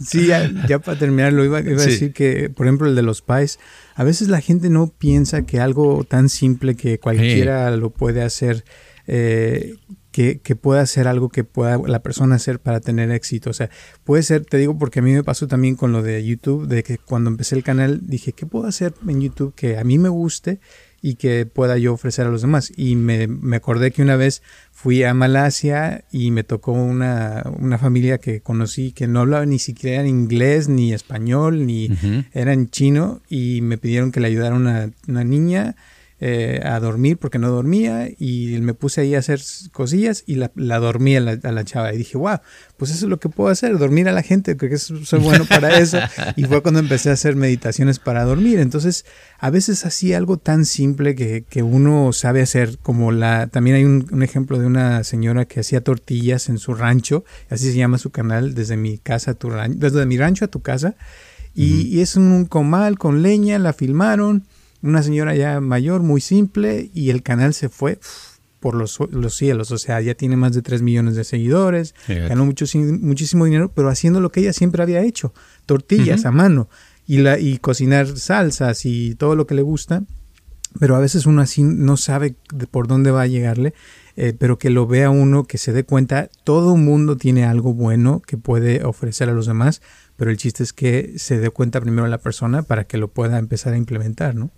Sí, 0.01 0.27
ya, 0.27 0.79
para 0.79 0.99
terminar, 0.99 1.33
lo 1.33 1.45
iba, 1.45 1.59
a 1.59 1.63
decir 1.63 2.13
que, 2.13 2.49
por 2.51 2.67
ejemplo, 2.67 2.89
el 2.89 2.95
de 2.95 3.03
los 3.03 3.23
pais, 3.23 3.59
a 3.95 4.05
veces 4.05 4.29
la 4.29 4.41
gente 4.41 4.71
no 4.71 4.87
piensa 4.87 5.43
que 5.43 5.61
algo 5.61 6.05
tan 6.05 6.29
simple 6.29 6.77
que 6.77 6.99
cualquiera 7.01 7.71
lo 7.77 7.91
puede 7.91 8.23
hacer, 8.23 8.65
eh, 9.07 9.75
que, 10.13 10.41
que, 10.41 10.55
pueda 10.57 10.85
ser 10.87 11.09
algo 11.09 11.29
que 11.29 11.45
pueda 11.45 11.79
la 11.79 12.03
persona 12.03 12.37
hacer 12.37 12.61
para 12.61 12.81
tener 12.81 13.11
éxito. 13.11 13.51
O 13.51 13.53
sea, 13.53 13.69
puede 14.05 14.23
ser, 14.23 14.45
te 14.45 14.59
digo, 14.59 14.79
porque 14.79 15.01
a 15.01 15.03
mí 15.03 15.13
me 15.13 15.25
pasó 15.25 15.49
también 15.49 15.75
con 15.75 15.93
lo 15.93 16.03
de 16.03 16.25
YouTube, 16.25 16.69
de 16.69 16.85
que 16.85 16.99
cuando 16.99 17.31
empecé 17.31 17.57
el 17.57 17.65
canal 17.65 18.01
dije, 18.03 18.33
¿qué 18.33 18.47
puedo 18.47 18.67
hacer 18.67 18.95
en 19.07 19.21
YouTube 19.21 19.55
que 19.55 19.79
a 19.79 19.85
mí 19.85 19.99
me 19.99 20.09
guste? 20.09 20.61
Y 21.03 21.15
que 21.15 21.47
pueda 21.47 21.79
yo 21.79 21.95
ofrecer 21.95 22.27
a 22.27 22.31
los 22.31 22.43
demás. 22.43 22.73
Y 22.77 22.97
me, 22.97 23.27
me 23.27 23.57
acordé 23.57 23.91
que 23.91 24.03
una 24.03 24.17
vez 24.17 24.43
fui 24.73 25.03
a 25.03 25.15
Malasia 25.15 26.05
y 26.11 26.31
me 26.31 26.45
tocó 26.45 26.73
una, 26.73 27.45
una, 27.59 27.79
familia 27.79 28.19
que 28.19 28.41
conocí 28.41 28.93
que 28.93 29.07
no 29.07 29.21
hablaba 29.21 29.47
ni 29.47 29.59
siquiera 29.59 30.07
inglés, 30.07 30.69
ni 30.69 30.93
español, 30.93 31.67
ni 31.67 31.91
era 32.33 32.53
en 32.53 32.71
chino 32.71 33.21
y 33.29 33.61
me 33.63 33.79
pidieron 33.79 34.13
que 34.13 34.21
le 34.21 34.29
ayudara 34.29 34.55
una, 34.55 34.91
una 35.07 35.25
niña 35.25 35.77
eh, 36.23 36.61
a 36.65 36.79
dormir 36.81 37.17
porque 37.17 37.39
no 37.39 37.49
dormía 37.49 38.11
y 38.19 38.59
me 38.61 38.75
puse 38.75 39.01
ahí 39.01 39.15
a 39.15 39.21
hacer 39.21 39.41
cosillas 39.73 40.23
y 40.27 40.35
la, 40.35 40.53
la 40.55 40.79
dormí 40.79 41.17
a 41.17 41.21
la, 41.21 41.65
chava 41.65 41.95
y 41.95 41.97
dije, 41.97 42.19
wow, 42.19 42.41
pues 42.77 42.91
eso 42.91 43.07
es 43.07 43.11
lo 43.11 43.19
que 43.19 43.31
puedo 43.31 43.49
hacer, 43.49 43.79
dormir 43.79 44.07
a 44.07 44.13
la 44.13 44.21
gente, 44.23 44.55
creo 44.59 44.71
que 44.71 44.77
soy 44.77 45.19
bueno 45.19 45.47
para 45.47 45.79
eso. 45.79 45.99
y 46.37 46.45
fue 46.45 46.61
cuando 46.61 46.79
empecé 46.79 47.09
a 47.09 47.15
hacer 47.15 47.37
meditaciones 47.37 47.99
para 47.99 48.25
dormir. 48.25 48.59
Entonces, 48.59 49.07
a 49.39 49.49
veces 49.49 49.87
así 49.87 50.13
algo 50.13 50.37
tan 50.37 50.67
simple 50.67 51.15
que, 51.15 51.45
que 51.49 51.63
uno 51.63 52.13
sabe 52.13 52.43
hacer, 52.43 52.77
como 52.83 53.13
la, 53.13 53.47
también 53.47 53.77
hay 53.77 53.85
un, 53.85 54.23
ejemplo 54.23 54.59
de 54.59 54.67
una 54.67 55.05
señora 55.05 55.47
que 55.47 55.61
hacía 55.61 55.83
tortillas 55.83 56.51
en 56.51 56.59
su 56.59 56.75
rancho, 56.75 57.25
así 57.49 57.73
se 57.73 57.79
llama 57.79 57.97
su 57.97 58.11
canal, 58.11 58.53
desde 58.53 58.77
mi 58.77 58.99
casa 58.99 59.31
a 59.31 59.35
tu 59.35 59.49
rancho, 59.49 59.79
desde 59.79 60.05
mi 60.05 60.19
rancho 60.19 60.45
a 60.45 60.49
tu 60.49 60.61
casa. 60.61 60.97
Y, 61.55 61.87
y 61.89 62.01
es 62.01 62.17
un 62.17 62.45
comal 62.45 62.99
con 62.99 63.23
leña, 63.23 63.59
la 63.59 63.73
filmaron 63.73 64.45
una 64.83 65.03
señora 65.03 65.35
ya 65.35 65.61
mayor, 65.61 66.03
muy 66.03 66.21
simple, 66.21 66.91
y 66.95 67.11
el 67.11 67.23
canal 67.23 67.55
se 67.55 67.69
fue 67.69 67.99
por 68.61 68.75
los, 68.75 68.99
cielos, 69.35 69.71
o 69.71 69.79
sea, 69.79 70.01
ya 70.03 70.15
tiene 70.15 70.37
más 70.37 70.53
de 70.53 70.61
3 70.61 70.83
millones 70.83 71.15
de 71.17 71.25
seguidores, 71.25 71.95
ganó 72.07 72.45
mucho, 72.45 72.67
muchísimo 73.01 73.47
dinero, 73.47 73.73
pero 73.75 73.89
haciendo 73.89 74.21
lo 74.21 74.31
que 74.31 74.41
ella 74.41 74.53
siempre 74.53 74.83
había 74.83 75.03
hecho, 75.03 75.33
tortillas 75.65 76.27
a 76.27 76.31
mano, 76.31 76.69
y, 77.07 77.19
la, 77.19 77.39
y 77.39 77.57
cocinar 77.59 78.07
salsas 78.19 78.85
y 78.85 79.15
todo 79.15 79.35
lo 79.35 79.47
que 79.47 79.55
le 79.55 79.63
gusta, 79.63 80.05
pero 80.79 80.95
a 80.95 81.01
veces 81.01 81.27
uno 81.27 81.43
así 81.43 81.63
no 81.63 81.97
sabe 81.97 82.37
por 82.71 82.87
dónde 82.87 83.11
va 83.11 83.23
a 83.23 83.27
llegarle, 83.27 83.75
eh, 84.17 84.35
pero 84.39 84.59
que 84.59 84.71
lo 84.71 84.87
vea 84.87 85.11
uno, 85.11 85.45
que 85.45 85.59
se 85.59 85.73
dé 85.73 85.85
cuenta, 85.85 86.29
todo 86.45 86.77
mundo 86.77 87.17
tiene 87.17 87.45
algo 87.45 87.73
bueno 87.75 88.21
que 88.21 88.37
puede 88.37 88.85
ofrecer 88.85 89.29
a 89.31 89.33
los 89.33 89.47
demás, 89.47 89.81
pero 90.17 90.31
el 90.31 90.37
chiste 90.37 90.63
es 90.63 90.73
que 90.73 91.15
se 91.17 91.39
dé 91.39 91.51
cuenta 91.51 91.81
primero 91.81 92.05
a 92.05 92.11
la 92.11 92.19
persona 92.19 92.63
para 92.63 92.85
que 92.85 92.99
lo 92.99 93.09
pueda 93.09 93.39
empezar 93.39 93.73
a 93.73 93.79
implementar, 93.79 94.35
¿no? 94.35 94.51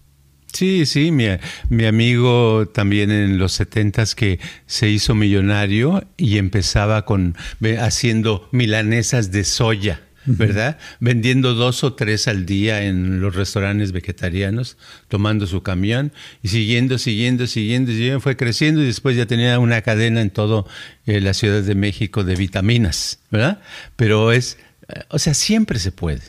Sí, 0.52 0.84
sí, 0.84 1.10
mi, 1.10 1.24
mi, 1.70 1.86
amigo 1.86 2.68
también 2.68 3.10
en 3.10 3.38
los 3.38 3.52
setentas 3.52 4.14
que 4.14 4.38
se 4.66 4.88
hizo 4.88 5.14
millonario 5.14 6.06
y 6.18 6.36
empezaba 6.36 7.04
con 7.06 7.36
haciendo 7.78 8.48
milanesas 8.52 9.30
de 9.30 9.44
soya. 9.44 10.02
¿verdad? 10.24 10.78
Vendiendo 11.00 11.54
dos 11.54 11.82
o 11.84 11.94
tres 11.94 12.28
al 12.28 12.46
día 12.46 12.82
en 12.84 13.20
los 13.20 13.34
restaurantes 13.34 13.92
vegetarianos, 13.92 14.76
tomando 15.08 15.46
su 15.46 15.62
camión 15.62 16.12
y 16.42 16.48
siguiendo, 16.48 16.98
siguiendo, 16.98 17.46
siguiendo, 17.46 17.90
siguiendo, 17.90 18.20
fue 18.20 18.36
creciendo 18.36 18.82
y 18.82 18.86
después 18.86 19.16
ya 19.16 19.26
tenía 19.26 19.58
una 19.58 19.82
cadena 19.82 20.20
en 20.20 20.30
todo 20.30 20.66
eh, 21.06 21.20
la 21.20 21.34
Ciudad 21.34 21.62
de 21.62 21.74
México 21.74 22.24
de 22.24 22.36
vitaminas, 22.36 23.18
¿verdad? 23.30 23.60
Pero 23.96 24.32
es, 24.32 24.58
eh, 24.88 25.00
o 25.08 25.18
sea, 25.18 25.34
siempre 25.34 25.78
se 25.78 25.92
puede. 25.92 26.22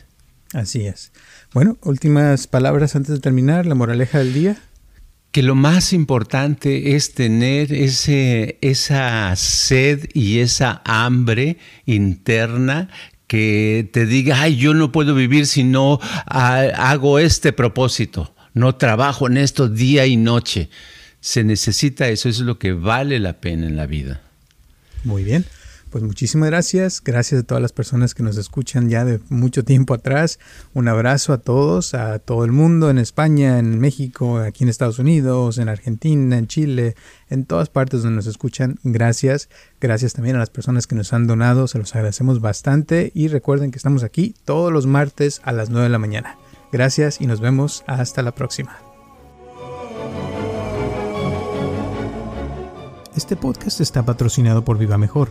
Así 0.52 0.86
es. 0.86 1.12
Bueno, 1.54 1.78
últimas 1.82 2.48
palabras 2.48 2.96
antes 2.96 3.14
de 3.14 3.20
terminar, 3.20 3.64
la 3.64 3.76
moraleja 3.76 4.18
del 4.18 4.34
día. 4.34 4.56
Que 5.30 5.44
lo 5.44 5.54
más 5.54 5.92
importante 5.92 6.96
es 6.96 7.14
tener 7.14 7.72
ese, 7.72 8.58
esa 8.60 9.34
sed 9.36 10.08
y 10.14 10.40
esa 10.40 10.82
hambre 10.84 11.58
interna 11.86 12.88
que 13.28 13.88
te 13.92 14.04
diga, 14.04 14.42
ay, 14.42 14.56
yo 14.56 14.74
no 14.74 14.90
puedo 14.90 15.14
vivir 15.14 15.46
si 15.46 15.62
no 15.62 16.00
hago 16.26 17.20
este 17.20 17.52
propósito, 17.52 18.34
no 18.52 18.74
trabajo 18.74 19.28
en 19.28 19.36
esto 19.36 19.68
día 19.68 20.06
y 20.06 20.16
noche. 20.16 20.70
Se 21.20 21.44
necesita 21.44 22.08
eso, 22.08 22.28
eso 22.28 22.42
es 22.42 22.46
lo 22.46 22.58
que 22.58 22.72
vale 22.72 23.20
la 23.20 23.34
pena 23.34 23.68
en 23.68 23.76
la 23.76 23.86
vida. 23.86 24.22
Muy 25.04 25.22
bien. 25.22 25.44
Pues 25.94 26.02
muchísimas 26.02 26.50
gracias, 26.50 27.00
gracias 27.04 27.42
a 27.42 27.44
todas 27.44 27.62
las 27.62 27.72
personas 27.72 28.16
que 28.16 28.24
nos 28.24 28.36
escuchan 28.36 28.88
ya 28.88 29.04
de 29.04 29.20
mucho 29.28 29.64
tiempo 29.64 29.94
atrás. 29.94 30.40
Un 30.72 30.88
abrazo 30.88 31.32
a 31.32 31.38
todos, 31.38 31.94
a 31.94 32.18
todo 32.18 32.44
el 32.44 32.50
mundo, 32.50 32.90
en 32.90 32.98
España, 32.98 33.60
en 33.60 33.78
México, 33.78 34.38
aquí 34.38 34.64
en 34.64 34.70
Estados 34.70 34.98
Unidos, 34.98 35.58
en 35.58 35.68
Argentina, 35.68 36.36
en 36.36 36.48
Chile, 36.48 36.96
en 37.30 37.44
todas 37.44 37.68
partes 37.68 38.02
donde 38.02 38.16
nos 38.16 38.26
escuchan. 38.26 38.80
Gracias, 38.82 39.48
gracias 39.80 40.14
también 40.14 40.34
a 40.34 40.40
las 40.40 40.50
personas 40.50 40.88
que 40.88 40.96
nos 40.96 41.12
han 41.12 41.28
donado, 41.28 41.68
se 41.68 41.78
los 41.78 41.94
agradecemos 41.94 42.40
bastante 42.40 43.12
y 43.14 43.28
recuerden 43.28 43.70
que 43.70 43.78
estamos 43.78 44.02
aquí 44.02 44.34
todos 44.44 44.72
los 44.72 44.88
martes 44.88 45.40
a 45.44 45.52
las 45.52 45.70
9 45.70 45.84
de 45.84 45.90
la 45.90 46.00
mañana. 46.00 46.38
Gracias 46.72 47.20
y 47.20 47.28
nos 47.28 47.40
vemos 47.40 47.84
hasta 47.86 48.20
la 48.22 48.34
próxima. 48.34 48.76
Este 53.14 53.36
podcast 53.36 53.80
está 53.80 54.04
patrocinado 54.04 54.64
por 54.64 54.76
Viva 54.76 54.98
Mejor 54.98 55.30